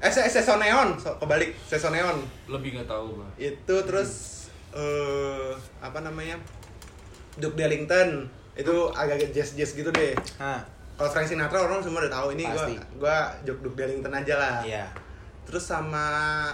[0.00, 2.16] Eh Se- Neon so, kebalik Seson Neon
[2.48, 3.28] Lebih nggak tahu gua.
[3.36, 4.10] itu terus
[4.70, 6.40] eh apa namanya
[7.36, 10.60] Duke Ellington itu agak-agak jazz jazz gitu deh Hah.
[10.94, 12.74] kalau Frank Sinatra orang semua udah tahu ini gua Pasti.
[12.96, 14.86] gua Duke Duke Ellington aja lah Iya.
[15.44, 16.06] terus sama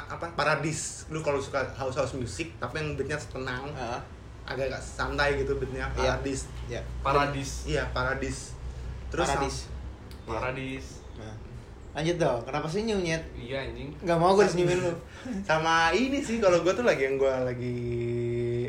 [0.02, 4.00] apa Paradis lu kalau suka house house music tapi yang beatnya tenang Heeh.
[4.44, 6.18] agak-agak santai gitu beatnya Iya.
[6.18, 6.80] Paradis Ya.
[7.00, 7.50] Paradis.
[7.64, 8.58] iya Paradis
[9.06, 9.56] terus Paradis.
[10.24, 10.86] Paradis.
[11.14, 11.34] Nah.
[11.96, 12.40] Lanjut dong.
[12.44, 13.24] Kenapa sih nyunyet?
[13.32, 13.88] Iya anjing.
[14.04, 14.92] Gak mau gue disenyumin lu.
[15.48, 17.78] sama ini sih kalau gue tuh lagi yang gue lagi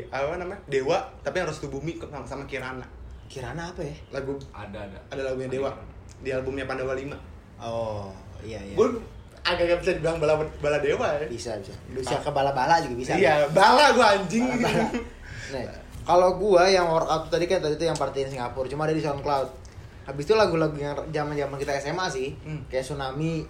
[0.08, 2.82] apa namanya Dewa tapi yang harus tuh bumi sama, sama Kirana
[3.28, 3.94] Kirana apa ya?
[4.10, 4.98] lagu Ada ada.
[5.12, 5.70] ada lagunya Dewa
[6.18, 7.12] di albumnya Pandawa 5
[7.58, 8.08] Oh,
[8.40, 8.74] iya iya.
[8.74, 8.88] gue
[9.42, 11.74] agak-agak bisa dibilang bala bala Dewa ya bisa bisa.
[11.92, 13.12] Bisa ke bala-bala juga bisa.
[13.14, 14.88] iya bala gue anjing Bala-bala.
[15.48, 15.64] Nah,
[16.04, 19.48] kalau gua yang workout tadi kan tadi itu yang partiin Singapura, cuma ada di SoundCloud.
[20.08, 22.64] Habis itu lagu-lagu yang zaman-zaman kita SMA sih, Hmm.
[22.66, 23.44] kayak Tsunami.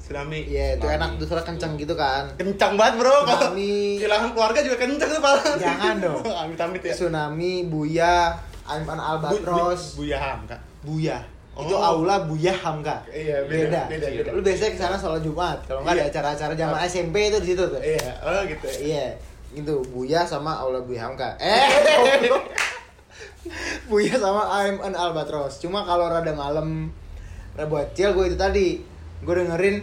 [0.00, 0.96] Tsunami Iya, itu Tsunami.
[0.96, 2.24] enak tuh soalnya kenceng gitu kan.
[2.34, 4.00] kencang banget bro kalau Tsunami.
[4.00, 6.20] kehilangan keluarga juga kencang tuh pala Jangan dong.
[6.42, 8.32] amit-amit ya Tsunami, Buya,
[8.64, 11.18] I'm an Albatros, Bu, Bu, Buya Hamka Buya.
[11.52, 12.00] Itu Oh.
[12.00, 13.04] aula Buya Hamka.
[13.06, 14.30] Iya, beda, beda, beda.
[14.32, 15.60] Lu biasanya ke sana sholat Jumat.
[15.62, 16.10] Kalau nggak ada Iya.
[16.10, 17.76] acara-acara zaman SMP itu di situ tuh.
[17.78, 18.76] iya oh gitu ya.
[18.80, 19.06] Iya,
[19.52, 19.74] gitu.
[19.86, 21.36] Buya sama Aula Buya Hamka.
[21.42, 21.60] Eh,
[23.86, 25.58] Buya sama I'm an Albatros.
[25.58, 26.92] Cuma kalau rada malam,
[27.52, 28.80] rada buat chill gue itu tadi.
[29.20, 29.80] Gue dengerin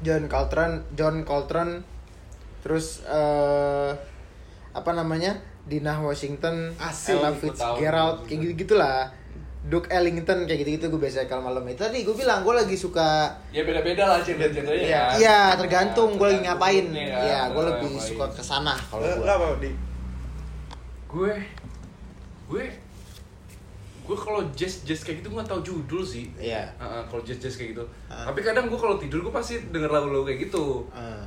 [0.00, 1.82] John Coltrane, John Coltrane,
[2.60, 3.90] terus eh
[4.70, 7.34] apa namanya Dinah Washington, Asik, Ella.
[7.34, 9.10] Fitzgerald, kayak gitu gitulah.
[9.58, 13.28] Duke Ellington kayak gitu-gitu gue biasa kalau malam itu tadi gue bilang gue lagi suka
[13.52, 15.02] Ya beda-beda lah genre-genrenya Iya.
[15.02, 15.16] kan.
[15.18, 16.86] Iya, tergantung gue lagi ngapain.
[16.88, 19.18] Ya, Iya, gue lebih suka ke sana kalau gue.
[19.18, 19.68] lo apa di
[21.06, 21.32] Gue
[22.48, 22.64] gue
[24.08, 26.32] gue kalau jazz jazz kayak gitu gue nggak tahu judul sih.
[26.40, 26.64] Iya.
[26.80, 27.84] Heeh, kalau jazz jazz kayak gitu.
[28.08, 28.24] Ah.
[28.24, 30.88] Tapi kadang gue kalau tidur gue pasti denger lagu-lagu kayak gitu.
[30.96, 31.24] Eh,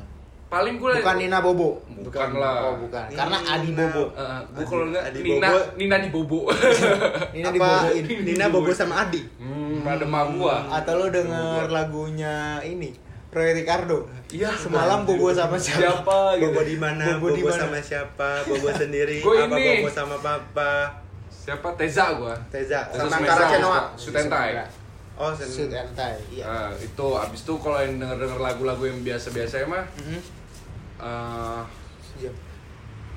[0.52, 1.80] Paling gue bukan Nina Bobo.
[1.88, 2.68] Bukan lah.
[2.68, 3.08] Oh, bukan.
[3.08, 4.04] Karena Adi Bobo.
[4.52, 5.72] gue kalau Adi Nina Bobo.
[5.80, 6.40] Nina di Bobo.
[7.38, 8.04] Nina apa diboboin.
[8.28, 10.56] Nina Bobo sama Adi hmm, ada mah gua.
[10.68, 12.92] Atau lo denger lagunya ini
[13.32, 14.12] Roy Ricardo.
[14.28, 14.52] Iya.
[14.60, 16.04] Semalam Bobo sama siapa?
[16.04, 16.52] Siapa gitu.
[16.52, 17.64] Bobo di mana Bobo di Bobo mana?
[17.64, 19.88] sama siapa Bobo sendiri Gua apa ini.
[19.88, 21.01] Bobo sama papa
[21.42, 22.36] Siapa Teza gua.
[22.48, 24.52] Teza Teza sama Antara Cenoa Sutentai.
[25.14, 26.18] oh and tie.
[26.32, 26.46] Iya.
[26.46, 30.20] Nah, itu abis itu kalau yang denger-denger lagu-lagu yang biasa-biasa mah Mhm.
[31.00, 31.62] eh
[32.20, 32.32] Iya.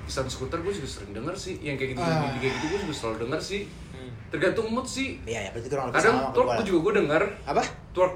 [0.05, 2.29] Sun Scooter gue juga sering denger sih yang kayak gitu Ah.
[2.35, 4.11] kayak gitu gue juga selalu denger sih Hmm.
[4.31, 6.93] tergantung mood sih Iya, ya berarti kurang lebih kadang sama twerk gua gue juga gue
[6.99, 7.63] denger Apa?
[7.91, 8.15] twerk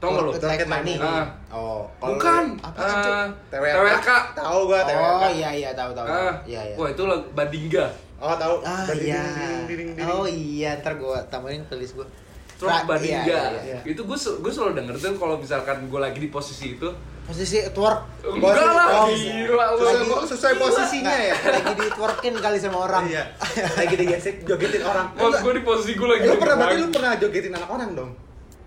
[0.00, 0.94] tau gak lo Twerk Like Money.
[0.96, 1.26] Ah.
[1.50, 2.80] Oh, bukan apa?
[2.80, 6.06] eh, TWK TWK tahu gua TWK Oh, iya iya tahu tahu.
[6.06, 6.74] Ah, Iya iya.
[6.74, 7.84] wah itu lagu Badingga
[8.20, 8.54] oh tahu.
[8.62, 9.24] Ah iya.
[9.64, 10.06] ding, ding, ding, ding.
[10.06, 12.06] Oh iya, ntar gua tambahin playlist gua.
[12.54, 13.78] Twerk Fra- Badingga iya, iya, iya.
[13.88, 16.92] itu gue gue selalu denger tuh kalau misalkan gue lagi di posisi itu.
[17.24, 18.20] Posisi twerk.
[18.20, 21.34] enggak lah Oh, gila sesuai, Lagi- sesuai posisinya ya?
[21.56, 23.08] Lagi di twerkin kali sama orang.
[23.08, 23.32] iya.
[23.80, 25.08] Lagi digesek jogetin orang.
[25.16, 28.10] Wah, gue di posisi gue lagi lu pernah berarti lu pernah jogetin anak orang dong?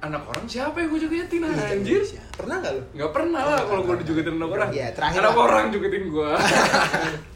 [0.02, 2.02] Anak orang siapa yang gue jogetin Iya, anjir?
[2.34, 2.82] pernah nggak lu?
[2.98, 4.70] Nggak pernah lah kalau gue dijogetin anak orang.
[4.74, 6.30] Iya, terakhir Anak orang jogetin gue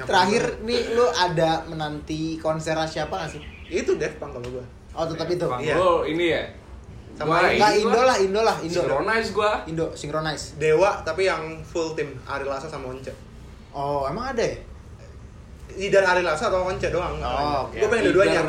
[0.00, 3.42] Terakhir nih lu ada menanti konser siapa gak sih?
[3.66, 5.42] itu Dev Pang kalau gua Oh tetap itu.
[5.42, 5.74] Bang Iya.
[6.04, 6.42] ini ya
[7.14, 8.80] Sama Gua Indo gua lah, Indo lah, Indo.
[8.80, 10.44] Synchronize gue Indo synchronize.
[10.56, 13.10] Dewa tapi yang full tim Ari Lasso sama Once
[13.70, 14.54] Oh, emang ada ya?
[15.76, 18.42] Either Ari Lasso atau Once doang Oh, gue pengen dua-duanya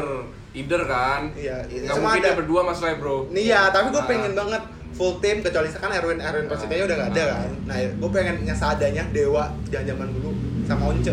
[0.54, 4.08] Either kan iya Nggak semua mungkin ada berdua masalahnya bro Nih ya, tapi gue Ah.
[4.08, 4.64] pengen banget
[4.96, 7.50] full tim kecuali kan Erwin Erwin Prasetya udah gak ada kan.
[7.66, 10.30] Nah, gue pengen yang seadanya Dewa jangan zaman dulu
[10.64, 11.12] sama Once.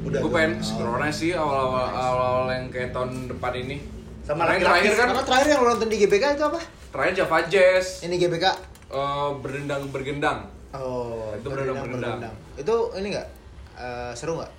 [0.00, 0.20] Udah.
[0.22, 3.76] Gue pengen synchronize sih awal-awal awal yang kayak tahun depan ini
[4.22, 6.60] Sama yang terakhir kan Karena terakhir yang nonton di GBK itu apa?
[6.88, 8.46] Terakhir Java Jazz Ini GBK.
[8.88, 12.34] eh, Berdendang bergendang Oh, Itu berdendang, berdendang, berdendang.
[12.56, 13.28] Itu ini enggak?
[13.74, 14.52] Eh, seru enggak?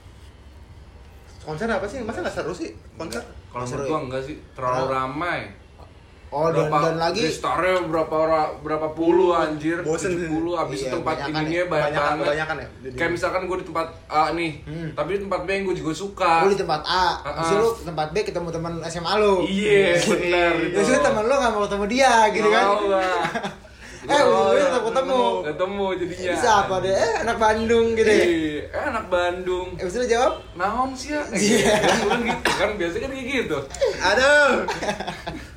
[1.39, 3.89] konser apa sih masa nggak seru sih konser Kalau Seru menurut ya?
[3.89, 5.39] gua enggak sih, terlalu ramai.
[6.30, 10.13] Oh, dan, dan lagi Gestarnya berapa ora- berapa puluh anjir, Bosen.
[10.13, 11.65] 70 habis Iya, tempat banyakan ininya ya.
[11.65, 12.21] banyak Banyakan- banget.
[12.23, 12.67] kebanyakan ya?
[12.80, 14.89] Jadi- Kayak misalkan gue di tempat A nih, Hmm.
[14.93, 16.34] tapi di tempat B yang gue juga suka.
[16.39, 17.57] lu di tempat A, terus ah.
[17.57, 19.36] lu tempat B ketemu teman SMA lu.
[19.43, 20.75] Iya, benar itu.
[20.75, 22.65] Terus teman lu gak mau ketemu dia gitu kan.
[23.99, 24.71] Eh, ujung-ujungnya lah.
[24.71, 25.23] tetap ketemu.
[25.43, 26.32] Ketemu jadinya.
[26.32, 26.89] Bisa apa deh?
[26.89, 28.25] Eh, anak Bandung gitu ya.
[28.63, 29.67] Eh, anak Bandung.
[29.75, 30.34] Eh, lu jawab?
[30.55, 31.21] Naon sih ya?
[31.30, 31.75] Iya.
[32.07, 33.57] Kan gitu kan biasanya kan kayak gitu.
[33.99, 34.49] aduh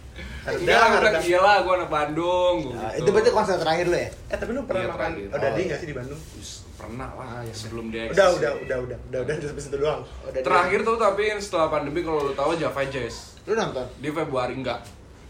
[0.42, 1.22] Iya, redang.
[1.22, 2.56] iya lah, gue anak Bandung.
[2.64, 2.98] gua Nah, gitu.
[2.98, 4.08] itu berarti konser terakhir lu ya?
[4.10, 5.22] eh tapi lu pernah Iya, makan terakhir.
[5.22, 5.66] oh, Oh, dadi iya.
[5.68, 7.54] nggak sih di Bandung Us, Pernah lah, Ah, iya.
[7.54, 8.36] sebelum dia udah eksis.
[8.36, 12.20] udah udah udah udah udah sampai situ doang Udah Terakhir tuh tapi setelah pandemi kalau
[12.22, 13.86] lu tahu Java Jazz Lu nonton?
[13.96, 14.80] di Februari enggak.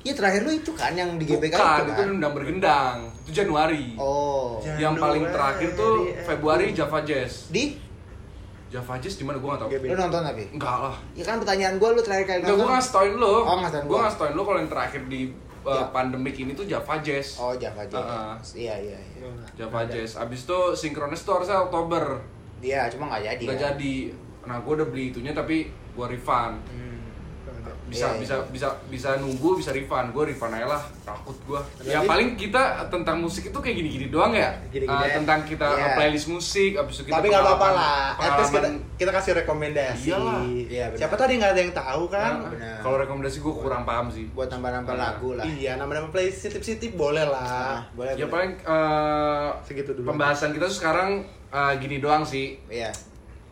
[0.00, 2.08] Iya terakhir lu itu kan yang di GBK Bukan, itu itu kan?
[2.10, 2.96] undang bergendang.
[3.22, 3.94] Itu Januari.
[3.94, 4.58] Oh.
[4.64, 5.30] Yang paling Januari.
[5.30, 7.46] terakhir tuh Februari Java Jazz.
[7.48, 7.76] Di?
[8.72, 9.70] Java Jazz di mana gua enggak tahu.
[9.70, 9.84] GB.
[9.84, 10.42] Lu nonton tapi?
[10.48, 10.96] Enggak lah.
[11.12, 12.64] Ya kan pertanyaan gua lu terakhir kali Enggak, nonton.
[12.64, 13.28] gua ngasih tauin lu.
[13.36, 14.02] Oh, ngasih tauin Gua gua.
[14.02, 15.20] ngasih tauin lu kalau yang terakhir di
[15.62, 15.84] uh, Ya.
[15.86, 17.28] pandemik ini tuh Java Jazz.
[17.36, 18.00] Oh, Java Jazz.
[18.00, 18.34] Ah, ah.
[18.52, 19.28] Iya, iya, iya.
[19.54, 20.16] Java Jazz.
[20.16, 22.18] Abis itu sinkronis tuh harusnya Oktober.
[22.58, 23.44] Iya, cuma nggak jadi.
[23.44, 23.66] Nggak kan?
[23.76, 23.94] jadi.
[24.42, 26.56] Nah, gua udah beli itunya tapi gua refund.
[26.66, 26.91] Hmm.
[27.92, 28.44] Bisa Iya, bisa iya.
[28.48, 33.20] bisa bisa nunggu bisa refund gue refund aja lah takut gue ya paling kita tentang
[33.20, 35.20] musik itu kayak gini-gini doang ya Gini-gini Ah, ya.
[35.20, 35.84] tentang kita Iya.
[35.84, 39.32] uh, playlist musik abis itu kita tapi nggak apa-apa lah at least kita, kita kasih
[39.36, 40.40] rekomendasi Iyalah.
[40.42, 40.98] Iya, benar.
[40.98, 44.48] siapa tadi nggak ada yang tahu kan Nah, kalau rekomendasi gue kurang paham sih Buat
[44.50, 45.02] nambah-nambah Nah.
[45.12, 45.44] lagu lah.
[45.44, 48.14] iya nama-nama playlist sitip-sitip boleh Nah, lah boleh.
[48.14, 48.32] ya boleh.
[48.32, 50.08] paling uh, Segitu dulu.
[50.08, 52.88] pembahasan kita tuh sekarang uh, gini doang sih Iya.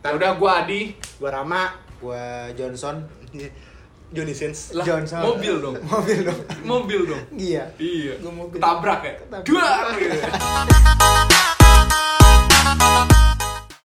[0.01, 0.81] ya udah gue Adi
[1.15, 1.63] gua Rama
[2.01, 2.97] Gua Johnson.
[4.11, 5.23] Johnny Sins lah Johnson.
[5.25, 6.39] mobil dong Mobil dong.
[6.63, 7.63] mobil dong Iya.
[7.77, 8.59] iya Gua mobil.
[8.59, 9.67] ketabrak ya dua.